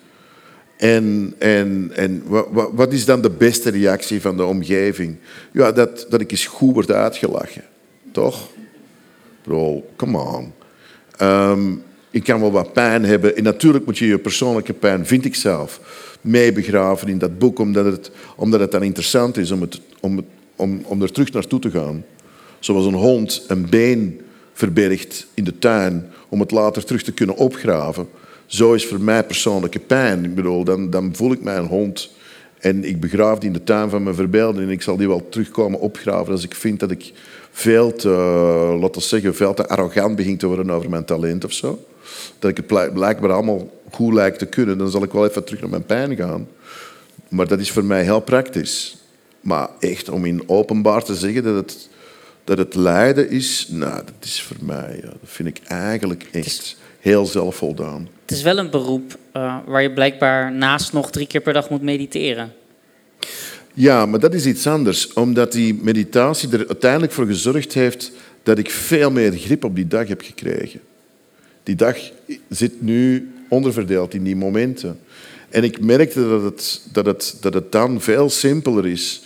En, 0.78 1.34
en, 1.38 1.92
en 1.96 2.24
wat, 2.52 2.94
is 2.94 3.06
dan 3.06 3.22
de 3.22 3.30
beste 3.30 3.70
reactie 3.70 4.22
van 4.22 4.38
de 4.38 4.44
omgeving? 4.44 5.16
Ja, 5.52 5.72
dat, 5.72 6.06
dat 6.10 6.22
ik 6.22 6.32
eens 6.32 6.46
goed 6.46 6.74
word 6.74 6.92
uitgelachen. 6.92 7.64
Toch? 8.12 8.50
Bro, 9.42 9.84
come 9.96 10.18
on. 10.18 10.54
Ehm, 11.18 11.72
ik 12.12 12.24
kan 12.24 12.40
wel 12.40 12.52
wat 12.52 12.74
pijn 12.74 13.06
hebben. 13.06 13.36
En 13.36 13.44
natuurlijk 13.44 13.86
moet 13.86 13.98
je 13.98 14.08
je 14.08 14.20
persoonlijke 14.20 14.74
pijn, 14.74 15.06
vind 15.06 15.26
ik 15.26 15.36
zelf, 15.36 15.80
meebegraven 16.22 17.08
in 17.08 17.18
dat 17.18 17.40
boek, 17.40 17.60
omdat 17.60 17.86
het, 17.86 18.12
omdat 18.36 18.60
het 18.60 18.72
dan 18.72 18.84
interessant 18.84 19.38
is 19.38 19.52
om, 19.52 19.62
het, 19.62 19.82
om, 20.00 20.26
om, 20.56 20.82
om 20.84 21.02
er 21.02 21.12
terug 21.12 21.32
naartoe 21.32 21.60
te 21.60 21.72
gaan. 21.72 22.06
Zoals 22.60 22.86
een 22.86 22.94
hond 22.94 23.46
een 23.48 23.70
been 23.70 24.22
verbergt 24.54 25.28
in 25.34 25.44
de 25.44 25.60
tuin 25.60 26.12
om 26.30 26.40
het 26.40 26.52
later 26.52 26.86
terug 26.86 27.04
te 27.04 27.14
kunnen 27.14 27.36
opgraven. 27.36 28.08
Zo 28.48 28.74
is 28.74 28.86
voor 28.86 29.02
mij 29.02 29.24
persoonlijke 29.24 29.80
pijn. 29.80 30.26
Ik 30.26 30.36
bedoel, 30.36 30.64
dan, 30.64 30.90
dan 30.90 31.16
voel 31.16 31.32
ik 31.32 31.44
mij 31.44 31.58
een 31.58 31.66
hond 31.66 32.16
en 32.60 32.84
ik 32.84 33.00
begraaf 33.00 33.40
die 33.40 33.48
in 33.48 33.54
de 33.54 33.64
tuin 33.64 33.90
van 33.90 34.04
mijn 34.04 34.16
verbeelding 34.16 34.66
en 34.66 34.72
ik 34.72 34.82
zal 34.82 34.98
die 34.98 35.08
wel 35.08 35.30
terugkomen 35.30 35.80
opgraven 35.80 36.32
als 36.32 36.44
ik 36.44 36.56
vind 36.56 36.80
dat 36.80 36.92
ik 36.92 37.14
veel 37.52 37.96
te, 37.96 38.10
laten 38.80 39.02
we 39.02 39.08
zeggen, 39.08 39.36
veel 39.36 39.54
te 39.54 39.68
arrogant 39.68 40.16
begin 40.16 40.38
te 40.38 40.48
worden 40.48 40.70
over 40.70 40.90
mijn 40.90 41.06
talent 41.06 41.46
of 41.46 41.54
zo. 41.54 41.86
Dat 42.40 42.52
ik 42.52 42.58
het 42.58 42.94
blijkbaar 42.94 43.32
allemaal 43.32 43.70
goed 43.92 44.14
lijkt 44.14 44.40
te 44.40 44.46
kunnen, 44.46 44.78
dan 44.78 44.90
zal 44.90 45.04
ik 45.04 45.12
wel 45.12 45.26
even 45.28 45.44
terug 45.44 45.62
naar 45.62 45.70
mijn 45.70 45.86
pijn 45.86 46.16
gaan. 46.16 46.48
Maar 47.30 47.48
dat 47.48 47.60
is 47.60 47.72
voor 47.72 47.86
mij 47.86 48.04
heel 48.04 48.20
praktisch. 48.20 48.98
Maar 49.42 49.70
echt 49.80 50.10
om 50.10 50.26
in 50.26 50.44
openbaar 50.46 51.04
te 51.04 51.16
zeggen 51.16 51.44
dat 51.44 51.56
het, 51.56 51.90
dat 52.44 52.58
het 52.58 52.76
lijden 52.76 53.30
is, 53.30 53.68
nou, 53.72 53.96
dat 53.96 54.14
is 54.22 54.42
voor 54.42 54.58
mij, 54.62 55.00
ja, 55.02 55.08
dat 55.08 55.18
vind 55.24 55.48
ik 55.48 55.60
eigenlijk 55.68 56.28
echt 56.32 56.78
heel 57.00 57.26
zelfvoldaan. 57.26 58.08
Het 58.28 58.36
is 58.36 58.44
wel 58.44 58.58
een 58.58 58.70
beroep 58.70 59.18
uh, 59.38 59.58
waar 59.66 59.82
je 59.82 59.94
blijkbaar 59.94 60.52
naast 60.52 60.94
nog 60.94 61.12
drie 61.12 61.28
keer 61.28 61.42
per 61.42 61.54
dag 61.54 61.70
moet 61.70 61.82
mediteren. 61.82 62.54
Ja, 63.74 64.06
maar 64.06 64.20
dat 64.20 64.34
is 64.34 64.46
iets 64.46 64.68
anders. 64.68 65.14
Omdat 65.14 65.52
die 65.52 65.80
meditatie 65.82 66.50
er 66.52 66.68
uiteindelijk 66.68 67.12
voor 67.12 67.26
gezorgd 67.26 67.74
heeft 67.74 68.12
dat 68.44 68.58
ik 68.58 68.70
veel 68.70 69.12
meer 69.12 69.32
grip 69.32 69.64
op 69.64 69.76
die 69.76 69.88
dag 69.88 70.08
heb 70.08 70.22
gekregen. 70.22 70.80
Die 71.64 71.76
dag 71.76 71.98
zit 72.50 72.82
nu 72.82 73.32
onderverdeeld 73.50 74.14
in 74.14 74.24
die 74.24 74.36
momenten. 74.36 75.00
En 75.50 75.64
ik 75.64 75.80
merkte 75.80 76.28
dat 76.30 76.44
het, 76.44 76.82
dat 76.92 77.06
het, 77.06 77.38
dat 77.42 77.54
het 77.54 77.72
dan 77.72 78.02
veel 78.02 78.30
simpeler 78.30 78.88
is 78.88 79.22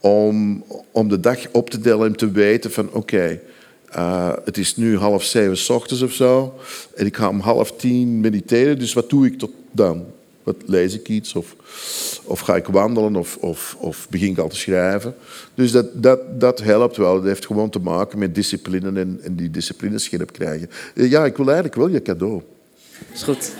om, 0.00 0.64
om 0.90 1.08
de 1.08 1.20
dag 1.20 1.38
op 1.52 1.70
te 1.70 1.80
delen 1.80 2.06
en 2.06 2.16
te 2.16 2.30
weten 2.30 2.72
van 2.72 2.92
oké, 2.92 3.40
uh, 3.96 4.32
het 4.44 4.58
is 4.58 4.76
nu 4.76 4.96
half 4.96 5.24
zeven 5.24 5.56
s 5.56 5.68
ochtends 5.68 6.02
of 6.02 6.12
zo 6.12 6.54
en 6.94 7.06
ik 7.06 7.16
ga 7.16 7.28
om 7.28 7.40
half 7.40 7.72
tien 7.72 8.20
mediteren, 8.20 8.78
dus 8.78 8.92
wat 8.92 9.10
doe 9.10 9.26
ik 9.26 9.38
tot 9.38 9.50
dan? 9.70 10.04
Wat 10.42 10.56
lees 10.66 10.94
ik 10.94 11.08
iets 11.08 11.34
of, 11.34 11.56
of 12.24 12.40
ga 12.40 12.56
ik 12.56 12.66
wandelen 12.66 13.16
of, 13.16 13.36
of, 13.36 13.76
of 13.78 14.06
begin 14.10 14.30
ik 14.30 14.38
al 14.38 14.48
te 14.48 14.56
schrijven? 14.56 15.14
Dus 15.54 15.72
dat, 15.72 16.02
dat, 16.02 16.40
dat 16.40 16.60
helpt 16.60 16.96
wel. 16.96 17.14
Dat 17.14 17.24
heeft 17.24 17.46
gewoon 17.46 17.70
te 17.70 17.78
maken 17.78 18.18
met 18.18 18.34
discipline 18.34 19.00
en, 19.00 19.20
en 19.22 19.34
die 19.34 19.50
discipline 19.50 19.98
scherp 19.98 20.32
krijgen. 20.32 20.70
Ja, 20.94 21.24
ik 21.24 21.36
wil 21.36 21.46
eigenlijk 21.46 21.76
wel 21.76 21.88
je 21.88 22.02
cadeau. 22.02 22.42
Is 23.12 23.22
goed. 23.22 23.52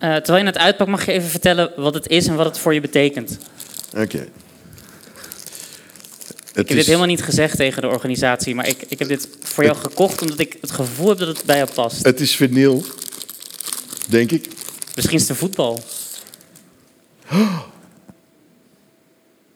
Uh, 0.00 0.16
terwijl 0.16 0.44
je 0.44 0.50
het 0.50 0.58
uitpakt, 0.58 0.90
mag 0.90 1.06
je 1.06 1.12
even 1.12 1.28
vertellen 1.28 1.72
wat 1.76 1.94
het 1.94 2.08
is 2.08 2.26
en 2.26 2.34
wat 2.34 2.46
het 2.46 2.58
voor 2.58 2.74
je 2.74 2.80
betekent. 2.80 3.38
Oké. 3.96 4.28
Ik 6.50 6.68
heb 6.68 6.76
dit 6.76 6.86
helemaal 6.86 7.06
niet 7.06 7.22
gezegd 7.22 7.56
tegen 7.56 7.82
de 7.82 7.88
organisatie, 7.88 8.54
maar 8.54 8.68
ik, 8.68 8.84
ik 8.88 8.98
heb 8.98 9.08
dit 9.08 9.28
voor 9.42 9.64
jou 9.64 9.76
gekocht 9.76 10.22
omdat 10.22 10.38
ik 10.38 10.56
het 10.60 10.70
gevoel 10.70 11.08
heb 11.08 11.18
dat 11.18 11.28
het 11.28 11.44
bij 11.44 11.56
jou 11.56 11.68
past. 11.74 12.04
Het 12.04 12.20
is 12.20 12.36
vinyl, 12.36 12.84
denk 14.08 14.30
ik. 14.30 14.48
Misschien 14.94 15.18
is 15.18 15.28
het 15.28 15.36
voetbal. 15.36 15.82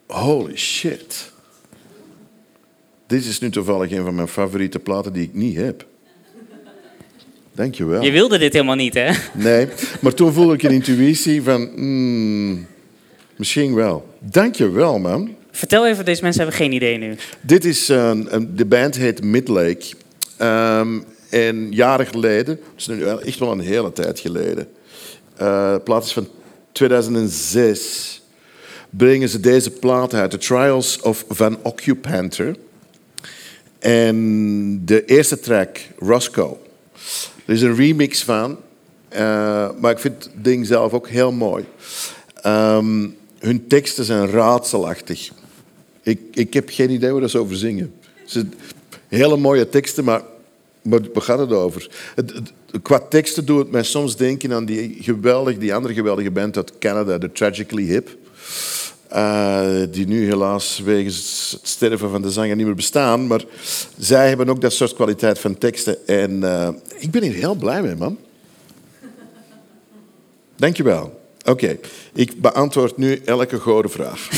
Holy 0.07 0.57
shit. 0.57 1.33
Dit 3.07 3.25
is 3.25 3.41
nu 3.41 3.51
toevallig 3.51 3.91
een 3.91 4.05
van 4.05 4.15
mijn 4.15 4.29
favoriete 4.29 4.79
platen 4.79 5.13
die 5.13 5.23
ik 5.23 5.35
niet 5.35 5.57
heb. 5.57 5.87
Dankjewel. 7.53 8.03
Je 8.03 8.11
wilde 8.11 8.39
dit 8.39 8.53
helemaal 8.53 8.75
niet, 8.75 8.95
hè? 8.95 9.13
Nee, 9.35 9.69
maar 10.01 10.15
toen 10.15 10.33
voelde 10.33 10.55
ik 10.55 10.63
een 10.63 10.71
intuïtie 10.71 11.43
van... 11.43 11.71
Mm, 11.75 12.67
misschien 13.37 13.75
wel. 13.75 14.09
Dankjewel, 14.19 14.99
man. 14.99 15.35
Vertel 15.51 15.87
even, 15.87 16.05
deze 16.05 16.23
mensen 16.23 16.43
hebben 16.43 16.61
geen 16.61 16.73
idee 16.73 16.99
nu. 16.99 17.17
Dit 17.41 17.65
is, 17.65 17.89
een, 17.89 18.51
de 18.55 18.65
band 18.65 18.97
heet 18.97 19.23
Midlake. 19.23 19.87
Um, 20.43 21.05
en 21.35 21.73
jaren 21.73 22.07
geleden, 22.07 22.61
dus 22.75 22.87
nu 22.87 23.05
echt 23.05 23.39
wel 23.39 23.53
een 23.53 23.61
hele 23.61 23.93
tijd 23.93 24.21
geleden, 24.21 24.69
uh, 25.41 25.75
plaat 25.85 26.05
is 26.05 26.13
van 26.13 26.29
2006, 26.73 28.23
brengen 28.91 29.29
ze 29.29 29.41
deze 29.41 29.71
plaat 29.71 30.15
uit, 30.15 30.31
The 30.31 30.39
Trials 30.39 31.01
of 31.01 31.25
Van 31.29 31.59
Occupanter. 31.63 32.57
En 33.79 34.83
de 34.85 35.05
eerste 35.05 35.41
track, 35.41 35.79
Roscoe. 35.99 36.57
Er 37.45 37.55
is 37.55 37.63
een 37.63 37.77
remix 37.77 38.23
van, 38.23 38.59
uh, 39.13 39.19
maar 39.81 39.91
ik 39.91 39.99
vind 39.99 40.25
het 40.25 40.33
ding 40.35 40.67
zelf 40.67 40.93
ook 40.93 41.09
heel 41.09 41.33
mooi. 41.33 41.65
Um, 42.47 43.17
hun 43.45 43.67
teksten 43.67 44.05
zijn 44.05 44.31
raadselachtig. 44.31 45.31
Ik, 46.03 46.21
ik 46.31 46.55
heb 46.55 46.69
geen 46.69 46.91
idee 46.91 47.13
waar 47.13 47.29
ze 47.31 47.39
over 47.39 47.57
zingen. 47.57 47.95
Ze, 48.27 48.47
hele 49.09 49.37
mooie 49.37 49.69
teksten, 49.69 50.05
maar, 50.05 50.23
maar 50.83 51.01
waar 51.13 51.23
gaat 51.23 51.39
het 51.39 51.53
over? 51.53 51.91
Het, 52.15 52.33
qua 52.83 52.99
teksten 52.99 53.45
doet 53.45 53.59
het 53.59 53.71
mij 53.71 53.83
soms 53.83 54.17
denken 54.17 54.53
aan 54.53 54.65
die, 54.65 54.97
geweldig, 55.01 55.59
die 55.59 55.75
andere 55.75 55.95
geweldige 55.95 56.31
band 56.31 56.57
uit 56.57 56.79
Canada, 56.79 57.19
The 57.19 57.33
Tragically 57.33 57.85
Hip. 57.85 58.17
Uh, 59.13 59.83
die 59.91 60.07
nu 60.07 60.27
helaas 60.27 60.79
wegens 60.79 61.51
het 61.61 61.69
sterven 61.69 62.11
van 62.11 62.23
de 62.23 62.31
zanger 62.31 62.57
niet 62.57 62.67
meer 62.67 62.75
bestaan. 62.75 63.27
Maar 63.27 63.45
zij 63.99 64.29
hebben 64.29 64.49
ook 64.49 64.61
dat 64.61 64.73
soort 64.73 64.95
kwaliteit 64.95 65.39
van 65.39 65.59
teksten. 65.59 66.07
En 66.07 66.31
uh, 66.31 66.69
ik 66.99 67.11
ben 67.11 67.23
hier 67.23 67.33
heel 67.33 67.55
blij 67.55 67.83
mee, 67.83 67.95
man. 67.95 68.19
Dankjewel. 70.57 71.24
Oké, 71.45 71.79
ik 72.15 72.41
beantwoord 72.41 72.97
nu 72.97 73.21
elke 73.25 73.59
gore 73.59 73.89
vraag. 73.89 74.29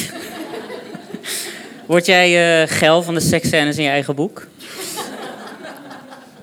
Word 1.87 2.07
jij 2.07 2.63
uh, 2.63 2.69
geil 2.69 3.03
van 3.03 3.15
de 3.15 3.21
seksscènes 3.21 3.77
in 3.77 3.83
je 3.83 3.89
eigen 3.89 4.15
boek? 4.15 4.47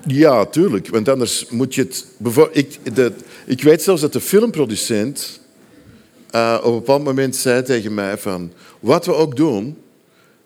Ja, 0.06 0.44
tuurlijk. 0.44 0.88
Want 0.88 1.08
anders 1.08 1.46
moet 1.48 1.74
je 1.74 1.82
het... 1.82 2.06
Ik, 2.52 2.94
de, 2.94 3.12
ik 3.46 3.62
weet 3.62 3.82
zelfs 3.82 4.00
dat 4.00 4.12
de 4.12 4.20
filmproducent 4.20 5.40
uh, 6.34 6.58
op 6.58 6.72
een 6.72 6.78
bepaald 6.78 7.04
moment 7.04 7.36
zei 7.36 7.62
tegen 7.62 7.94
mij 7.94 8.18
van... 8.18 8.52
Wat 8.80 9.06
we 9.06 9.14
ook 9.14 9.36
doen, 9.36 9.78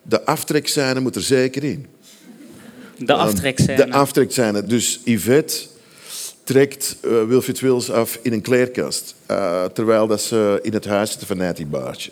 de 0.03 0.25
aftrekscène 0.25 1.01
moet 1.01 1.16
er 1.16 1.23
zeker 1.23 1.64
in. 1.64 1.87
De 2.97 3.12
aftrekscène? 3.12 3.77
De 3.77 3.93
aftrekscène. 3.93 4.64
Dus 4.64 5.01
Yvette 5.05 5.57
trekt 6.49 6.96
uh, 7.05 7.24
Wilfried 7.24 7.61
Wils 7.61 7.90
af 7.90 8.18
in 8.22 8.32
een 8.32 8.40
kleerkast. 8.40 9.14
Uh, 9.30 9.64
terwijl 9.64 10.07
dat 10.07 10.20
ze 10.20 10.59
in 10.62 10.72
het 10.72 10.84
huis 10.84 11.11
zitten 11.11 11.26
van 11.26 11.36
Natty 11.36 11.66
Baartje. 11.66 12.11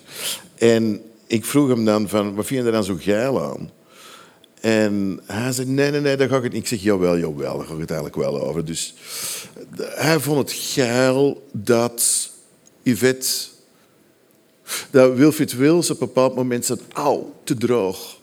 En 0.55 1.03
ik 1.27 1.45
vroeg 1.45 1.69
hem 1.69 1.85
dan 1.85 2.09
van, 2.09 2.35
wat 2.35 2.47
vind 2.47 2.61
je 2.61 2.67
er 2.67 2.73
dan 2.73 2.85
zo 2.85 2.97
geil 2.99 3.43
aan? 3.43 3.71
En 4.61 5.21
hij 5.27 5.53
zei, 5.53 5.69
nee, 5.69 5.91
nee, 5.91 6.01
nee, 6.01 6.17
daar 6.17 6.29
ga 6.29 6.37
ik 6.37 6.43
het 6.43 6.53
niet. 6.53 6.63
Ik 6.63 6.69
zeg, 6.69 6.83
jawel, 6.83 7.19
jawel, 7.19 7.59
daar 7.59 7.67
ga 7.67 7.73
ik 7.73 7.81
het 7.81 7.91
eigenlijk 7.91 8.21
wel 8.21 8.43
over. 8.43 8.65
Dus 8.65 8.95
hij 9.79 10.21
vond 10.21 10.39
het 10.39 10.53
geil 10.53 11.47
dat 11.53 12.31
Yvette... 12.83 13.29
Dat 14.91 15.15
Wilfried 15.15 15.57
Wils 15.57 15.91
op 15.91 16.01
een 16.01 16.07
bepaald 16.07 16.35
moment 16.35 16.65
zei, 16.65 16.79
auw, 16.93 17.35
te 17.45 17.55
droog. 17.55 18.21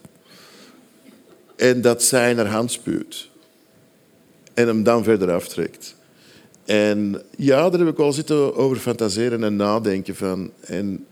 En 1.56 1.82
dat 1.82 2.04
zij 2.04 2.34
naar 2.34 2.48
hand 2.48 2.72
spuurt. 2.72 3.30
en 4.54 4.68
hem 4.68 4.84
dan 4.84 5.04
verder 5.04 5.32
aftrekt. 5.32 5.96
En 6.66 7.22
ja, 7.38 7.70
daar 7.70 7.80
heb 7.80 7.90
ik 7.90 7.98
wel 7.98 8.14
zitten 8.14 8.56
over 8.56 8.78
fantaseren 8.78 9.44
en 9.44 9.56
nadenken 9.56 10.16
van. 10.16 10.52
En, 10.60 11.06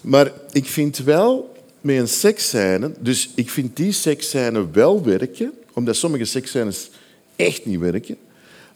maar 0.00 0.32
ik 0.52 0.66
vind 0.66 0.98
wel 0.98 1.54
met 1.80 1.96
een 1.96 2.08
seksscène, 2.08 2.92
dus 3.00 3.30
ik 3.34 3.50
vind 3.50 3.76
die 3.76 3.92
seksscène 3.92 4.70
wel 4.70 5.04
werken, 5.04 5.52
omdat 5.72 5.96
sommige 5.96 6.24
seksscènes 6.24 6.90
echt 7.36 7.66
niet 7.66 7.80
werken. 7.80 8.16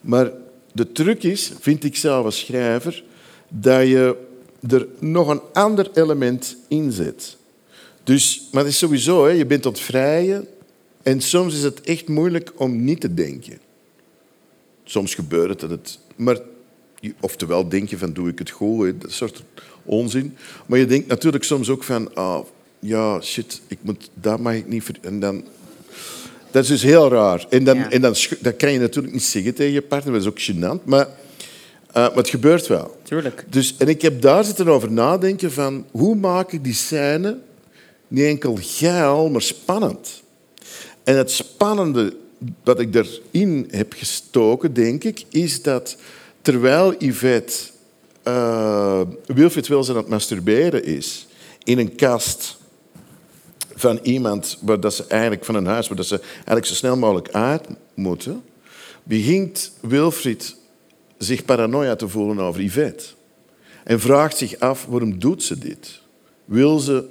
Maar 0.01 0.31
de 0.73 0.93
truc 0.93 1.23
is, 1.23 1.53
vind 1.61 1.85
ik 1.85 1.97
zelf 1.97 2.25
als 2.25 2.39
schrijver, 2.39 3.05
dat 3.49 3.87
je 3.87 4.17
er 4.69 4.87
nog 4.99 5.29
een 5.29 5.41
ander 5.53 5.91
element 5.95 6.57
in 6.69 6.93
zet. 6.93 7.37
Dus, 8.05 8.49
maar 8.53 8.63
het 8.63 8.73
is 8.73 8.79
sowieso, 8.79 9.25
hè, 9.25 9.31
je 9.31 9.47
bent 9.47 9.67
aan 9.67 9.73
het 9.73 9.81
vrijen 9.81 10.47
en 11.03 11.21
soms 11.21 11.55
is 11.55 11.63
het 11.63 11.81
echt 11.81 12.09
moeilijk 12.09 12.53
om 12.57 12.85
niet 12.85 13.01
te 13.01 13.15
denken. 13.15 13.59
Soms 14.91 15.15
gebeurt 15.15 15.49
het 15.49 15.61
dat 15.61 15.71
het... 15.71 15.99
Maar 16.17 16.39
oftewel 17.21 17.69
denk 17.69 17.89
je 17.89 17.99
van, 17.99 18.13
doe 18.13 18.29
ik 18.29 18.39
het 18.39 18.51
goed? 18.51 18.87
hè, 18.87 18.99
Dat 18.99 19.13
soort 19.13 19.43
onzin. 19.85 20.37
Maar 20.67 20.79
je 20.79 20.87
denkt 20.87 21.07
natuurlijk 21.07 21.45
soms 21.45 21.69
ook 21.69 21.83
van, 21.85 22.15
ah, 22.15 22.41
ja, 22.79 23.21
shit, 23.21 23.61
ik 23.67 23.79
moet, 23.81 24.11
dat 24.15 24.39
mag 24.41 24.55
ik 24.55 24.69
niet... 24.69 24.85
ver- 24.85 24.99
En 25.01 25.21
dan... 25.21 25.45
Dat 26.51 26.63
is 26.63 26.69
dus 26.69 26.83
heel 26.83 27.09
raar. 27.11 27.47
En, 27.51 27.65
dan, 27.65 27.77
Ja. 27.77 27.91
en 27.91 28.01
dan, 28.01 28.15
dat 28.41 28.57
kan 28.57 28.73
je 28.73 28.79
natuurlijk 28.79 29.15
niet 29.15 29.23
zeggen 29.23 29.55
tegen 29.55 29.73
je 29.73 29.83
partner, 29.83 30.13
dat 30.13 30.23
is 30.23 30.29
ook 30.29 30.41
gênant. 30.41 30.85
Maar, 30.85 31.07
eh, 31.07 31.95
maar 31.95 32.15
het 32.15 32.29
gebeurt 32.29 32.67
wel. 32.67 32.97
Tuurlijk. 33.03 33.45
Dus, 33.49 33.75
en 33.79 33.89
ik 33.89 34.03
heb 34.03 34.21
daar 34.23 34.45
zitten 34.45 34.69
over 34.69 34.93
nadenken 34.93 35.53
van 35.53 35.87
hoe 35.91 36.15
maak 36.15 36.53
ik 36.53 36.65
die 36.65 36.75
scène 36.75 37.39
niet 38.09 38.25
enkel 38.25 38.59
geil, 38.61 39.31
maar 39.31 39.43
spannend. 39.43 40.23
En 41.05 41.17
het 41.17 41.31
spannende 41.31 42.17
wat 42.65 42.81
ik 42.81 42.95
erin 42.95 43.69
heb 43.71 43.93
gestoken, 43.93 44.75
denk 44.75 45.05
ik, 45.05 45.25
is 45.29 45.63
dat 45.63 45.97
terwijl 46.43 46.95
Yvette 46.99 47.55
eh 48.23 49.01
Wilfried 49.27 49.69
Wilson 49.69 49.95
aan 49.95 50.01
het 50.01 50.11
masturberen 50.11 50.85
is 50.85 51.27
in 51.65 51.79
een 51.79 51.95
kast 51.95 52.59
van 53.75 53.99
iemand 54.03 54.59
waar 54.61 54.81
dat 54.81 54.95
ze 54.95 55.05
eigenlijk 55.09 55.45
van 55.45 55.55
een 55.55 55.67
huis 55.67 55.89
waar 55.89 55.97
dat 55.97 56.07
ze 56.07 56.21
eigenlijk 56.21 56.67
zo 56.67 56.75
snel 56.75 56.97
mogelijk 56.97 57.31
uit 57.31 57.67
moeten, 57.95 58.43
begint 59.03 59.73
Wilfried 59.81 60.57
zich 61.19 61.45
paranoia 61.45 61.97
te 61.97 62.09
voelen 62.09 62.41
over 62.41 62.63
Yvette. 62.63 63.05
En 63.85 64.01
vraagt 64.01 64.37
zich 64.37 64.59
af, 64.59 64.87
waarom 64.87 65.19
doet 65.19 65.43
ze 65.43 65.59
dit? 65.59 66.01
Wil 66.45 66.79
ze 66.79 67.05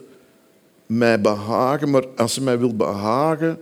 mij 0.86 1.22
behagen, 1.22 1.90
maar 1.90 2.08
als 2.16 2.34
ze 2.34 2.42
mij 2.42 2.60
wil 2.60 2.76
behagen, 2.76 3.60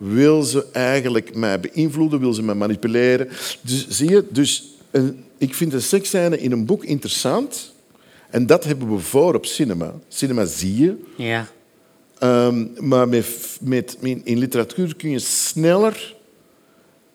wil 0.00 0.42
ze 0.42 0.66
eigenlijk 0.72 1.34
mij 1.34 1.60
beïnvloeden, 1.60 2.20
wil 2.20 2.32
ze 2.32 2.42
mij 2.42 2.54
manipuleren. 2.54 3.28
Dus 3.60 3.88
zie 3.88 4.10
je, 4.10 4.24
dus, 4.30 4.74
eh, 4.90 5.02
ik 5.38 5.54
vind 5.54 5.70
de 5.70 5.80
seksscène 5.80 6.38
in 6.40 6.52
een 6.52 6.64
boek 6.66 6.84
interessant. 6.84 7.74
En 8.30 8.46
dat 8.46 8.64
hebben 8.64 8.94
we 8.94 8.98
voor 8.98 9.34
op 9.34 9.46
cinema. 9.46 9.94
Cinema 10.08 10.44
zie 10.44 10.80
je. 10.82 10.96
Ja. 11.16 11.46
Ehm, 12.18 12.66
maar 12.78 13.08
met, 13.08 13.58
met, 13.60 13.96
in, 14.00 14.20
in 14.24 14.38
literatuur 14.38 14.96
kun 14.96 15.10
je 15.10 15.18
sneller 15.18 16.16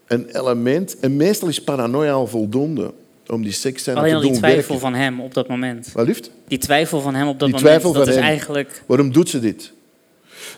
een 0.08 0.30
element... 0.40 1.00
En 1.00 1.16
meestal 1.16 1.48
is 1.48 1.62
paranoia 1.64 2.12
al 2.12 2.28
voldoende 2.28 2.94
om 3.28 3.44
die 3.44 3.52
seksscène 3.52 3.98
Alleen 3.98 4.10
te 4.10 4.16
al 4.16 4.22
doen 4.22 4.32
die 4.32 4.40
twijfel 4.40 4.62
werken. 4.62 4.80
van 4.80 4.94
hem 4.94 5.22
op 5.22 5.34
dat 5.34 5.48
moment. 5.48 5.92
Wat 5.94 6.08
liefst? 6.08 6.32
Die 6.48 6.58
twijfel 6.58 7.02
van 7.02 7.16
hem 7.16 7.28
op 7.28 7.40
dat 7.40 7.50
Die 7.50 7.64
moment, 7.64 7.84
dat 7.94 8.08
is 8.08 8.16
hem. 8.16 8.24
eigenlijk... 8.24 8.84
Waarom 8.86 9.12
doet 9.12 9.30
ze 9.30 9.40
dit? 9.40 9.74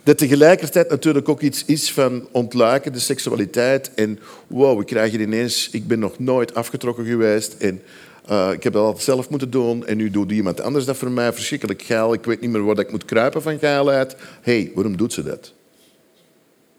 Dat 0.04 0.18
tegelijkertijd 0.18 0.90
natuurlijk 0.90 1.30
ook 1.30 1.42
iets 1.42 1.66
is 1.66 1.92
van 1.92 2.28
ontluiken, 2.32 2.94
de 2.94 3.00
seksualiteit. 3.00 3.92
En 3.94 4.20
wow, 4.48 4.80
ik 4.80 4.86
krijg 4.86 5.12
hier 5.12 5.22
ineens... 5.22 5.70
Ik 5.72 5.88
ben 5.88 6.00
nog 6.00 6.20
nooit 6.20 6.54
afgetrokken 6.54 7.06
geweest 7.06 7.56
en 7.58 7.82
eh, 8.28 8.50
ik 8.52 8.64
heb 8.64 8.74
dat 8.74 8.84
altijd 8.84 9.04
zelf 9.04 9.30
moeten 9.30 9.50
doen. 9.50 9.86
En 9.86 9.98
nu 9.98 10.10
doet 10.10 10.32
iemand 10.32 10.62
anders 10.62 10.86
dat 10.86 10.98
voor 10.98 11.12
mij. 11.12 11.34
Verschrikkelijk 11.34 11.82
geil. 11.82 12.14
Ik 12.14 12.24
weet 12.24 12.42
niet 12.42 12.50
meer 12.50 12.64
waar 12.64 12.80
ik 12.80 12.92
moet 12.92 13.06
kruipen 13.06 13.42
van 13.42 13.60
geilheid. 13.60 14.16
Hé, 14.42 14.62
hey, 14.62 14.72
waarom 14.76 14.98
doet 14.98 15.14
ze 15.14 15.24
dat? 15.24 15.54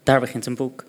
Daar 0.03 0.19
begint 0.19 0.45
een 0.45 0.55
boek. 0.55 0.83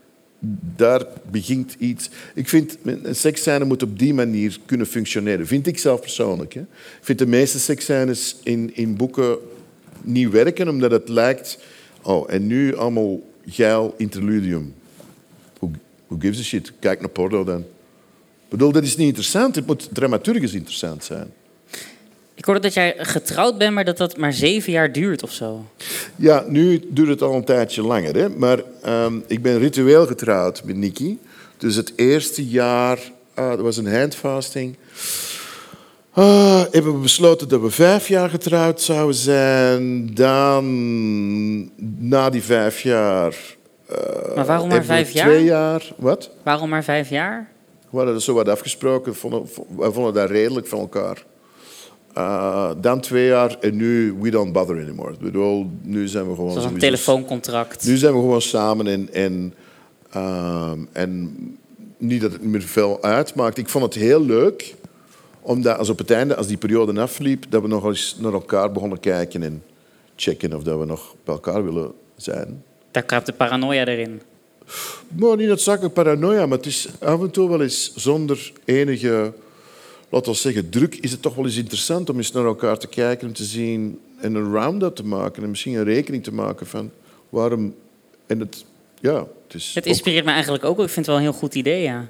Daar 0.77 1.07
begint 1.31 1.77
iets. 1.79 2.11
Ik 2.35 2.49
vind, 2.49 2.77
een 2.85 3.16
seksscène 3.16 3.64
moet 3.64 3.83
op 3.83 3.99
die 3.99 4.14
manier 4.14 4.59
kunnen 4.66 4.87
functioneren. 4.87 5.47
Vind 5.47 5.66
ik 5.66 5.79
zelf 5.79 6.01
persoonlijk. 6.01 6.55
Hè. 6.55 6.61
Ik 6.61 6.66
vind 7.01 7.18
de 7.18 7.27
meeste 7.27 7.59
seksscènes 7.59 8.37
in, 8.43 8.71
in 8.75 8.97
boeken 8.97 9.39
niet 10.03 10.31
werken, 10.31 10.68
omdat 10.68 10.91
het 10.91 11.09
lijkt... 11.09 11.59
Oh, 12.03 12.33
en 12.33 12.47
nu 12.47 12.77
allemaal 12.77 13.21
geil 13.47 13.95
interludium. 13.97 14.75
Who, 15.59 15.71
who 16.07 16.17
gives 16.19 16.39
a 16.39 16.43
shit? 16.43 16.73
Kijk 16.79 17.01
naar 17.01 17.11
porno 17.11 17.45
dan. 17.45 17.61
Ik 17.61 18.57
bedoel, 18.57 18.73
dat 18.73 18.83
is 18.83 18.97
niet 18.97 19.07
interessant. 19.07 19.55
Het 19.55 19.67
moet 19.67 19.89
dramaturgisch 19.93 20.55
interessant 20.55 21.05
zijn. 21.05 21.33
Ik 22.35 22.45
hoorde 22.45 22.61
dat 22.61 22.75
jij 22.75 22.95
getrouwd 22.99 23.59
bent, 23.59 23.75
maar 23.75 23.85
dat 23.85 23.97
dat 23.97 24.17
maar 24.17 24.33
zeven 24.33 24.73
jaar 24.73 24.93
duurt 24.93 25.23
of 25.23 25.33
zo. 25.33 25.65
Ja, 26.17 26.45
nu 26.49 26.83
duurt 26.89 27.09
het 27.09 27.23
al 27.23 27.35
een 27.35 27.45
tijdje 27.45 27.83
langer. 27.83 28.17
Hè? 28.17 28.29
Maar 28.29 28.63
ehm, 28.83 29.19
ik 29.27 29.43
ben 29.43 29.59
ritueel 29.59 30.07
getrouwd 30.07 30.65
met 30.65 30.77
Nicky. 30.77 31.17
Dus 31.59 31.75
het 31.75 31.93
eerste 31.97 32.47
jaar, 32.47 32.99
ah, 33.35 33.49
dat 33.49 33.61
was 33.61 33.77
een 33.77 33.95
handvasting. 33.95 34.77
Ah, 36.21 36.62
hebben 36.71 36.93
we 36.95 36.99
besloten 36.99 37.49
dat 37.49 37.61
we 37.61 37.71
vijf 37.71 38.09
jaar 38.09 38.31
getrouwd 38.31 38.81
zouden 38.81 39.14
zijn. 39.14 40.14
Dan, 40.14 40.64
na 41.99 42.31
die 42.31 42.43
vijf 42.43 42.81
jaar... 42.81 43.35
eh, 43.87 44.35
Maar 44.35 44.47
waarom 44.47 44.68
maar 44.68 44.79
we 44.79 44.85
vijf 44.85 45.11
jaar? 45.11 45.27
Twee 45.27 45.45
jaar. 45.45 45.93
Wat? 45.97 46.31
Waarom 46.43 46.68
maar 46.68 46.85
vijf 46.85 47.11
jaar? 47.11 47.51
We 47.91 47.97
hadden 47.97 48.14
dat 48.14 48.23
zo 48.23 48.35
wat 48.35 48.49
afgesproken. 48.49 49.14
Vonden, 49.14 49.49
wij 49.77 49.91
vonden 49.91 50.14
dat 50.14 50.31
redelijk 50.31 50.66
van 50.66 50.79
elkaar. 50.79 51.25
Eh, 52.14 52.71
dan 52.81 53.01
twee 53.01 53.27
jaar 53.27 53.57
en 53.61 53.77
nu 53.77 54.16
we 54.21 54.31
don't 54.31 54.53
bother 54.53 54.77
anymore. 54.77 55.12
Ik 55.12 55.18
bedoel, 55.18 55.71
nu 55.83 56.09
zijn 56.09 56.29
we 56.29 56.35
gewoon... 56.35 56.53
Zoals 56.53 56.66
een 56.66 56.79
telefooncontract. 56.79 57.87
Nu 57.87 57.97
zijn 57.97 58.12
we 58.14 58.18
gewoon 58.18 58.43
samen 58.43 58.87
en, 58.87 59.09
en, 59.12 59.55
ehm, 60.11 60.79
en 60.93 61.37
niet 61.99 62.21
dat 62.21 62.33
het 62.33 62.43
niet 62.43 62.51
meer 62.51 62.62
veel 62.62 63.03
uitmaakt. 63.03 63.59
Ik 63.59 63.68
vond 63.68 63.85
het 63.85 63.95
heel 63.95 64.25
leuk, 64.25 64.75
omdat 65.41 65.78
als 65.78 65.88
op 65.88 65.99
het 65.99 66.11
einde, 66.11 66.36
als 66.36 66.47
die 66.47 66.57
periode 66.57 67.01
afliep, 67.01 67.45
dat 67.49 67.62
we 67.62 67.68
nog 67.68 67.84
eens 67.84 68.16
naar 68.18 68.32
elkaar 68.32 68.72
begonnen 68.72 69.01
kijken 69.01 69.43
en 69.43 69.62
checken 70.16 70.53
of 70.53 70.62
dat 70.62 70.78
we 70.78 70.84
nog 70.84 71.14
bij 71.24 71.34
elkaar 71.34 71.64
willen 71.64 71.93
zijn. 72.16 72.62
Daar 72.91 73.03
kruipt 73.03 73.26
de 73.26 73.32
paranoia 73.32 73.86
erin. 73.86 74.20
Maar 75.18 75.36
niet 75.36 75.49
noodzakelijk 75.49 75.95
paranoia, 75.95 76.47
maar 76.47 76.57
het 76.57 76.66
is 76.66 76.88
af 76.99 77.20
en 77.20 77.30
toe 77.30 77.49
wel 77.49 77.62
eens 77.62 77.95
zonder 77.95 78.53
enige, 78.64 79.32
laten 80.09 80.32
we 80.32 80.38
zeggen, 80.38 80.70
druk, 80.70 80.95
is 80.95 81.11
het 81.11 81.22
toch 81.22 81.34
wel 81.34 81.45
eens 81.45 81.57
interessant 81.57 82.11
om 82.11 82.16
eens 82.16 82.32
naar 82.32 82.45
elkaar 82.45 82.78
te 82.78 82.86
kijken 82.86 83.28
en 83.28 83.34
te 83.34 83.45
zien 83.45 84.01
en 84.20 84.34
een 84.34 84.53
round-up 84.53 84.95
te 84.95 85.05
maken 85.05 85.43
en 85.43 85.51
misschien 85.51 85.74
een 85.74 85.84
rekening 85.84 86.24
te 86.24 86.32
maken 86.32 86.66
van 86.66 86.91
waarom. 87.28 87.74
En 88.26 88.41
het, 88.41 88.64
ja, 89.01 89.26
het 89.47 89.55
is, 89.55 89.74
Het 89.74 89.84
ook, 89.84 89.91
inspireert 89.91 90.24
me 90.24 90.30
eigenlijk 90.30 90.64
ook. 90.64 90.78
Ik 90.78 90.88
vind 90.88 90.97
het 90.97 91.07
wel 91.07 91.16
een 91.16 91.22
heel 91.22 91.32
goed 91.32 91.55
idee, 91.55 91.82
ja. 91.82 92.09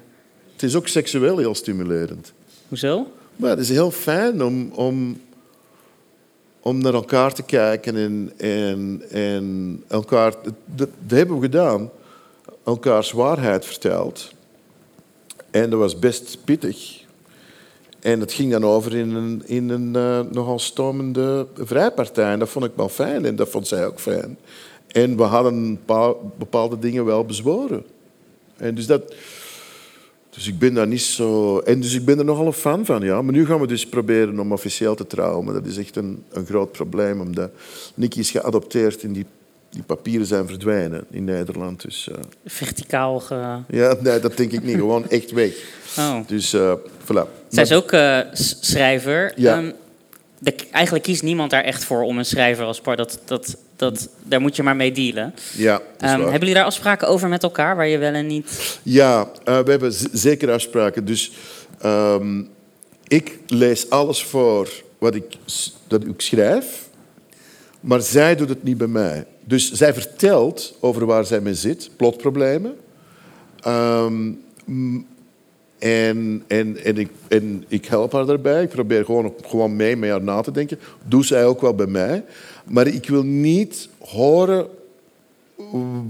het 0.53 0.63
is 0.63 0.75
ook 0.75 0.87
seksueel 0.87 1.37
heel 1.37 1.55
stimulerend. 1.55 2.33
Hoezo? 2.67 3.07
Maar 3.35 3.49
het 3.49 3.59
is 3.59 3.69
heel 3.69 3.91
fijn 3.91 4.43
om, 4.43 4.71
om, 4.71 5.21
om 6.61 6.77
naar 6.77 6.93
elkaar 6.93 7.33
te 7.33 7.43
kijken 7.43 7.95
en, 7.95 8.31
en, 8.37 9.01
en 9.09 9.83
elkaar... 9.87 10.33
Dat, 10.65 10.89
hebben 11.07 11.35
we 11.35 11.41
gedaan. 11.41 11.89
Elkaars 12.63 13.11
waarheid 13.11 13.65
verteld. 13.65 14.33
En 15.51 15.69
dat 15.69 15.79
was 15.79 15.99
best 15.99 16.37
pittig. 16.43 17.03
En 17.99 18.19
het 18.19 18.33
ging 18.33 18.51
dan 18.51 18.65
over 18.65 18.95
in 18.95 19.15
een, 19.15 19.43
in 19.45 19.69
een 19.69 19.95
eh, 19.95 20.19
nogal 20.31 20.59
stormende 20.59 21.47
vrijpartij. 21.55 22.31
En 22.31 22.39
dat 22.39 22.49
vond 22.49 22.65
ik 22.65 22.71
wel 22.75 22.89
fijn 22.89 23.25
en 23.25 23.35
dat 23.35 23.49
vond 23.49 23.67
zij 23.67 23.85
ook 23.85 23.99
fijn. 23.99 24.37
En 24.87 25.17
we 25.17 25.23
hadden 25.23 25.79
bepaalde 26.37 26.79
dingen 26.79 27.05
wel 27.05 27.25
bezworen. 27.25 27.85
En 28.57 28.75
dus 28.75 28.85
dat... 28.85 29.13
Dus 30.31 30.47
ik 30.47 30.59
ben 30.59 30.73
daar 30.73 30.87
niet 30.87 31.01
zo... 31.01 31.59
En 31.59 31.79
dus 31.79 31.93
ik 31.93 32.05
ben 32.05 32.19
er 32.19 32.25
nogal 32.25 32.45
een 32.45 32.53
fan 32.53 32.85
van, 32.85 33.01
ja. 33.01 33.21
Maar 33.21 33.33
nu 33.33 33.45
gaan 33.45 33.59
we 33.59 33.67
dus 33.67 33.85
proberen 33.85 34.39
om 34.39 34.51
officieel 34.51 34.95
te 34.95 35.07
trouwen. 35.07 35.45
Maar 35.45 35.53
dat 35.53 35.65
is 35.65 35.77
echt 35.77 35.95
een, 35.95 36.23
een 36.29 36.45
groot 36.45 36.71
probleem, 36.71 37.21
omdat 37.21 37.51
Nicky 37.93 38.19
is 38.19 38.31
geadopteerd 38.31 39.03
en 39.03 39.13
die, 39.13 39.25
die 39.69 39.83
papieren 39.83 40.27
zijn 40.27 40.47
verdwijnen 40.47 41.05
in 41.09 41.23
Nederland. 41.23 41.81
Dus 41.81 42.09
eh, 42.09 42.17
Verticaal 42.45 43.19
ge... 43.19 43.59
ja, 43.67 43.95
nee, 44.01 44.19
dat 44.19 44.37
denk 44.37 44.51
ik 44.51 44.63
niet. 44.63 44.75
Gewoon 44.75 45.09
echt 45.09 45.31
weg. 45.31 45.53
Oh. 45.97 46.19
Dus 46.27 46.53
eh 46.53 46.73
voilà. 47.03 47.27
Zij 47.49 47.63
is 47.63 47.73
ook 47.73 47.91
eh, 47.91 48.19
schrijver. 48.33 49.33
Ja. 49.35 49.57
Ehm, 49.57 49.71
de- 50.43 50.55
eigenlijk 50.71 51.03
kiest 51.05 51.23
niemand 51.23 51.49
daar 51.51 51.63
echt 51.63 51.83
voor 51.83 52.01
om 52.01 52.17
een 52.17 52.25
schrijver 52.25 52.65
als 52.65 52.81
par. 52.81 52.95
Dat, 52.95 53.19
dat, 53.25 53.57
dat, 53.75 54.09
daar 54.23 54.41
moet 54.41 54.55
je 54.55 54.63
maar 54.63 54.75
mee 54.75 54.91
dealen. 54.91 55.33
Ja, 55.57 55.81
Ehm, 55.99 56.19
hebben 56.21 56.39
jullie 56.39 56.53
daar 56.53 56.65
afspraken 56.65 57.07
over 57.07 57.29
met 57.29 57.43
elkaar, 57.43 57.75
waar 57.75 57.87
je 57.87 57.97
wel 57.97 58.13
en 58.13 58.27
niet... 58.27 58.79
Ja, 58.83 59.31
eh, 59.43 59.59
we 59.59 59.69
hebben 59.71 59.93
zeker 60.11 60.51
afspraken. 60.51 61.05
Dus 61.05 61.31
ehm, 61.79 62.41
ik 63.07 63.39
lees 63.47 63.89
alles 63.89 64.23
voor 64.23 64.69
wat 64.97 65.15
ik, 65.15 65.23
dat 65.87 66.03
ik 66.05 66.21
schrijf, 66.21 66.87
maar 67.79 68.01
zij 68.01 68.35
doet 68.35 68.49
het 68.49 68.63
niet 68.63 68.77
bij 68.77 68.87
mij. 68.87 69.25
Dus 69.43 69.71
zij 69.71 69.93
vertelt 69.93 70.77
over 70.79 71.05
waar 71.05 71.25
zij 71.25 71.39
mee 71.41 71.53
zit, 71.53 71.89
plotproblemen. 71.97 72.75
Ehm, 73.59 74.31
En, 75.81 76.43
en, 76.47 76.83
en, 76.83 76.97
ik, 76.97 77.09
en 77.27 77.63
ik 77.67 77.85
help 77.85 78.11
haar 78.11 78.25
daarbij. 78.25 78.63
Ik 78.63 78.69
probeer 78.69 79.05
gewoon, 79.05 79.33
gewoon 79.45 79.75
mee 79.75 79.95
met 79.95 80.09
haar 80.09 80.23
na 80.23 80.41
te 80.41 80.51
denken. 80.51 80.79
Doe 81.05 81.25
zij 81.25 81.45
ook 81.45 81.61
wel 81.61 81.73
bij 81.73 81.85
mij. 81.85 82.23
Maar 82.65 82.87
ik 82.87 83.07
wil 83.07 83.23
niet 83.23 83.89
horen 83.99 84.67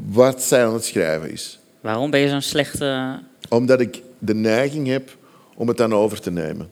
wat 0.10 0.42
zij 0.42 0.66
aan 0.66 0.74
het 0.74 0.86
schrijven 0.86 1.32
is. 1.32 1.60
Waarom 1.82 2.10
ben 2.10 2.20
je 2.20 2.30
zo'n 2.30 2.42
slechte... 2.42 3.20
Omdat 3.50 3.80
ik 3.80 4.02
de 4.20 4.36
neiging 4.36 4.88
heb 4.88 5.18
om 5.56 5.68
het 5.68 5.78
dan 5.78 5.94
over 5.94 6.22
te 6.22 6.32
nemen. 6.32 6.70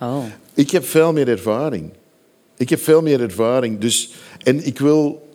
Oh. 0.00 0.24
Ik 0.54 0.70
heb 0.70 0.84
veel 0.84 1.12
meer 1.12 1.28
ervaring. 1.28 1.90
Ik 2.56 2.68
heb 2.68 2.80
veel 2.80 3.02
meer 3.02 3.20
ervaring. 3.20 3.78
Dus, 3.78 4.12
en, 4.42 4.66
ik 4.66 4.78
wil, 4.78 5.28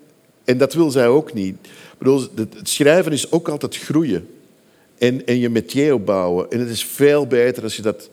en 0.43 0.57
dat 0.57 0.74
wil 0.74 0.91
zij 0.91 1.07
ook 1.07 1.34
niet. 1.34 1.55
Ik 1.66 1.97
bedoel, 1.97 2.28
het 2.36 2.70
schrijven 2.70 3.11
is 3.11 3.32
ook 3.32 3.49
altijd 3.49 3.78
groeien. 3.78 4.28
En, 5.04 5.26
en 5.26 5.39
je 5.39 5.49
metier 5.49 5.93
opbouwen. 5.93 6.51
En 6.51 6.60
het 6.60 6.70
is 6.70 6.86
veel 6.86 7.28
beter 7.28 7.64
als 7.64 7.76
je 7.76 7.82
dat... 7.82 8.10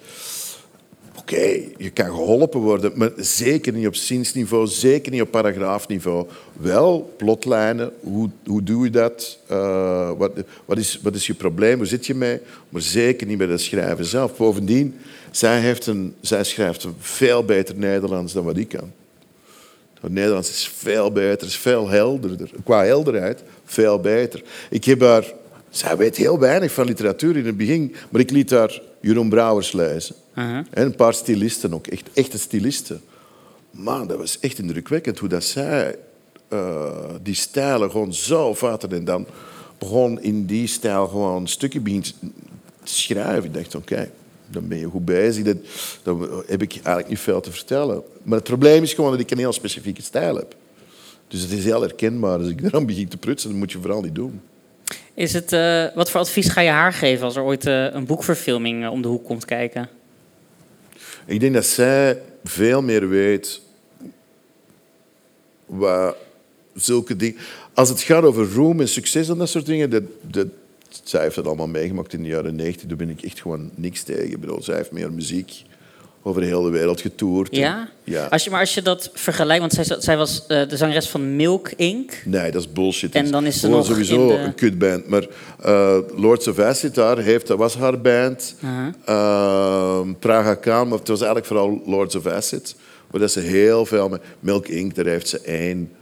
Oké, 1.18 1.60
je 1.76 1.90
kan 1.92 2.06
geholpen 2.06 2.60
worden, 2.60 2.92
maar 2.94 3.10
zeker 3.16 3.72
niet 3.72 3.86
op 3.86 3.94
zinsniveau, 3.94 4.66
zeker 4.66 5.12
niet 5.12 5.22
op 5.22 5.30
paragraafniveau. 5.30 6.26
Wel 6.52 7.14
plotlijnen, 7.16 7.92
hoe, 8.00 8.30
hoe 8.46 8.62
doe 8.62 8.84
je 8.84 8.90
dat? 8.90 9.38
Uh, 9.50 10.10
wat, 10.16 10.32
wat, 10.64 10.78
is, 10.78 11.00
wat 11.02 11.14
is 11.14 11.26
je 11.26 11.34
probleem? 11.34 11.76
Hoe 11.76 11.86
zit 11.86 12.06
je 12.06 12.14
mee? 12.14 12.40
Maar 12.68 12.82
zeker 12.82 13.26
niet 13.26 13.38
bij 13.38 13.46
het 13.46 13.60
schrijven 13.60 14.04
zelf. 14.04 14.36
Bovendien, 14.36 14.98
zij, 15.30 15.60
heeft 15.60 15.86
een, 15.86 16.14
zij 16.20 16.44
schrijft 16.44 16.86
veel 16.98 17.44
beter 17.44 17.74
Nederlands 17.76 18.32
dan 18.32 18.44
wat 18.44 18.56
ik 18.56 18.68
kan. 18.68 18.92
Nederlands 20.08 20.50
is 20.50 20.72
veel 20.76 21.12
beter, 21.12 21.46
is 21.46 21.56
veel 21.56 21.88
helderder. 21.88 22.50
Qua 22.64 22.84
helderheid, 22.84 23.42
veel 23.64 24.00
beter. 24.00 24.42
Ik 24.70 24.84
heb 24.84 25.00
haar... 25.00 25.38
Zij 25.70 25.96
weet 25.96 26.16
heel 26.16 26.38
weinig 26.38 26.72
van 26.72 26.86
literatuur 26.86 27.36
in 27.36 27.46
het 27.46 27.56
begin, 27.56 27.94
maar 28.10 28.20
ik 28.20 28.30
liet 28.30 28.50
haar 28.50 28.80
Jeroen 29.00 29.28
Brouwers 29.28 29.72
lezen. 29.72 30.14
En 30.34 30.68
een 30.70 30.94
paar 30.94 31.14
stilisten 31.14 31.74
ook, 31.74 31.86
echt 31.86 32.08
echte 32.12 32.38
stilisten. 32.38 33.00
Man, 33.70 34.06
dat 34.06 34.18
was 34.18 34.38
echt 34.40 34.58
indrukwekkend 34.58 35.18
hoe 35.18 35.28
dat 35.28 35.44
zij 35.44 35.96
uh, 36.52 37.14
die 37.22 37.34
stijlen 37.34 37.90
gewoon 37.90 38.14
zo 38.14 38.54
vatten. 38.54 38.92
En 38.92 39.04
dan 39.04 39.26
begon 39.78 40.22
in 40.22 40.46
die 40.46 40.66
stijl 40.66 41.08
gewoon 41.08 41.40
een 41.40 41.48
stukje 41.48 41.80
begin 41.80 42.02
te 42.02 42.12
schrijven. 42.82 43.44
Ik 43.44 43.54
dacht, 43.54 43.74
oké, 43.74 44.10
dan 44.46 44.68
ben 44.68 44.78
je 44.78 44.86
goed 44.86 45.04
bezig. 45.04 45.44
Dan, 45.44 45.60
dan 46.02 46.42
heb 46.46 46.62
ik 46.62 46.72
eigenlijk 46.72 47.08
niet 47.08 47.18
veel 47.18 47.40
te 47.40 47.52
vertellen. 47.52 48.02
Maar 48.22 48.38
het 48.38 48.46
probleem 48.48 48.82
is 48.82 48.94
gewoon 48.94 49.10
dat 49.10 49.20
ik 49.20 49.30
een 49.30 49.38
heel 49.38 49.52
specifieke 49.52 50.02
stijl 50.02 50.36
heb. 50.36 50.54
Dus 51.28 51.40
het 51.40 51.50
is 51.50 51.64
heel 51.64 51.80
herkenbaar. 51.80 52.38
Als 52.38 52.48
ik 52.48 52.62
eraan 52.64 52.86
begin 52.86 53.08
te 53.08 53.16
prutsen, 53.16 53.50
dan 53.50 53.58
moet 53.58 53.72
je 53.72 53.78
vooral 53.80 54.00
niet 54.00 54.14
doen. 54.14 54.40
Is 55.14 55.32
het, 55.32 55.52
uh, 55.52 55.84
wat 55.94 56.10
voor 56.10 56.20
advies 56.20 56.48
ga 56.48 56.60
je 56.60 56.70
haar 56.70 56.92
geven 56.92 57.24
als 57.24 57.36
er 57.36 57.42
ooit 57.42 57.66
uh, 57.66 57.92
een 57.92 58.06
boekverfilming 58.06 58.82
uh, 58.82 58.90
om 58.90 59.02
de 59.02 59.08
hoek 59.08 59.24
komt 59.24 59.44
kijken? 59.44 59.88
Ik 61.26 61.40
denk 61.40 61.54
dat 61.54 61.66
zij 61.66 62.22
veel 62.44 62.82
meer 62.82 63.08
weet 63.08 63.60
wat 65.66 66.16
zulke 66.74 67.16
dingen. 67.16 67.40
Als 67.74 67.88
het 67.88 68.00
gaat 68.00 68.22
over 68.22 68.52
roem 68.52 68.80
en 68.80 68.88
succes 68.88 69.28
en 69.28 69.38
dat 69.38 69.48
soort 69.48 69.66
dingen, 69.66 69.90
dat, 70.22 70.46
zij 71.04 71.22
heeft 71.22 71.34
dat 71.34 71.46
allemaal 71.46 71.68
meegemaakt 71.68 72.12
in 72.12 72.22
de 72.22 72.28
jaren 72.28 72.56
90. 72.56 72.88
Daar 72.88 72.96
ben 72.96 73.10
ik 73.10 73.22
echt 73.22 73.40
gewoon 73.40 73.70
niks 73.74 74.02
tegen. 74.02 74.30
Ik 74.30 74.40
bedoel, 74.40 74.62
zij 74.62 74.76
heeft 74.76 74.90
meer 74.90 75.12
muziek 75.12 75.62
over 76.22 76.40
de 76.40 76.46
hele 76.46 76.70
wereld 76.70 77.00
getoerd. 77.00 77.56
Ja? 77.56 77.88
ja. 78.04 78.24
Als 78.24 78.44
je, 78.44 78.50
maar 78.50 78.60
als 78.60 78.74
je 78.74 78.82
dat 78.82 79.10
vergelijkt, 79.14 79.60
want 79.60 79.86
zij, 79.86 80.00
zij 80.00 80.16
was 80.16 80.44
uh, 80.48 80.68
de 80.68 80.76
zangeres 80.76 81.08
van 81.08 81.36
Milk 81.36 81.70
Inc. 81.76 82.22
Nee, 82.24 82.50
dat 82.50 82.62
is 82.62 82.72
bullshit. 82.72 83.14
En 83.14 83.30
dan 83.30 83.46
is 83.46 83.60
ze 83.60 83.68
nog 83.68 83.86
sowieso 83.86 84.28
de... 84.28 84.34
een 84.34 84.54
kutband. 84.54 85.08
Maar 85.08 85.26
uh, 85.66 85.98
Lords 86.16 86.48
of 86.48 86.58
Acid 86.58 86.94
daar 86.94 87.18
heeft, 87.18 87.46
dat 87.46 87.58
was 87.58 87.76
haar 87.76 88.00
band. 88.00 88.54
Uh 88.64 88.70
-huh. 88.70 90.06
uh, 90.08 90.14
Praga 90.18 90.54
Khan, 90.54 90.88
maar 90.88 90.98
het 90.98 91.08
was 91.08 91.20
eigenlijk 91.20 91.46
vooral 91.46 91.82
Lords 91.86 92.14
of 92.14 92.26
Acid. 92.26 92.76
Waar 93.10 93.20
dat 93.20 93.30
ze 93.30 93.40
heel 93.40 93.86
veel 93.86 94.08
met 94.08 94.22
Milk 94.40 94.68
Inc. 94.68 94.94
Daar 94.94 95.06
heeft 95.06 95.28
ze 95.28 95.40
één 95.40 95.92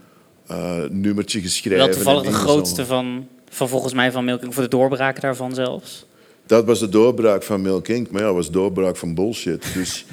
uh, 0.51 0.77
nummertje 0.91 1.41
geschreven. 1.41 1.79
Wel 1.79 1.95
toevallig 1.95 2.23
de 2.23 2.33
grootste 2.33 2.87
van, 2.87 3.27
van 3.51 3.69
volgens 3.69 3.93
mij 3.93 4.13
van 4.13 4.25
Milk 4.25 4.43
Inc. 4.43 4.53
Voor 4.53 4.63
de 4.63 4.69
doorbraak 4.69 5.21
daarvan 5.21 5.55
zelfs. 5.55 6.07
Dat 6.49 6.65
was 6.65 6.79
de 6.79 6.89
doorbraak 6.89 7.43
van 7.43 7.63
Milk 7.63 7.89
Inc. 7.89 8.11
Maar 8.11 8.21
ja, 8.21 8.27
dat 8.27 8.37
was 8.37 8.47
de 8.47 8.53
doorbraak 8.53 8.97
van 8.97 9.15
bullshit. 9.15 9.65
Dus... 9.75 10.05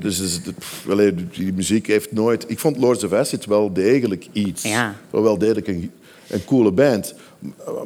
Dus, 0.00 0.18
dus 0.18 0.40
pff, 0.58 0.88
allee, 0.90 1.14
die 1.14 1.52
muziek 1.52 1.86
heeft 1.86 2.12
nooit... 2.12 2.44
Ik 2.48 2.58
vond 2.58 2.76
Lords 2.76 3.04
of 3.04 3.12
Acid 3.12 3.44
wel 3.44 3.72
degelijk 3.72 4.26
iets. 4.32 4.62
Ja. 4.62 4.94
Wel, 5.10 5.38
degelijk 5.38 5.66
een, 5.66 5.90
een 6.28 6.44
coole 6.44 6.70
band. 6.70 7.14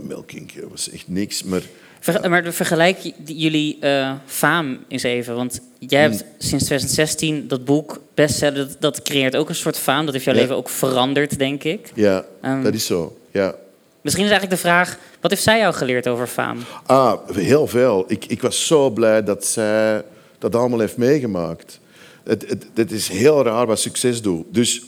Milking 0.08 0.52
was 0.70 0.90
echt 0.90 1.08
niks, 1.08 1.42
maar... 1.42 1.62
Ver, 2.00 2.30
maar 2.30 2.52
vergelijk 2.52 3.12
jullie 3.24 3.78
uh, 3.80 4.12
faam 4.26 4.78
eens 4.88 5.02
even. 5.02 5.34
Want 5.34 5.60
jij 5.78 6.00
hebt 6.00 6.20
hmm. 6.20 6.28
sinds 6.38 6.64
2016 6.64 7.48
dat 7.48 7.64
boek 7.64 8.00
bestseller... 8.14 8.54
Dat, 8.68 8.76
dat 8.80 9.02
creëert 9.02 9.36
ook 9.36 9.48
een 9.48 9.54
soort 9.54 9.78
faam. 9.78 10.04
Dat 10.04 10.14
heeft 10.14 10.24
jouw 10.24 10.34
Ja. 10.34 10.40
leven 10.40 10.56
ook 10.56 10.68
veranderd, 10.68 11.38
denk 11.38 11.64
ik. 11.64 11.90
Ja, 11.94 12.24
Um, 12.44 12.62
dat 12.62 12.74
is 12.74 12.86
zo. 12.86 13.16
Ja. 13.32 13.54
Misschien 14.00 14.24
is 14.24 14.30
eigenlijk 14.30 14.62
de 14.62 14.68
vraag... 14.68 14.98
Wat 15.20 15.30
heeft 15.30 15.42
zij 15.42 15.58
jou 15.58 15.74
geleerd 15.74 16.08
over 16.08 16.26
faam? 16.26 16.58
Ah, 16.86 17.28
heel 17.32 17.66
veel. 17.66 18.04
Ik, 18.08 18.24
ik 18.24 18.42
was 18.42 18.66
zo 18.66 18.90
blij 18.90 19.22
dat 19.24 19.44
zij 19.46 20.04
dat 20.38 20.54
allemaal 20.54 20.78
heeft 20.78 20.96
meegemaakt. 20.96 21.80
Het, 22.24 22.48
het, 22.48 22.66
het 22.74 22.92
is 22.92 23.08
heel 23.08 23.42
raar 23.42 23.66
wat 23.66 23.80
succes 23.80 24.22
doet. 24.22 24.44
Dus 24.50 24.82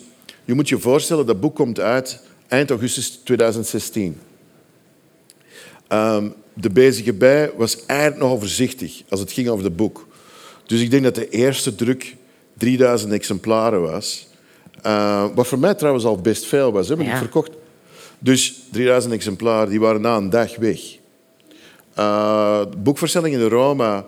je 0.45 0.55
moet 0.55 0.69
je 0.69 0.79
voorstellen, 0.79 1.27
dat 1.27 1.41
boek 1.41 1.55
komt 1.55 1.81
uit 1.81 2.21
eind 2.49 2.71
augustus 2.71 3.21
2016. 3.25 4.21
Um, 5.89 6.35
de 6.55 6.71
bezige 6.71 7.13
bij 7.13 7.51
was 7.57 7.87
eigenlijk 7.87 8.21
nogal 8.21 8.39
voorzichtig 8.39 9.03
als 9.09 9.21
het 9.21 9.33
ging 9.33 9.49
over 9.49 9.65
het 9.65 9.77
boek. 9.77 10.07
Dus 10.67 10.81
ik 10.81 10.91
denk 10.91 11.03
dat 11.03 11.15
de 11.15 11.29
eerste 11.29 11.75
druk 11.75 12.17
3000 12.59 13.13
exemplaren 13.13 13.83
was. 13.83 14.27
Uh, 14.87 15.25
wat 15.35 15.47
voor 15.47 15.59
mij 15.59 15.75
trouwens 15.75 16.05
al 16.05 16.17
best 16.21 16.45
veel 16.45 16.73
was, 16.73 16.89
hè, 16.89 16.97
want 16.97 17.09
Ja. 17.09 17.13
ik 17.15 17.19
verkocht. 17.21 17.51
Dus 18.23 18.63
3000 18.71 19.13
exemplaren, 19.13 19.69
die 19.69 19.81
waren 19.81 20.01
na 20.01 20.17
een 20.17 20.31
dag 20.31 20.57
weg. 20.57 20.81
Uh, 21.99 22.61
de 22.71 22.77
boekverstelling 22.77 23.35
in 23.35 23.49
Roma 23.49 24.07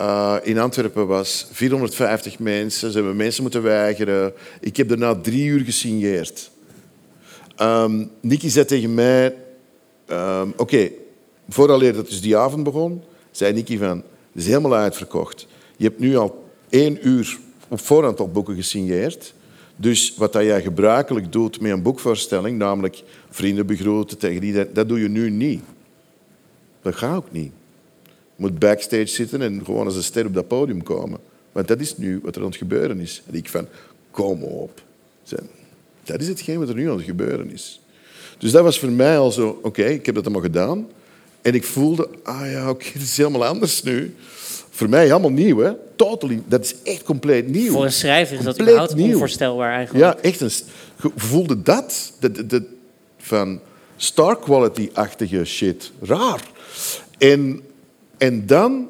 uh, 0.00 0.36
in 0.42 0.58
Antwerpen 0.58 1.06
was 1.06 1.46
450 1.52 2.38
mensen. 2.38 2.90
Ze 2.90 2.96
hebben 2.96 3.16
mensen 3.16 3.42
moeten 3.42 3.62
weigeren. 3.62 4.32
Ik 4.60 4.76
heb 4.76 4.88
daarna 4.88 5.14
drie 5.14 5.44
uur 5.44 5.64
gesigneerd. 5.64 6.50
Um, 7.62 8.10
Nicky 8.20 8.48
zei 8.48 8.64
tegen 8.64 8.94
mij... 8.94 9.34
Um, 10.10 10.50
Oké, 10.50 10.62
okay, 10.62 10.92
vooraleer 11.48 11.92
dat 11.92 12.06
dus 12.06 12.20
die 12.20 12.36
avond 12.36 12.64
begon, 12.64 13.02
zei 13.30 13.52
Nicky 13.52 13.78
van... 13.78 13.96
Het 14.32 14.42
is 14.42 14.46
helemaal 14.46 14.74
uitverkocht. 14.74 15.46
Je 15.76 15.84
hebt 15.84 15.98
nu 15.98 16.16
al 16.16 16.44
één 16.68 17.08
uur 17.08 17.38
op 17.68 17.80
voorhand 17.80 18.20
al 18.20 18.30
boeken 18.30 18.54
gesigneerd. 18.54 19.34
Dus 19.80 20.14
wat 20.16 20.32
dat 20.32 20.42
jij 20.42 20.62
gebruikelijk 20.62 21.32
doet 21.32 21.60
met 21.60 21.70
een 21.70 21.82
boekvoorstelling, 21.82 22.58
namelijk 22.58 23.02
vrienden 23.30 23.66
begroeten 23.66 24.18
tegen 24.18 24.42
iedereen, 24.42 24.72
dat 24.72 24.88
doe 24.88 25.00
je 25.00 25.08
nu 25.08 25.30
niet. 25.30 25.62
Dat 26.82 26.94
gaat 26.94 27.16
ook 27.16 27.32
niet. 27.32 27.52
Je 28.04 28.10
moet 28.36 28.58
backstage 28.58 29.06
zitten 29.06 29.42
en 29.42 29.64
gewoon 29.64 29.86
als 29.86 29.96
een 29.96 30.02
ster 30.02 30.26
op 30.26 30.34
dat 30.34 30.48
podium 30.48 30.82
komen. 30.82 31.18
Want 31.52 31.68
dat 31.68 31.80
is 31.80 31.96
nu 31.96 32.20
wat 32.22 32.36
er 32.36 32.42
aan 32.42 32.48
het 32.48 32.56
gebeuren 32.56 33.00
is. 33.00 33.22
En 33.26 33.34
ik 33.34 33.48
van, 33.48 33.66
kom 34.10 34.42
op. 34.42 34.82
Dat 36.02 36.20
is 36.20 36.28
hetgeen 36.28 36.58
wat 36.58 36.68
er 36.68 36.74
nu 36.74 36.90
aan 36.90 36.96
het 36.96 37.04
gebeuren 37.04 37.50
is. 37.50 37.80
Dus 38.38 38.50
dat 38.50 38.62
was 38.62 38.78
voor 38.78 38.90
mij 38.90 39.18
al 39.18 39.30
zo, 39.30 39.60
oké, 39.62 39.84
ik 39.84 40.06
heb 40.06 40.14
dat 40.14 40.24
allemaal 40.24 40.42
gedaan. 40.42 40.88
En 41.42 41.54
ik 41.54 41.64
voelde, 41.64 42.08
ah 42.22 42.50
ja, 42.50 42.70
oké, 42.70 42.84
het 42.92 43.02
is 43.02 43.16
helemaal 43.16 43.44
anders 43.44 43.82
nu. 43.82 44.14
Voor 44.80 44.88
mij 44.88 45.06
helemaal 45.06 45.30
nieuw, 45.30 45.58
hè. 45.58 45.72
Totally, 45.96 46.42
dat 46.46 46.64
is 46.64 46.74
echt 46.82 47.02
compleet 47.02 47.48
nieuw. 47.48 47.72
Voor 47.72 47.84
een 47.84 47.92
schrijver 47.92 48.38
is 48.38 48.44
dat 48.44 48.60
überhaupt 48.60 48.94
nieuw. 48.94 49.12
onvoorstelbaar 49.12 49.72
eigenlijk. 49.72 50.04
Ja, 50.04 50.22
echt. 50.22 50.40
Een, 50.40 50.50
je 51.02 51.10
voelde 51.16 51.62
dat, 51.62 52.12
de, 52.20 52.30
de, 52.30 52.46
de, 52.46 52.66
van 53.18 53.60
star 53.96 54.38
quality-achtige 54.38 55.44
shit. 55.44 55.92
Raar. 56.02 56.50
En, 57.18 57.62
en 58.18 58.46
dan, 58.46 58.88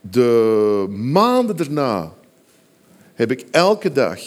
de 0.00 0.86
maanden 0.88 1.56
daarna, 1.56 2.12
heb 3.14 3.30
ik 3.30 3.44
elke 3.50 3.92
dag, 3.92 4.20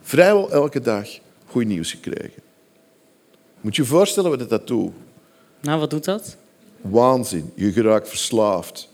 vrijwel 0.00 0.50
elke 0.50 0.80
dag, 0.80 1.08
goed 1.46 1.64
nieuws 1.64 1.90
gekregen. 1.90 2.42
Moet 3.60 3.76
je 3.76 3.82
je 3.82 3.88
voorstellen 3.88 4.38
wat 4.38 4.48
dat 4.48 4.66
doet? 4.66 4.92
Nou, 5.60 5.80
wat 5.80 5.90
doet 5.90 6.04
dat? 6.04 6.36
Waanzin. 6.80 7.52
Je 7.54 7.72
geraakt 7.72 8.08
verslaafd. 8.08 8.90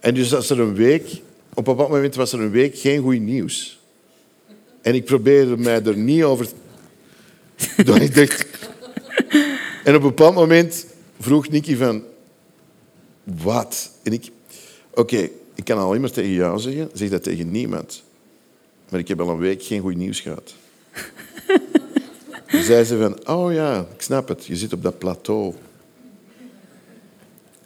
En 0.00 0.14
dus 0.14 0.34
als 0.34 0.50
er 0.50 0.60
een 0.60 0.74
week... 0.74 1.22
Op 1.54 1.66
een 1.66 1.74
bepaald 1.74 1.90
moment 1.90 2.14
was 2.14 2.32
er 2.32 2.40
een 2.40 2.50
week 2.50 2.78
geen 2.78 3.02
goed 3.02 3.20
nieuws. 3.20 3.80
En 4.82 4.94
ik 4.94 5.04
probeerde 5.04 5.56
mij 5.56 5.82
er 5.82 5.96
niet 5.96 6.22
over... 6.22 6.48
Ik 7.76 8.14
dacht... 8.14 8.46
En 9.84 9.94
op 9.94 10.02
een 10.02 10.08
bepaald 10.08 10.34
moment 10.34 10.86
vroeg 11.20 11.48
Nicky 11.48 11.76
van... 11.76 12.02
Wat? 13.24 13.90
En 14.02 14.12
ik... 14.12 14.30
Oké, 14.94 15.28
ik 15.54 15.64
kan 15.64 15.78
alleen 15.78 16.00
maar 16.00 16.10
tegen 16.10 16.32
jou 16.32 16.58
zeggen. 16.58 16.90
Zeg 16.92 17.08
dat 17.08 17.22
tegen 17.22 17.50
niemand. 17.50 18.02
Maar 18.88 19.00
ik 19.00 19.08
heb 19.08 19.20
al 19.20 19.28
een 19.28 19.38
week 19.38 19.62
geen 19.62 19.80
goed 19.80 19.96
nieuws 19.96 20.20
gehad. 20.20 20.54
Toen 22.50 22.62
zei 22.62 22.84
ze 22.84 22.98
van... 22.98 23.28
Oh 23.28 23.52
ja, 23.52 23.86
ik 23.94 24.02
snap 24.02 24.28
het. 24.28 24.46
Je 24.46 24.56
zit 24.56 24.72
op 24.72 24.82
dat 24.82 24.98
plateau. 24.98 25.54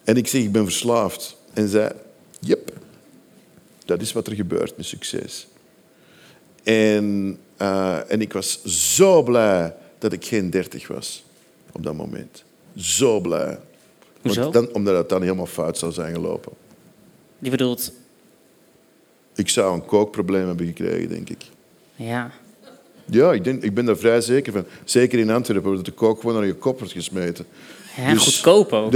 En 0.05 0.16
ik 0.16 0.28
zeg, 0.28 0.43
ik 0.43 0.53
ben 0.53 0.64
verslaafd. 0.64 1.37
En 1.53 1.68
zij, 1.68 1.93
dat 3.85 4.01
is 4.01 4.12
wat 4.12 4.26
er 4.26 4.35
gebeurt 4.35 4.76
met 4.76 4.87
succes. 4.87 5.47
En, 6.62 7.39
uh, 7.59 8.11
en 8.11 8.20
ik 8.20 8.33
was 8.33 8.64
zo 8.95 9.22
blij 9.22 9.74
dat 9.99 10.12
ik 10.12 10.24
geen 10.24 10.51
dertig 10.51 10.89
was 10.89 11.24
op 11.72 11.83
dat 11.83 11.95
moment. 11.95 12.45
Zo 12.76 13.20
blij. 13.20 13.59
Dan, 14.51 14.72
omdat 14.72 14.97
het 14.97 15.09
dan 15.09 15.22
helemaal 15.22 15.47
fout 15.47 15.78
zou 15.78 15.93
zijn 15.93 16.14
gelopen. 16.14 16.53
Die 17.39 17.51
bedoelt, 17.51 17.93
Ik 19.35 19.49
zou 19.49 19.74
een 19.74 19.85
kookprobleem 19.85 20.47
hebben 20.47 20.66
gekregen, 20.66 21.09
denk 21.09 21.30
ik. 21.30 21.45
ja. 21.97 22.30
Ja, 23.05 23.33
ik, 23.33 23.45
denk, 23.45 23.62
ik 23.62 23.74
ben 23.74 23.85
daar 23.85 23.97
vrij 23.97 24.20
zeker 24.20 24.53
van. 24.53 24.64
Zeker 24.85 25.18
in 25.18 25.30
Antwerpen, 25.30 25.74
waar 25.74 25.83
de 25.83 25.91
kook 25.91 26.20
gewoon 26.20 26.35
naar 26.37 26.47
je 26.47 26.55
kop 26.55 26.78
wordt 26.78 26.93
gesmeten. 26.93 27.47
Ja 27.97 28.12
Dus- 28.12 28.22
goedkoop 28.24 28.72
ook. 28.72 28.93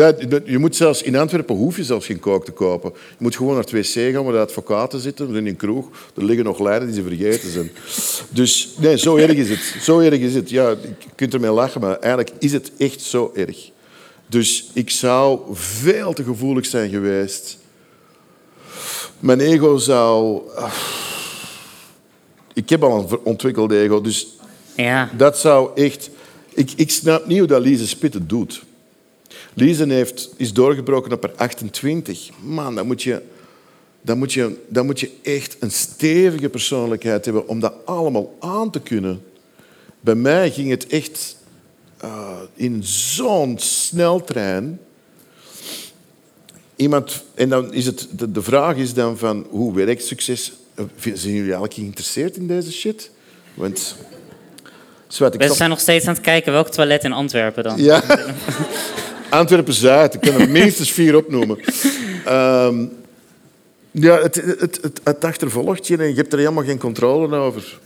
Je 0.46 0.58
moet 0.58 0.76
zelfs, 0.76 1.02
in 1.02 1.16
Antwerpen 1.16 1.56
hoef 1.56 1.76
je 1.76 1.84
zelfs 1.84 2.06
geen 2.06 2.20
kook 2.20 2.44
te 2.44 2.52
kopen. 2.52 2.92
Je 2.94 3.14
moet 3.18 3.36
gewoon 3.36 3.54
naar 3.54 3.62
het 3.62 3.72
wc 3.72 4.12
gaan 4.14 4.24
waar 4.24 4.32
de 4.32 4.38
advocaten 4.38 5.00
zitten. 5.00 5.34
In 5.36 5.46
een 5.46 5.56
kroeg. 5.56 5.88
Er 6.16 6.24
liggen 6.24 6.44
nog 6.44 6.58
lijnen 6.58 6.86
die 6.86 6.96
ze 6.96 7.02
vergeten 7.02 7.50
zijn. 7.50 7.70
Dus 8.30 8.68
nee, 8.78 8.98
zo 8.98 9.16
erg 9.16 9.32
is 9.32 9.48
het. 9.48 9.74
Zo 9.82 9.98
erg 9.98 10.18
is 10.20 10.34
het. 10.34 10.50
Ja, 10.50 10.68
je 10.70 10.94
kunt 11.14 11.34
ermee 11.34 11.50
lachen, 11.50 11.80
maar 11.80 11.98
eigenlijk 11.98 12.36
is 12.38 12.52
het 12.52 12.70
echt 12.78 13.00
zo 13.00 13.32
erg. 13.34 13.70
Dus 14.26 14.70
ik 14.72 14.90
zou 14.90 15.40
veel 15.52 16.12
te 16.12 16.24
gevoelig 16.24 16.66
zijn 16.66 16.90
geweest. 16.90 17.58
Mijn 19.20 19.40
ego 19.40 19.76
zou... 19.76 20.40
ah. 20.56 20.72
Ik 22.54 22.68
heb 22.68 22.82
al 22.82 22.98
een 23.10 23.18
ontwikkeld 23.24 23.72
ego, 23.72 24.00
dus 24.00 24.26
Ja. 24.76 25.10
dat 25.16 25.38
zou 25.38 25.70
echt... 25.74 26.10
Ik, 26.54 26.70
ik 26.76 26.90
snap 26.90 27.26
niet 27.26 27.38
hoe 27.38 27.46
dat 27.46 27.62
Lise 27.62 27.86
Spit 27.88 28.14
het 28.14 28.28
doet. 28.28 28.62
Lise 29.58 29.86
heeft, 29.86 30.30
is 30.36 30.52
doorgebroken 30.52 31.12
op 31.12 31.22
haar 31.22 31.32
28. 31.36 32.28
Man, 32.40 32.74
dan 32.74 32.86
moet, 32.86 33.02
je, 33.02 33.22
dan, 34.00 34.18
moet 34.18 34.32
je, 34.32 34.56
dan 34.68 34.86
moet 34.86 35.00
je 35.00 35.10
echt 35.22 35.56
een 35.60 35.70
stevige 35.70 36.48
persoonlijkheid 36.48 37.24
hebben 37.24 37.48
om 37.48 37.60
dat 37.60 37.74
allemaal 37.84 38.36
aan 38.40 38.70
te 38.70 38.80
kunnen. 38.80 39.22
Bij 40.00 40.14
mij 40.14 40.50
ging 40.50 40.70
het 40.70 40.86
echt 40.86 41.36
eh, 41.96 42.38
in 42.54 42.84
zo'n 42.84 43.58
sneltrein. 43.58 44.80
Iemand, 46.76 47.24
en 47.34 47.48
dan 47.48 47.72
is 47.72 47.86
het, 47.86 48.08
de, 48.10 48.32
de 48.32 48.42
vraag 48.42 48.76
is 48.76 48.94
dan 48.94 49.18
van 49.18 49.46
hoe 49.50 49.74
werkt 49.74 50.04
succes? 50.04 50.52
Eh, 50.74 50.84
Zijn 51.02 51.14
jullie 51.16 51.40
eigenlijk 51.40 51.74
geïnteresseerd 51.74 52.36
in 52.36 52.46
deze 52.46 52.72
shit? 52.72 53.10
Want... 53.54 53.96
Zwart, 55.08 55.34
ik 55.34 55.40
We 55.40 55.54
zijn 55.54 55.70
nog 55.70 55.80
steeds 55.80 56.06
aan 56.06 56.14
het 56.14 56.22
kijken 56.22 56.52
welk 56.52 56.68
toilet 56.68 57.04
in 57.04 57.12
Antwerpen 57.12 57.62
dan. 57.62 57.82
ja. 57.82 58.02
Antwerpen-Zuid, 59.30 60.14
ik 60.14 60.20
kan 60.20 60.40
er 60.40 60.50
minstens 60.50 60.92
vier 60.92 61.16
opnoemen. 61.16 61.58
Ehm, 62.24 62.84
ja, 63.90 64.22
het, 64.22 64.34
het, 64.34 64.78
het, 64.82 65.00
het 65.04 65.24
achtervolgt 65.24 65.86
je 65.86 65.96
en 65.96 66.08
je 66.08 66.14
hebt 66.14 66.32
er 66.32 66.38
helemaal 66.38 66.64
geen 66.64 66.78
controle 66.78 67.36
over. 67.36 67.78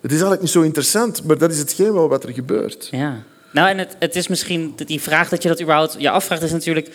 Het 0.00 0.10
is 0.10 0.20
eigenlijk 0.20 0.40
niet 0.40 0.50
zo 0.50 0.60
interessant, 0.60 1.24
maar 1.24 1.38
dat 1.38 1.50
is 1.50 1.58
hetgeen 1.58 1.92
wel 1.92 2.08
wat 2.08 2.24
er 2.24 2.32
gebeurt. 2.32 2.88
Ja. 2.90 3.22
Nou, 3.50 3.68
en 3.68 3.78
het, 3.78 3.96
het 3.98 4.16
is 4.16 4.28
misschien 4.28 4.74
die 4.86 5.00
vraag 5.00 5.28
dat 5.28 5.42
je 5.42 5.48
dat 5.48 5.60
überhaupt 5.60 5.96
je 5.98 6.10
afvraagt, 6.10 6.42
is 6.42 6.52
natuurlijk. 6.52 6.90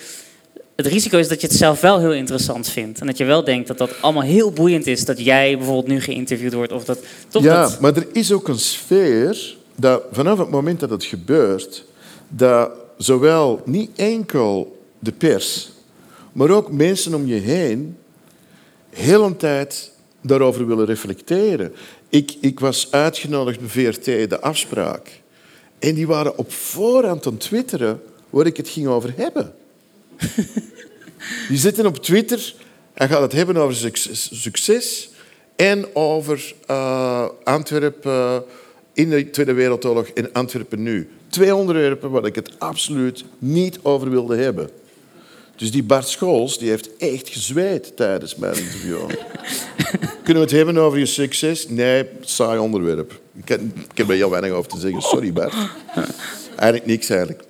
Het 0.75 0.85
risico 0.85 1.17
is 1.17 1.27
dat 1.27 1.41
je 1.41 1.47
het 1.47 1.55
zelf 1.55 1.81
wel 1.81 1.99
heel 1.99 2.13
interessant 2.13 2.69
vindt. 2.69 2.99
En 2.99 3.07
dat 3.07 3.17
je 3.17 3.23
wel 3.23 3.43
denkt 3.43 3.67
dat 3.67 3.77
dat 3.77 4.01
allemaal 4.01 4.23
heel 4.23 4.51
boeiend 4.51 4.87
is. 4.87 5.05
Dat 5.05 5.25
jij 5.25 5.57
bijvoorbeeld 5.57 5.87
nu 5.87 6.01
geïnterviewd 6.01 6.53
wordt. 6.53 6.71
Of 6.71 6.85
dat 6.85 6.99
toch 7.27 7.43
ja, 7.43 7.61
dat. 7.61 7.79
maar 7.79 7.95
er 7.95 8.07
is 8.13 8.31
ook 8.31 8.47
een 8.47 8.59
sfeer 8.59 9.55
dat 9.75 10.03
vanaf 10.11 10.37
het 10.37 10.49
moment 10.49 10.79
dat 10.79 10.89
het 10.89 11.03
gebeurt, 11.03 11.85
dat 12.29 12.71
zowel 13.03 13.61
niet 13.65 13.89
enkel 13.95 14.79
de 14.99 15.11
pers, 15.11 15.71
maar 16.31 16.49
ook 16.49 16.71
mensen 16.71 17.13
om 17.13 17.25
je 17.25 17.39
heen 17.39 17.97
heel 18.89 19.23
een 19.23 19.37
tijd 19.37 19.91
daarover 20.21 20.67
willen 20.67 20.85
reflecteren. 20.85 21.73
Ik, 22.09 22.35
ik 22.41 22.59
was 22.59 22.91
uitgenodigd 22.91 23.59
bij 23.59 23.69
VRT, 23.69 24.29
de 24.29 24.41
afspraak. 24.41 25.21
En 25.79 25.95
die 25.95 26.07
waren 26.07 26.37
op 26.37 26.51
voorhand 26.51 27.25
aan 27.25 27.37
twitteren 27.37 28.01
waar 28.29 28.45
ik 28.45 28.57
het 28.57 28.69
ging 28.69 28.87
over 28.87 29.13
hebben. 29.15 29.53
Die 31.49 31.57
zitten 31.57 31.85
op 31.85 31.97
Twitter 31.97 32.53
en 32.93 33.07
gaat 33.07 33.21
het 33.21 33.31
hebben 33.31 33.57
over 33.57 33.75
succes, 33.75 34.41
succes 34.41 35.09
en 35.55 35.95
over 35.95 36.53
eh, 36.67 37.27
Antwerpen 37.43 38.11
eh, 38.11 38.37
in 38.93 39.09
de 39.09 39.29
Tweede 39.29 39.53
Wereldoorlog 39.53 40.07
en 40.07 40.33
Antwerpen 40.33 40.83
nu. 40.83 41.09
Twee 41.31 41.55
onderwerpen 41.55 42.09
waar 42.11 42.25
ik 42.25 42.35
het 42.35 42.59
absoluut 42.59 43.23
niet 43.39 43.79
over 43.81 44.09
wilde 44.09 44.35
hebben. 44.35 44.69
Dus 45.55 45.71
die 45.71 45.83
Bart 45.83 46.07
Scholz 46.07 46.57
die 46.57 46.69
heeft 46.69 46.97
echt 46.97 47.29
gezweet 47.29 47.95
tijdens 47.95 48.35
mijn 48.35 48.55
interview. 48.55 48.97
Kunnen 50.23 50.43
we 50.43 50.49
het 50.49 50.51
hebben 50.51 50.77
over 50.77 50.99
je 50.99 51.05
succes? 51.05 51.67
Nee, 51.69 52.05
saai 52.21 52.59
onderwerp. 52.59 53.19
Ik 53.35 53.47
heb, 53.47 53.61
ik 53.91 53.97
heb 53.97 54.09
er 54.09 54.15
heel 54.15 54.29
weinig 54.29 54.51
over 54.51 54.71
te 54.71 54.79
zeggen. 54.79 55.01
Sorry, 55.01 55.33
Bart. 55.33 55.53
Eigenlijk 56.55 56.85
niks, 56.85 57.09
eigenlijk. 57.09 57.43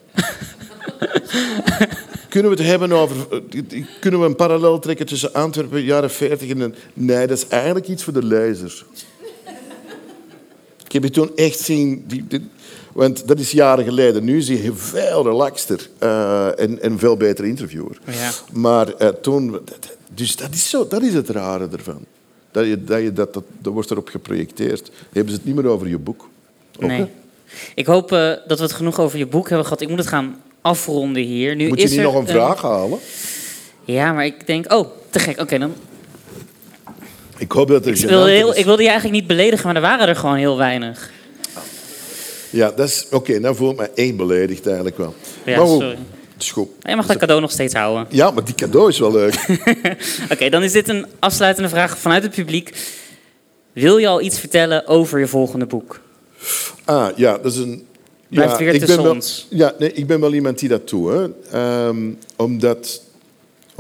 Kunnen 2.29 2.51
we 2.51 2.57
het 2.57 2.65
hebben 2.67 2.91
over... 2.91 3.15
eh, 3.31 3.83
Kunnen 3.99 4.19
we 4.19 4.25
een 4.25 4.35
parallel 4.35 4.79
trekken 4.79 5.05
tussen 5.05 5.33
Antwerpen, 5.33 5.83
jaren 5.83 6.11
40 6.11 6.49
en... 6.49 6.75
Nee, 6.93 7.27
dat 7.27 7.37
is 7.37 7.47
eigenlijk 7.47 7.87
iets 7.87 8.03
voor 8.03 8.13
de 8.13 8.25
lezer. 8.25 8.85
Ik 10.85 10.91
heb 10.91 11.03
je 11.03 11.09
toen 11.09 11.35
echt 11.35 11.59
zien... 11.59 12.03
Die, 12.07 12.25
die- 12.27 12.49
want 12.93 13.27
dat 13.27 13.39
is 13.39 13.51
jaren 13.51 13.83
geleden. 13.83 14.23
Nu 14.23 14.37
is 14.37 14.47
hij 14.47 14.71
veel 14.75 15.23
relaxter 15.23 15.89
eh, 15.97 16.59
en, 16.59 16.81
en 16.81 16.99
veel 16.99 17.17
beter 17.17 17.45
interviewer. 17.45 17.97
Ja. 18.05 18.31
Maar 18.51 18.93
eh, 18.93 19.07
toen... 19.07 19.59
Dus 20.13 20.35
dat 20.35 20.53
is, 20.53 20.69
zo, 20.69 20.87
dat 20.87 21.01
is 21.01 21.13
het 21.13 21.29
rare 21.29 21.67
ervan. 21.71 22.05
Dat, 22.51 22.65
je, 22.65 22.83
dat, 22.83 23.01
je, 23.01 23.13
dat, 23.13 23.33
dat, 23.33 23.43
dat 23.59 23.73
wordt 23.73 23.91
erop 23.91 24.09
geprojecteerd. 24.09 24.91
Hebben 25.11 25.31
ze 25.33 25.37
het 25.37 25.45
niet 25.45 25.55
meer 25.55 25.67
over 25.67 25.87
je 25.87 25.97
boek. 25.97 26.29
Ook, 26.79 26.87
Nee. 26.87 26.99
hè? 26.99 27.07
Ik 27.75 27.85
hoop 27.85 28.11
eh, 28.11 28.29
dat 28.47 28.57
we 28.57 28.63
het 28.63 28.73
genoeg 28.73 28.99
over 28.99 29.17
je 29.17 29.25
boek 29.27 29.47
hebben 29.47 29.65
gehad. 29.65 29.81
Ik 29.81 29.89
moet 29.89 29.97
het 29.97 30.07
gaan 30.07 30.41
afronden 30.61 31.23
hier. 31.23 31.55
Nu 31.55 31.67
Moet 31.67 31.77
je 31.77 31.83
is 31.83 31.89
niet 31.89 31.99
er 31.99 32.05
nog 32.05 32.15
een 32.15 32.27
vraag 32.27 32.61
halen? 32.61 32.99
Ja, 33.85 34.13
maar 34.13 34.25
ik 34.25 34.47
denk... 34.47 34.73
Oh, 34.73 34.87
te 35.09 35.19
gek. 35.19 35.39
Oké, 35.39 35.57
dan... 35.59 35.73
Ik 37.37 37.51
hoop 37.51 37.67
dat 37.67 37.85
er 37.85 37.93
Ik 37.93 37.97
wilde, 37.99 38.29
gênant 38.29 38.33
heel, 38.33 38.51
is. 38.51 38.57
ik 38.57 38.65
wilde 38.65 38.81
je 38.83 38.89
eigenlijk 38.89 39.19
niet 39.19 39.27
beledigen, 39.27 39.65
maar 39.65 39.75
er 39.75 39.81
waren 39.81 40.07
er 40.07 40.15
gewoon 40.15 40.35
heel 40.35 40.57
weinig. 40.57 41.11
Ja, 42.51 42.71
dat 42.71 42.87
is... 42.87 43.07
Oké, 43.11 43.39
dan 43.39 43.55
voel 43.55 43.71
ik 43.71 43.77
me 43.77 43.89
één 43.95 44.15
beledigd 44.15 44.65
eigenlijk 44.65 44.97
wel. 44.97 45.15
Ja, 45.45 45.57
maar 45.57 45.67
sorry. 45.67 45.97
het 46.33 46.41
is 46.41 46.51
goed. 46.51 46.69
Je 46.81 46.95
mag 46.95 47.05
dat 47.05 47.17
cadeau 47.17 47.41
nog 47.41 47.51
steeds 47.51 47.73
houden. 47.73 48.07
Ja, 48.09 48.31
maar 48.31 48.43
die 48.43 48.55
cadeau 48.55 48.89
is 48.89 48.99
wel 48.99 49.11
leuk. 49.11 49.45
Oké, 50.33 50.49
dan 50.49 50.63
is 50.63 50.71
dit 50.71 50.89
een 50.89 51.05
afsluitende 51.19 51.69
vraag 51.69 51.97
vanuit 51.97 52.23
het 52.23 52.35
publiek. 52.35 52.75
Wil 53.73 53.97
je 53.97 54.07
al 54.07 54.21
iets 54.21 54.39
vertellen 54.39 54.87
over 54.87 55.19
je 55.19 55.27
volgende 55.27 55.65
boek? 55.65 55.99
Ah, 56.85 57.07
ja, 57.15 57.37
dat 57.37 57.51
is 57.51 57.57
een... 57.57 57.85
Blijft 58.27 58.51
ja, 58.51 58.57
weer 58.57 58.73
ik 58.73 58.79
tussen 58.79 58.95
ben 58.95 59.05
wel, 59.05 59.13
ons. 59.13 59.47
Ja, 59.49 59.73
nee, 59.79 59.93
ik 59.93 60.07
ben 60.07 60.19
wel 60.19 60.33
iemand 60.33 60.59
die 60.59 60.69
dat 60.69 60.89
doet. 60.89 61.11
Hè. 61.11 61.27
Ehm, 61.51 62.11
omdat, 62.35 63.01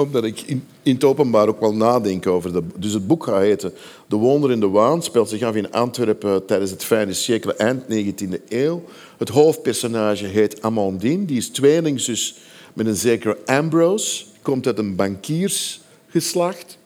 omdat 0.01 0.23
ik 0.23 0.41
in, 0.41 0.67
in 0.83 0.93
het 0.93 1.03
openbaar 1.03 1.47
ook 1.47 1.59
wel 1.59 1.73
nadenk 1.73 2.27
over 2.27 2.53
dat. 2.53 2.63
Dus 2.77 2.93
het 2.93 3.07
boek 3.07 3.23
gaat 3.23 3.41
heten 3.41 3.73
De 4.07 4.15
Wonder 4.15 4.51
in 4.51 4.59
de 4.59 4.69
Waan. 4.69 5.03
Speelt 5.03 5.29
zich 5.29 5.41
af 5.41 5.55
in 5.55 5.71
Antwerpen 5.71 6.45
tijdens 6.45 6.71
het 6.71 6.83
fijne 6.83 7.13
sekel 7.13 7.55
eind 7.55 7.83
19e 7.83 8.43
eeuw. 8.47 8.83
Het 9.17 9.29
hoofdpersonage 9.29 10.25
heet 10.25 10.61
Amandine. 10.61 11.25
Die 11.25 11.37
is 11.37 11.49
tweelingzus 11.49 12.35
met 12.73 12.85
een 12.85 12.95
zekere 12.95 13.37
Ambrose. 13.45 14.25
Komt 14.41 14.67
uit 14.67 14.77
een 14.77 14.95
bankiersgeslacht. 14.95 16.77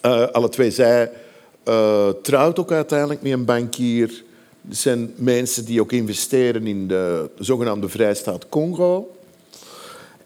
Eh, 0.00 0.26
alle 0.26 0.48
twee, 0.48 0.70
zij 0.70 1.10
eh, 1.64 2.08
trouwt 2.22 2.58
ook 2.58 2.72
uiteindelijk 2.72 3.22
met 3.22 3.32
een 3.32 3.44
bankier. 3.44 4.22
Het 4.68 4.76
zijn 4.76 5.12
mensen 5.16 5.64
die 5.64 5.80
ook 5.80 5.92
investeren 5.92 6.66
in 6.66 6.88
de 6.88 7.30
zogenaamde 7.38 7.88
Vrijstaat 7.88 8.48
Congo. 8.48 9.14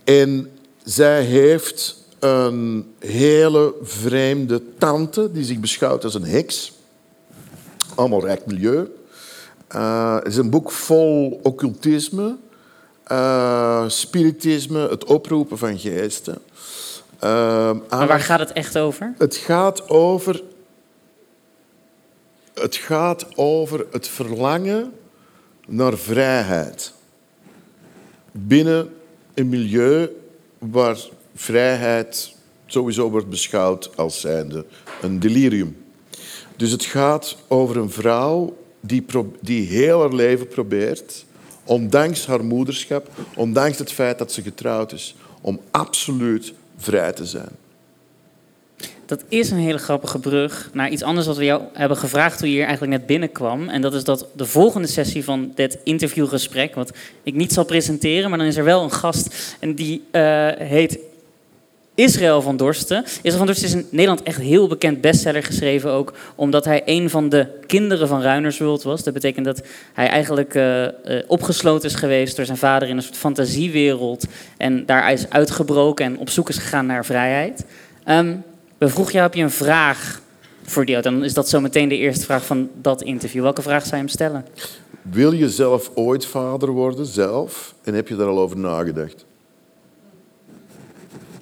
En 0.05 0.51
zij 0.85 1.23
heeft 1.23 1.97
een 2.19 2.95
hele 2.99 3.75
vreemde 3.83 4.63
tante 4.79 5.33
die 5.33 5.45
zich 5.45 5.59
beschouwt 5.59 6.05
als 6.05 6.15
een 6.15 6.25
heks. 6.25 6.73
Allemaal 7.95 8.25
rijk 8.25 8.47
milieu. 8.47 8.89
Eh, 9.69 10.15
het 10.15 10.27
is 10.27 10.37
een 10.37 10.51
boek 10.51 10.71
vol 10.71 11.41
occultisme, 11.43 12.37
eh, 13.05 13.89
spiritisme, 13.89 14.89
het 14.89 15.05
oproepen 15.05 15.59
van 15.59 15.79
geesten. 15.79 16.39
Eh, 17.19 17.71
Maar 17.89 18.07
waar 18.07 18.21
gaat 18.21 18.41
het 18.41 18.53
echt 18.53 18.79
over? 18.79 19.15
het 19.19 19.37
gaat 19.37 19.89
over. 19.89 20.43
Het 22.55 22.77
gaat 22.77 23.37
over 23.37 23.87
het 23.91 24.09
verlangen 24.09 24.93
naar 25.67 25.97
vrijheid. 25.97 26.93
Binnen 28.33 28.95
een 29.35 29.49
milieu 29.49 30.11
waar 30.71 30.99
vrijheid 31.35 32.37
sowieso 32.67 33.11
wordt 33.11 33.29
beschouwd 33.29 33.97
als 33.97 34.21
zijnde 34.21 34.65
een 35.03 35.21
delirium. 35.21 35.77
Dus 36.57 36.71
het 36.71 36.85
gaat 36.85 37.37
over 37.49 37.77
een 37.77 37.91
vrouw 37.91 38.57
die, 38.81 39.05
die 39.41 39.67
heel 39.67 40.01
haar 40.01 40.15
leven 40.15 40.49
probeert, 40.49 41.25
ondanks 41.65 42.27
haar 42.27 42.45
moederschap, 42.45 43.09
ondanks 43.37 43.79
het 43.79 43.93
feit 43.93 44.19
dat 44.19 44.33
ze 44.33 44.43
getrouwd 44.43 44.93
is, 44.93 45.15
om 45.41 45.61
absoluut 45.71 46.53
vrij 46.77 47.13
te 47.13 47.27
zijn. 47.27 47.51
Dat 49.07 49.25
is 49.29 49.51
een 49.51 49.59
hele 49.59 49.79
grappige 49.79 50.19
brug 50.19 50.71
naar 50.73 50.91
iets 50.91 51.03
anders 51.03 51.27
wat 51.27 51.37
we 51.37 51.45
jou 51.45 51.63
hebben 51.73 51.97
gevraagd 51.97 52.39
toen 52.39 52.49
je 52.49 52.55
hier 52.55 52.65
eigenlijk 52.65 52.99
net 52.99 53.07
binnenkwam. 53.07 53.69
En 53.69 53.81
dat 53.81 53.95
is 53.95 54.05
dat 54.05 54.27
de 54.33 54.47
volgende 54.47 54.89
sessie 54.89 55.25
van 55.25 55.53
dit 55.55 55.79
interviewgesprek, 55.85 56.75
wat 56.75 56.93
ik 57.23 57.35
niet 57.35 57.53
zal 57.53 57.65
presenteren, 57.65 58.29
maar 58.31 58.39
dan 58.39 58.49
is 58.49 58.57
er 58.57 58.65
wel 58.65 58.83
een 58.83 58.93
gast 58.93 59.57
en 59.61 59.75
die 59.75 60.03
uh, 60.13 60.49
heet 60.59 60.99
Israël 61.95 62.43
van 62.43 62.57
Dorsten. 62.57 63.05
Israël 63.05 63.37
van 63.37 63.47
Dorsten 63.47 63.69
is 63.69 63.75
in 63.75 63.87
Nederland 63.91 64.23
echt 64.23 64.41
heel 64.41 64.69
bekend 64.69 65.01
bestseller 65.01 65.43
geschreven 65.43 65.91
ook, 65.91 66.13
omdat 66.35 66.65
hij 66.65 66.83
een 66.85 67.11
van 67.11 67.29
de 67.29 67.47
kinderen 67.67 68.09
van 68.09 68.23
Ruinersworld 68.23 68.83
was. 68.83 69.03
Dat 69.03 69.15
betekent 69.15 69.45
dat 69.45 69.63
hij 69.93 70.09
eigenlijk 70.09 70.55
uh, 70.55 70.83
uh, 70.83 70.89
opgesloten 71.27 71.89
is 71.89 71.95
geweest 71.95 72.37
door 72.37 72.45
zijn 72.45 72.59
vader 72.59 72.89
in 72.89 72.97
een 72.97 73.03
soort 73.03 73.17
fantasiewereld 73.17 74.25
en 74.57 74.87
daar 74.87 75.13
is 75.13 75.31
uitgebroken 75.31 76.05
en 76.05 76.19
op 76.19 76.31
zoek 76.31 76.49
is 76.49 76.59
gegaan 76.59 76.87
naar 76.87 77.05
vrijheid. 77.05 77.65
Um, 78.09 78.43
we 78.79 78.89
vroegen 78.89 79.13
jou, 79.13 79.25
heb 79.25 79.35
je 79.35 79.43
een 79.43 79.51
vraag 79.51 80.21
voor 80.65 80.85
die 80.85 81.01
Dan 81.01 81.25
is 81.25 81.35
dat 81.35 81.49
zo 81.49 81.61
meteen 81.61 81.89
de 81.89 81.97
eerste 81.97 82.25
vraag 82.25 82.47
van 82.47 82.71
dat 82.81 83.03
interview. 83.03 83.43
Welke 83.43 83.63
vraag 83.63 83.83
zou 83.83 83.97
je 83.97 84.03
hem 84.03 84.09
stellen? 84.09 84.47
Wil 85.03 85.33
je 85.33 85.51
zelf 85.51 85.91
ooit 85.95 86.27
vader 86.27 86.71
worden, 86.71 87.07
zelf? 87.07 87.75
En 87.83 87.95
heb 87.95 88.09
je 88.09 88.17
daar 88.17 88.29
al 88.29 88.39
over 88.39 88.59
nagedacht? 88.59 89.25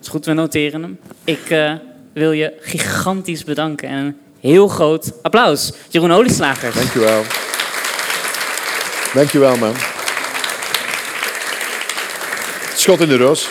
is 0.01 0.09
goed, 0.09 0.25
we 0.25 0.33
noteren 0.33 0.83
hem. 0.83 0.99
Ik 1.25 1.51
uh, 1.51 1.73
wil 2.13 2.33
je 2.33 2.53
gigantisch 2.61 3.45
bedanken 3.45 3.89
en 3.89 3.97
een 4.05 4.17
heel 4.41 4.69
groot 4.69 5.13
applaus. 5.23 5.73
Jeroen 5.89 6.13
Olieslager. 6.13 6.73
Dankjewel. 6.75 7.23
Dankjewel, 9.15 9.57
man. 9.57 9.75
Schot 12.75 13.01
in 13.01 13.09
de 13.09 13.17
roos. 13.17 13.51